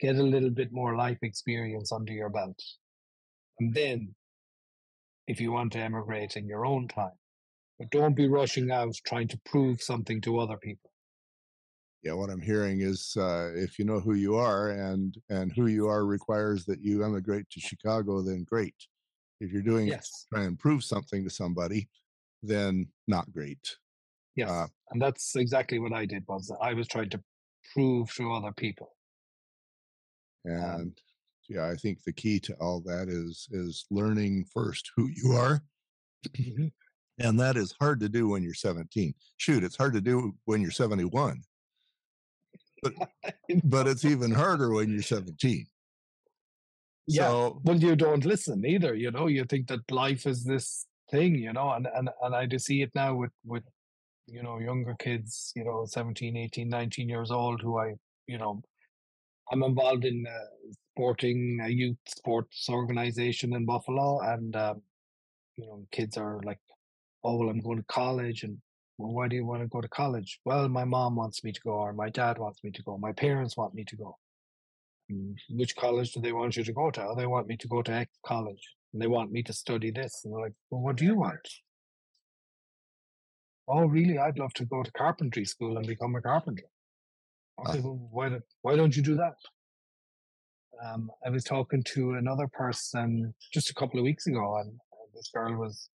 get 0.00 0.16
a 0.16 0.22
little 0.22 0.50
bit 0.50 0.72
more 0.72 0.96
life 0.96 1.18
experience 1.22 1.92
under 1.92 2.12
your 2.12 2.30
belt. 2.30 2.62
And 3.60 3.74
then, 3.74 4.16
if 5.26 5.40
you 5.40 5.52
want 5.52 5.72
to 5.72 5.80
emigrate 5.80 6.36
in 6.36 6.46
your 6.46 6.64
own 6.64 6.88
time, 6.88 7.18
but 7.78 7.90
don't 7.90 8.14
be 8.14 8.28
rushing 8.28 8.70
out 8.70 8.94
trying 9.06 9.28
to 9.28 9.40
prove 9.44 9.82
something 9.82 10.20
to 10.22 10.38
other 10.38 10.56
people. 10.56 10.90
Yeah, 12.02 12.12
what 12.12 12.30
I'm 12.30 12.40
hearing 12.40 12.82
is 12.82 13.16
uh, 13.16 13.52
if 13.54 13.78
you 13.78 13.84
know 13.86 13.98
who 13.98 14.14
you 14.14 14.36
are 14.36 14.70
and 14.70 15.16
and 15.30 15.52
who 15.52 15.66
you 15.66 15.88
are 15.88 16.04
requires 16.04 16.66
that 16.66 16.82
you 16.82 17.02
emigrate 17.02 17.48
to 17.50 17.60
Chicago, 17.60 18.20
then 18.22 18.44
great. 18.44 18.74
If 19.40 19.52
you're 19.52 19.62
doing 19.62 19.88
Yes. 19.88 20.26
try 20.32 20.44
and 20.44 20.58
prove 20.58 20.84
something 20.84 21.24
to 21.24 21.30
somebody, 21.30 21.88
then 22.42 22.88
not 23.08 23.32
great. 23.32 23.76
Yes, 24.36 24.50
uh, 24.50 24.66
and 24.90 25.00
that's 25.00 25.34
exactly 25.36 25.78
what 25.78 25.92
I 25.92 26.04
did. 26.04 26.24
Was 26.28 26.52
I 26.60 26.74
was 26.74 26.88
trying 26.88 27.10
to 27.10 27.22
prove 27.72 28.12
to 28.14 28.32
other 28.32 28.52
people. 28.52 28.90
Um 30.46 30.52
and 30.52 30.74
um, 30.74 30.94
yeah, 31.48 31.68
I 31.68 31.74
think 31.74 32.02
the 32.04 32.12
key 32.12 32.38
to 32.40 32.54
all 32.60 32.80
that 32.86 33.08
is 33.08 33.48
is 33.50 33.86
learning 33.90 34.44
first 34.52 34.90
who 34.96 35.08
you 35.08 35.32
are. 35.32 35.62
And 37.18 37.38
that 37.38 37.56
is 37.56 37.74
hard 37.80 38.00
to 38.00 38.08
do 38.08 38.28
when 38.28 38.42
you're 38.42 38.54
17. 38.54 39.14
Shoot, 39.36 39.64
it's 39.64 39.76
hard 39.76 39.94
to 39.94 40.00
do 40.00 40.34
when 40.46 40.60
you're 40.60 40.70
71. 40.70 41.42
But 42.82 42.92
but 43.64 43.86
it's 43.86 44.04
even 44.04 44.32
harder 44.32 44.72
when 44.72 44.90
you're 44.90 45.02
17. 45.02 45.66
Yeah. 47.06 47.28
So, 47.28 47.60
well, 47.64 47.76
you 47.76 47.96
don't 47.96 48.24
listen 48.24 48.64
either. 48.64 48.94
You 48.94 49.10
know, 49.10 49.26
you 49.26 49.44
think 49.44 49.68
that 49.68 49.90
life 49.90 50.26
is 50.26 50.42
this 50.42 50.86
thing, 51.10 51.34
you 51.34 51.52
know, 51.52 51.70
and 51.72 51.86
and 51.94 52.08
and 52.22 52.34
I 52.34 52.46
do 52.46 52.58
see 52.58 52.82
it 52.82 52.90
now 52.94 53.14
with 53.14 53.32
with 53.44 53.64
you 54.26 54.42
know 54.42 54.58
younger 54.58 54.96
kids, 54.98 55.52
you 55.54 55.64
know, 55.64 55.84
17, 55.86 56.34
18, 56.36 56.68
19 56.68 57.08
years 57.08 57.30
old, 57.30 57.60
who 57.60 57.78
I 57.78 57.94
you 58.26 58.38
know 58.38 58.62
I'm 59.52 59.62
involved 59.62 60.04
in 60.04 60.24
uh, 60.26 60.72
sporting 60.92 61.60
a 61.62 61.68
youth 61.68 61.98
sports 62.06 62.68
organization 62.70 63.54
in 63.54 63.66
Buffalo, 63.66 64.20
and 64.20 64.56
um, 64.56 64.82
you 65.56 65.66
know, 65.66 65.86
kids 65.92 66.16
are 66.16 66.40
like, 66.44 66.58
"Oh, 67.24 67.36
well, 67.36 67.48
I'm 67.48 67.60
going 67.60 67.78
to 67.78 67.84
college," 67.84 68.44
and 68.44 68.58
well, 68.98 69.12
why 69.12 69.28
do 69.28 69.36
you 69.36 69.44
want 69.44 69.62
to 69.62 69.68
go 69.68 69.80
to 69.80 69.88
college? 69.88 70.40
Well, 70.44 70.68
my 70.68 70.84
mom 70.84 71.16
wants 71.16 71.42
me 71.42 71.52
to 71.52 71.60
go, 71.62 71.72
or 71.72 71.92
my 71.92 72.10
dad 72.10 72.38
wants 72.38 72.62
me 72.62 72.70
to 72.70 72.82
go, 72.82 72.96
my 72.96 73.12
parents 73.12 73.56
want 73.56 73.74
me 73.74 73.84
to 73.84 73.96
go. 73.96 74.16
And 75.08 75.36
which 75.50 75.74
college 75.76 76.12
do 76.12 76.20
they 76.20 76.32
want 76.32 76.56
you 76.56 76.64
to 76.64 76.72
go 76.72 76.90
to? 76.92 77.04
Oh, 77.04 77.14
they 77.16 77.26
want 77.26 77.48
me 77.48 77.56
to 77.56 77.68
go 77.68 77.82
to 77.82 77.92
X 77.92 78.10
college, 78.24 78.76
and 78.92 79.02
they 79.02 79.06
want 79.06 79.32
me 79.32 79.42
to 79.42 79.52
study 79.52 79.90
this. 79.90 80.22
And 80.24 80.32
they're 80.32 80.42
like, 80.42 80.54
well, 80.70 80.80
what 80.80 80.96
do 80.96 81.04
you 81.04 81.16
want? 81.16 81.46
Oh, 83.66 83.86
really? 83.86 84.18
I'd 84.18 84.38
love 84.38 84.54
to 84.54 84.64
go 84.64 84.82
to 84.82 84.92
carpentry 84.92 85.44
school 85.44 85.76
and 85.76 85.86
become 85.86 86.14
a 86.14 86.20
carpenter. 86.20 86.64
Okay, 87.66 87.78
uh, 87.78 87.82
well, 87.82 88.08
why, 88.10 88.28
don't, 88.28 88.44
why 88.62 88.76
don't 88.76 88.96
you 88.96 89.02
do 89.02 89.16
that? 89.16 89.34
Um, 90.84 91.10
I 91.24 91.30
was 91.30 91.44
talking 91.44 91.82
to 91.94 92.12
another 92.12 92.46
person 92.46 93.34
just 93.52 93.70
a 93.70 93.74
couple 93.74 93.98
of 93.98 94.04
weeks 94.04 94.26
ago, 94.26 94.56
and 94.58 94.78
this 95.14 95.30
girl 95.32 95.56
was 95.56 95.88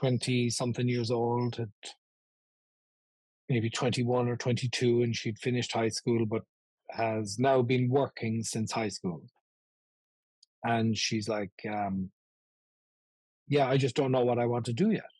20 0.00 0.50
something 0.50 0.88
years 0.88 1.10
old, 1.10 1.56
had 1.56 1.70
maybe 3.48 3.70
21 3.70 4.28
or 4.28 4.36
22, 4.36 5.02
and 5.02 5.16
she'd 5.16 5.38
finished 5.38 5.72
high 5.72 5.88
school, 5.88 6.26
but 6.26 6.42
has 6.90 7.38
now 7.38 7.62
been 7.62 7.88
working 7.88 8.42
since 8.42 8.72
high 8.72 8.88
school. 8.88 9.22
And 10.64 10.96
she's 10.96 11.28
like, 11.28 11.52
um, 11.68 12.10
Yeah, 13.48 13.68
I 13.68 13.76
just 13.76 13.96
don't 13.96 14.12
know 14.12 14.24
what 14.24 14.38
I 14.38 14.46
want 14.46 14.66
to 14.66 14.72
do 14.72 14.90
yet. 14.90 15.10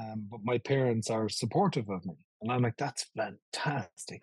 Um, 0.00 0.26
but 0.30 0.40
my 0.44 0.58
parents 0.58 1.10
are 1.10 1.28
supportive 1.28 1.88
of 1.90 2.04
me. 2.04 2.14
And 2.42 2.52
I'm 2.52 2.62
like, 2.62 2.76
That's 2.76 3.06
fantastic. 3.16 4.22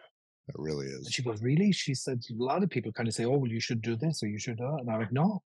It 0.49 0.55
really 0.57 0.87
is. 0.87 1.05
And 1.05 1.13
she 1.13 1.23
goes, 1.23 1.41
Really? 1.41 1.71
She 1.71 1.93
said, 1.93 2.21
A 2.29 2.43
lot 2.43 2.63
of 2.63 2.69
people 2.69 2.91
kind 2.91 3.07
of 3.07 3.15
say, 3.15 3.25
Oh, 3.25 3.37
well, 3.37 3.51
you 3.51 3.59
should 3.59 3.81
do 3.81 3.95
this 3.95 4.23
or 4.23 4.27
you 4.27 4.39
should 4.39 4.57
do 4.57 4.63
that. 4.63 4.81
And 4.81 4.89
I'm 4.89 4.99
like, 4.99 5.11
No, 5.11 5.41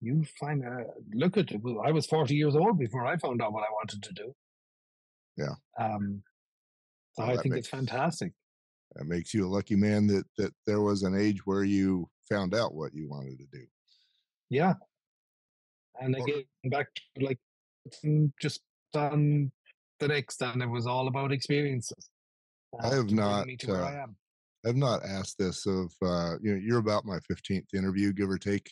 you 0.00 0.24
find, 0.38 0.64
a 0.64 0.84
look 1.12 1.36
at 1.36 1.50
it. 1.50 1.60
I 1.84 1.92
was 1.92 2.06
40 2.06 2.34
years 2.34 2.56
old 2.56 2.78
before 2.78 3.06
I 3.06 3.16
found 3.18 3.42
out 3.42 3.52
what 3.52 3.62
I 3.62 3.72
wanted 3.72 4.02
to 4.02 4.12
do. 4.14 4.34
Yeah. 5.36 5.54
Um, 5.78 6.22
so 7.12 7.24
well, 7.24 7.38
I 7.38 7.42
think 7.42 7.54
makes, 7.54 7.66
it's 7.66 7.68
fantastic. 7.68 8.32
It 8.96 9.06
makes 9.06 9.34
you 9.34 9.46
a 9.46 9.50
lucky 9.50 9.76
man 9.76 10.06
that 10.08 10.24
that 10.38 10.52
there 10.66 10.80
was 10.80 11.02
an 11.02 11.16
age 11.18 11.46
where 11.46 11.64
you 11.64 12.08
found 12.28 12.54
out 12.54 12.74
what 12.74 12.94
you 12.94 13.08
wanted 13.08 13.38
to 13.38 13.46
do. 13.52 13.64
Yeah. 14.48 14.74
And 16.00 16.16
again, 16.16 16.44
back 16.64 16.88
to 16.94 17.24
like 17.24 17.38
just 18.40 18.60
on 18.94 19.52
the 19.98 20.08
next, 20.08 20.42
and 20.42 20.62
it 20.62 20.68
was 20.68 20.86
all 20.86 21.08
about 21.08 21.32
experiences. 21.32 22.10
Uh, 22.72 22.88
I 22.88 22.94
have 22.94 23.10
not. 23.10 23.46
Uh, 23.68 23.72
I 23.72 24.02
am. 24.02 24.16
I've 24.66 24.76
not 24.76 25.04
asked 25.04 25.38
this 25.38 25.66
of 25.66 25.92
uh, 26.02 26.34
you 26.42 26.52
know 26.52 26.60
you're 26.62 26.78
about 26.78 27.04
my 27.04 27.18
15th 27.30 27.74
interview, 27.74 28.12
give 28.12 28.30
or 28.30 28.38
take. 28.38 28.70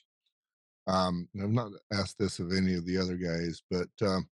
Um, 0.89 1.29
I've 1.41 1.51
not 1.51 1.71
asked 1.93 2.19
this 2.19 2.39
of 2.39 2.53
any 2.53 2.75
of 2.75 2.87
the 2.87 2.99
other 2.99 3.17
guys, 3.17 3.63
but 3.71 3.89
um, 4.03 4.29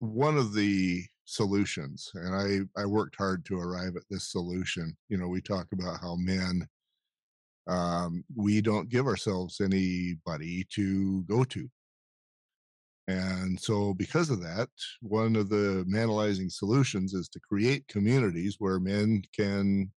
one 0.00 0.36
of 0.36 0.54
the 0.54 1.04
solutions 1.26 2.10
and 2.12 2.68
i 2.76 2.82
i 2.82 2.84
worked 2.84 3.16
hard 3.16 3.46
to 3.46 3.58
arrive 3.58 3.96
at 3.96 4.02
this 4.10 4.30
solution 4.30 4.94
you 5.08 5.16
know 5.16 5.26
we 5.26 5.40
talk 5.40 5.66
about 5.72 5.98
how 5.98 6.14
men 6.16 6.68
um, 7.66 8.24
we 8.34 8.60
don't 8.60 8.88
give 8.88 9.06
ourselves 9.06 9.60
anybody 9.60 10.66
to 10.70 11.22
go 11.22 11.44
to. 11.44 11.68
And 13.06 13.60
so 13.60 13.92
because 13.94 14.30
of 14.30 14.42
that 14.42 14.70
one 15.02 15.36
of 15.36 15.50
the 15.50 15.84
manalizing 15.86 16.50
solutions 16.50 17.12
is 17.12 17.28
to 17.30 17.40
create 17.40 17.86
communities 17.88 18.56
where 18.58 18.80
men 18.80 19.22
can 19.36 19.92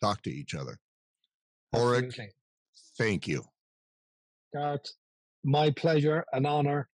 talk 0.00 0.22
to 0.22 0.30
each 0.30 0.54
other. 0.54 0.78
Ulrich, 1.74 2.18
thank 2.96 3.26
you 3.26 3.44
Garth, 4.52 4.86
my 5.44 5.70
pleasure 5.70 6.24
and 6.32 6.46
honor 6.46 6.88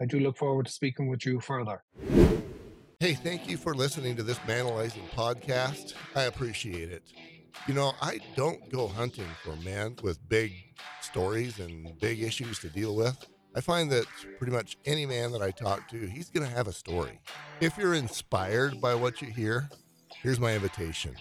I 0.00 0.06
do 0.06 0.18
look 0.18 0.38
forward 0.38 0.64
to 0.64 0.72
speaking 0.72 1.08
with 1.08 1.26
you 1.26 1.40
further. 1.40 1.82
Hey, 3.00 3.12
thank 3.12 3.48
you 3.48 3.58
for 3.58 3.74
listening 3.74 4.16
to 4.16 4.22
this 4.22 4.38
Manalizing 4.40 5.06
podcast. 5.10 5.92
I 6.16 6.22
appreciate 6.22 6.90
it. 6.90 7.02
You 7.66 7.74
know, 7.74 7.92
I 8.00 8.20
don't 8.34 8.70
go 8.70 8.88
hunting 8.88 9.26
for 9.44 9.56
men 9.56 9.96
with 10.02 10.26
big 10.26 10.52
stories 11.02 11.58
and 11.58 11.98
big 12.00 12.22
issues 12.22 12.58
to 12.60 12.70
deal 12.70 12.96
with. 12.96 13.26
I 13.54 13.60
find 13.60 13.90
that 13.90 14.06
pretty 14.38 14.52
much 14.52 14.78
any 14.86 15.04
man 15.04 15.32
that 15.32 15.42
I 15.42 15.50
talk 15.50 15.88
to, 15.88 16.06
he's 16.06 16.30
going 16.30 16.48
to 16.48 16.54
have 16.54 16.66
a 16.66 16.72
story. 16.72 17.20
If 17.60 17.76
you're 17.76 17.94
inspired 17.94 18.80
by 18.80 18.94
what 18.94 19.20
you 19.20 19.28
hear, 19.28 19.68
here's 20.22 20.40
my 20.40 20.54
invitation 20.54 21.14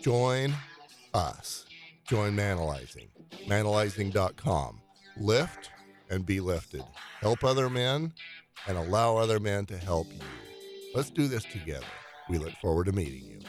join 0.00 0.54
us. 1.12 1.66
Join 2.08 2.34
Manalizing. 2.34 3.08
Manalizing.com. 3.46 4.81
Lift 5.16 5.70
and 6.10 6.24
be 6.24 6.40
lifted. 6.40 6.82
Help 7.20 7.44
other 7.44 7.68
men 7.68 8.12
and 8.66 8.76
allow 8.76 9.16
other 9.16 9.40
men 9.40 9.66
to 9.66 9.76
help 9.78 10.06
you. 10.12 10.20
Let's 10.94 11.10
do 11.10 11.26
this 11.26 11.44
together. 11.44 11.86
We 12.28 12.38
look 12.38 12.52
forward 12.60 12.86
to 12.86 12.92
meeting 12.92 13.24
you. 13.24 13.40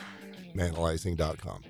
Manalizing.com. 0.56 1.64